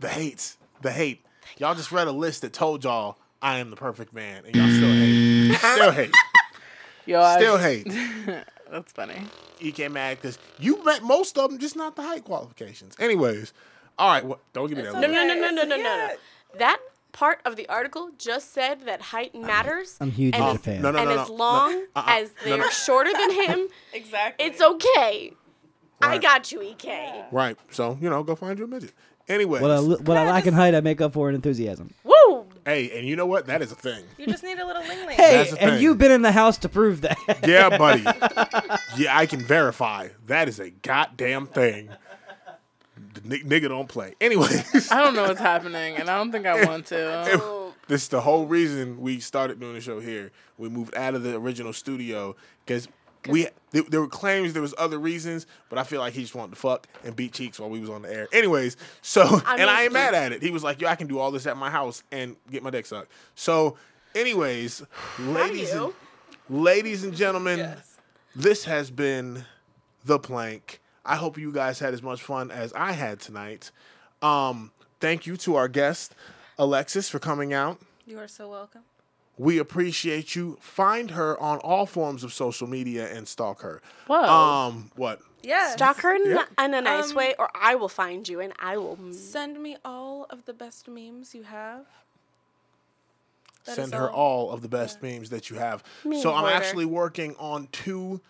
The 0.00 0.08
hate, 0.08 0.56
the 0.82 0.92
hate. 0.92 1.24
Y'all 1.56 1.74
just 1.74 1.90
read 1.90 2.06
a 2.06 2.12
list 2.12 2.42
that 2.42 2.52
told 2.52 2.84
y'all 2.84 3.16
I 3.42 3.58
am 3.58 3.70
the 3.70 3.76
perfect 3.76 4.12
man, 4.12 4.44
and 4.46 4.54
y'all 4.54 4.68
still 4.68 4.92
hate. 4.92 5.54
Still 5.54 5.92
hate. 5.92 6.14
Yo, 7.06 7.20
I- 7.20 7.36
Still 7.38 7.58
hate. 7.68 7.86
That's 8.70 8.92
funny. 8.92 9.22
You 9.58 9.72
get 9.72 9.90
mad 9.92 10.18
because 10.20 10.38
you 10.58 10.82
met 10.84 11.02
most 11.02 11.36
of 11.38 11.50
them, 11.50 11.58
just 11.58 11.76
not 11.76 11.96
the 11.96 12.02
height 12.02 12.24
qualifications. 12.24 12.94
Anyways, 12.98 13.52
all 13.98 14.10
right. 14.10 14.24
Well, 14.24 14.38
don't 14.52 14.68
give 14.68 14.76
me 14.78 14.84
that. 14.84 14.94
No, 14.94 15.00
no, 15.00 15.08
no, 15.08 15.34
no, 15.34 15.50
no, 15.50 15.50
no, 15.50 15.64
no, 15.64 15.76
no. 15.76 16.10
That 16.58 16.78
part 17.12 17.40
of 17.44 17.56
the 17.56 17.68
article 17.68 18.10
just 18.18 18.52
said 18.54 18.82
that 18.82 19.00
height 19.02 19.34
matters. 19.34 19.96
I'm 20.00 20.10
huge 20.10 20.34
and 20.34 20.44
in 20.44 20.50
as- 20.50 20.56
Japan. 20.58 20.82
No, 20.82 20.90
no, 20.92 20.98
and 20.98 21.10
no, 21.10 21.22
as 21.22 21.28
long 21.28 21.72
no, 21.72 21.84
uh-uh, 21.96 22.04
as 22.08 22.30
they're 22.44 22.58
no. 22.58 22.68
shorter 22.70 23.12
than 23.12 23.30
him, 23.32 23.68
exactly. 23.92 24.46
it's 24.46 24.60
okay. 24.62 25.32
I 26.02 26.16
got 26.18 26.50
you, 26.52 26.62
EK. 26.62 27.24
Right. 27.32 27.58
So 27.70 27.98
you 28.00 28.08
know, 28.08 28.22
go 28.22 28.34
find 28.34 28.58
you 28.58 28.64
a 28.64 28.68
midget. 28.68 28.92
Anyways, 29.28 29.60
What 29.62 29.70
I 29.70 29.80
what 29.80 30.16
I 30.16 30.26
lack 30.30 30.46
in 30.46 30.54
height, 30.54 30.74
I 30.74 30.80
make 30.80 31.00
up 31.00 31.12
for 31.12 31.28
in 31.28 31.34
enthusiasm. 31.34 31.90
Woo! 32.66 32.72
hey, 32.72 32.98
and 32.98 33.06
you 33.08 33.16
know 33.16 33.26
what? 33.26 33.46
That 33.46 33.62
is 33.62 33.72
a 33.72 33.74
thing. 33.74 34.04
You 34.18 34.26
just 34.26 34.42
need 34.42 34.58
a 34.58 34.66
little 34.66 34.82
ling 34.82 35.06
ling. 35.06 35.16
Hey, 35.16 35.36
That's 35.38 35.50
the 35.52 35.60
and 35.62 35.70
thing. 35.72 35.82
you've 35.82 35.98
been 35.98 36.12
in 36.12 36.22
the 36.22 36.32
house 36.32 36.58
to 36.58 36.68
prove 36.68 37.00
that. 37.02 37.18
Yeah, 37.46 37.68
buddy. 37.78 38.02
yeah, 38.96 39.16
I 39.16 39.26
can 39.26 39.40
verify. 39.40 40.08
That 40.26 40.48
is 40.48 40.58
a 40.60 40.70
goddamn 40.70 41.46
thing. 41.46 41.90
The 43.14 43.20
ni- 43.24 43.42
nigga 43.42 43.68
don't 43.68 43.88
play. 43.88 44.14
Anyways, 44.20 44.90
I 44.92 45.00
don't 45.02 45.14
know 45.14 45.22
what's 45.24 45.40
happening, 45.40 45.96
and 45.96 46.08
I 46.08 46.16
don't 46.18 46.30
think 46.32 46.46
I 46.46 46.64
want 46.66 46.86
to. 46.86 47.72
This 47.88 48.02
is 48.02 48.08
the 48.08 48.20
whole 48.20 48.46
reason 48.46 49.00
we 49.00 49.18
started 49.20 49.58
doing 49.58 49.74
the 49.74 49.80
show 49.80 49.98
here. 49.98 50.30
We 50.58 50.68
moved 50.68 50.94
out 50.94 51.14
of 51.14 51.22
the 51.24 51.34
original 51.36 51.72
studio 51.72 52.36
because 52.64 52.86
we 53.28 53.46
there, 53.72 53.82
there 53.82 54.00
were 54.00 54.08
claims 54.08 54.52
there 54.52 54.62
was 54.62 54.74
other 54.78 54.98
reasons, 54.98 55.46
but 55.68 55.78
I 55.78 55.84
feel 55.84 56.00
like 56.00 56.12
he 56.14 56.22
just 56.22 56.34
wanted 56.34 56.54
to 56.54 56.60
fuck 56.60 56.86
and 57.04 57.14
beat 57.14 57.32
cheeks 57.32 57.60
while 57.60 57.70
we 57.70 57.80
was 57.80 57.90
on 57.90 58.02
the 58.02 58.12
air. 58.12 58.28
Anyways, 58.32 58.76
so 59.02 59.22
I 59.46 59.56
and 59.58 59.68
I 59.70 59.84
ain't 59.84 59.92
mad 59.92 60.14
at 60.14 60.32
it. 60.32 60.42
He 60.42 60.50
was 60.50 60.62
like, 60.64 60.80
"Yo, 60.80 60.88
I 60.88 60.96
can 60.96 61.06
do 61.06 61.18
all 61.18 61.30
this 61.30 61.46
at 61.46 61.56
my 61.56 61.70
house 61.70 62.02
and 62.10 62.36
get 62.50 62.62
my 62.62 62.70
dick 62.70 62.86
sucked." 62.86 63.10
So, 63.34 63.76
anyways, 64.14 64.82
ladies 65.18 65.72
and 65.72 65.92
ladies 66.48 67.04
and 67.04 67.14
gentlemen, 67.14 67.58
Yes. 67.60 67.96
this 68.34 68.64
has 68.64 68.90
been 68.90 69.44
the 70.04 70.18
plank. 70.18 70.80
I 71.04 71.16
hope 71.16 71.38
you 71.38 71.52
guys 71.52 71.78
had 71.78 71.94
as 71.94 72.02
much 72.02 72.22
fun 72.22 72.50
as 72.50 72.72
I 72.74 72.92
had 72.92 73.20
tonight. 73.20 73.70
Um, 74.22 74.72
thank 75.00 75.26
you 75.26 75.36
to 75.38 75.56
our 75.56 75.68
guest 75.68 76.14
Alexis 76.58 77.08
for 77.08 77.18
coming 77.18 77.52
out. 77.52 77.80
You 78.06 78.18
are 78.18 78.28
so 78.28 78.48
welcome. 78.48 78.82
We 79.40 79.56
appreciate 79.58 80.36
you. 80.36 80.58
Find 80.60 81.12
her 81.12 81.40
on 81.40 81.58
all 81.60 81.86
forms 81.86 82.24
of 82.24 82.32
social 82.32 82.66
media 82.68 83.10
and 83.10 83.26
stalk 83.26 83.62
her. 83.62 83.80
Whoa. 84.06 84.22
Um, 84.22 84.90
what? 84.96 85.20
Yeah. 85.42 85.70
Stalk 85.70 86.00
her 86.02 86.14
in, 86.14 86.26
Yeah. 86.30 86.44
in 86.64 86.74
a 86.74 86.82
nice 86.82 87.10
Um, 87.10 87.16
way, 87.16 87.34
or 87.38 87.48
I 87.54 87.74
will 87.74 87.88
find 87.88 88.28
you 88.28 88.40
and 88.40 88.52
I 88.58 88.76
will. 88.76 88.98
Send 89.12 89.62
me 89.62 89.78
all 89.82 90.26
of 90.28 90.44
the 90.44 90.52
best 90.52 90.88
memes 90.88 91.34
you 91.34 91.44
have. 91.44 91.86
That 93.64 93.76
Send 93.76 93.94
her 93.94 94.10
all. 94.10 94.48
all 94.48 94.50
of 94.52 94.60
the 94.60 94.68
best 94.68 95.02
memes 95.02 95.30
that 95.30 95.48
you 95.48 95.56
have. 95.56 95.82
Meme 96.04 96.20
so 96.20 96.34
I'm 96.34 96.40
hoarder. 96.40 96.56
actually 96.56 96.84
working 96.84 97.34
on 97.38 97.68
two 97.72 98.20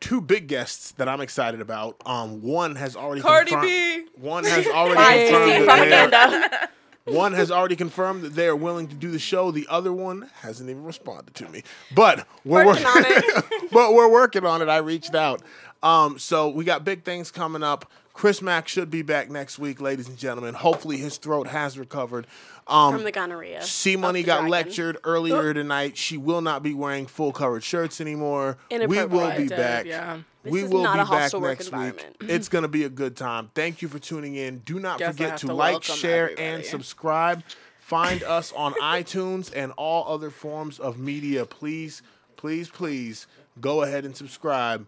two 0.00 0.20
big 0.20 0.46
guests 0.48 0.92
that 0.92 1.08
I'm 1.08 1.20
excited 1.22 1.60
about. 1.62 1.96
Um, 2.04 2.42
one 2.42 2.76
has 2.76 2.94
already 2.94 3.22
Cardi 3.22 3.50
confirmed- 3.52 3.66
B. 3.68 4.06
One 4.20 4.44
has 4.44 4.66
already 4.66 4.94
Lies, 5.00 5.30
confirmed 5.30 5.50
deceit, 5.50 5.66
that 5.66 5.88
they're- 5.88 6.08
propaganda. 6.10 6.68
One 7.04 7.34
has 7.34 7.50
already 7.50 7.76
confirmed 7.76 8.22
that 8.22 8.34
they 8.34 8.46
are 8.46 8.56
willing 8.56 8.88
to 8.88 8.94
do 8.94 9.10
the 9.10 9.18
show. 9.18 9.50
The 9.50 9.66
other 9.68 9.92
one 9.92 10.30
hasn't 10.40 10.70
even 10.70 10.84
responded 10.84 11.34
to 11.34 11.48
me. 11.50 11.62
But 11.94 12.26
we're 12.44 12.64
Working 12.64 12.86
on 12.86 13.04
it. 13.06 13.44
but 13.72 13.92
we're 13.92 14.10
working 14.10 14.46
on 14.46 14.62
it. 14.62 14.68
I 14.68 14.78
reached 14.78 15.14
out. 15.14 15.42
Um, 15.84 16.18
so 16.18 16.48
we 16.48 16.64
got 16.64 16.82
big 16.84 17.04
things 17.04 17.30
coming 17.30 17.62
up. 17.62 17.90
Chris 18.14 18.40
Mack 18.40 18.68
should 18.68 18.90
be 18.90 19.02
back 19.02 19.28
next 19.28 19.58
week, 19.58 19.80
ladies 19.80 20.08
and 20.08 20.16
gentlemen. 20.16 20.54
Hopefully 20.54 20.96
his 20.96 21.18
throat 21.18 21.48
has 21.48 21.78
recovered. 21.78 22.26
Um, 22.66 22.94
From 22.94 23.04
the 23.04 23.12
gonorrhea. 23.12 23.60
C 23.62 23.96
Money 23.96 24.22
got 24.22 24.36
dragon. 24.36 24.50
lectured 24.50 24.98
earlier 25.04 25.52
tonight. 25.52 25.98
She 25.98 26.16
will 26.16 26.40
not 26.40 26.62
be 26.62 26.72
wearing 26.74 27.06
full 27.06 27.32
covered 27.32 27.64
shirts 27.64 28.00
anymore. 28.00 28.56
We 28.70 29.04
will 29.04 29.36
be 29.36 29.48
back. 29.48 29.84
yeah. 29.84 30.20
We 30.44 30.62
will 30.62 30.82
be 30.82 31.04
back 31.04 31.32
next 31.34 31.72
week. 31.72 32.06
It's 32.20 32.48
going 32.48 32.62
to 32.62 32.68
be 32.68 32.84
a 32.84 32.88
good 32.88 33.16
time. 33.16 33.50
Thank 33.54 33.82
you 33.82 33.88
for 33.88 33.98
tuning 33.98 34.36
in. 34.36 34.58
Do 34.60 34.78
not 34.78 34.98
Guess 34.98 35.16
forget 35.16 35.36
to 35.38 35.48
to 35.48 35.54
like, 35.54 35.82
share, 35.82 36.38
and 36.38 36.64
subscribe. 36.64 37.42
Find 37.80 38.22
us 38.22 38.52
on 38.52 38.72
iTunes 38.82 39.50
and 39.54 39.72
all 39.72 40.10
other 40.12 40.30
forms 40.30 40.78
of 40.78 40.98
media. 40.98 41.44
Please, 41.44 42.00
please, 42.36 42.68
please 42.70 43.26
go 43.60 43.82
ahead 43.82 44.04
and 44.04 44.16
subscribe. 44.16 44.86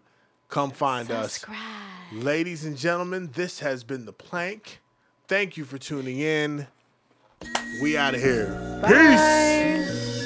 Come 0.49 0.71
find 0.71 1.11
us. 1.11 1.45
Ladies 2.13 2.63
and 2.63 2.77
gentlemen, 2.77 3.31
this 3.33 3.59
has 3.59 3.83
been 3.83 4.05
The 4.05 4.13
Plank. 4.13 4.79
Thank 5.27 5.57
you 5.57 5.65
for 5.65 5.77
tuning 5.77 6.19
in. 6.19 6.67
We 7.81 7.97
out 7.97 8.15
of 8.15 8.21
here. 8.21 8.81
Peace. 8.87 10.16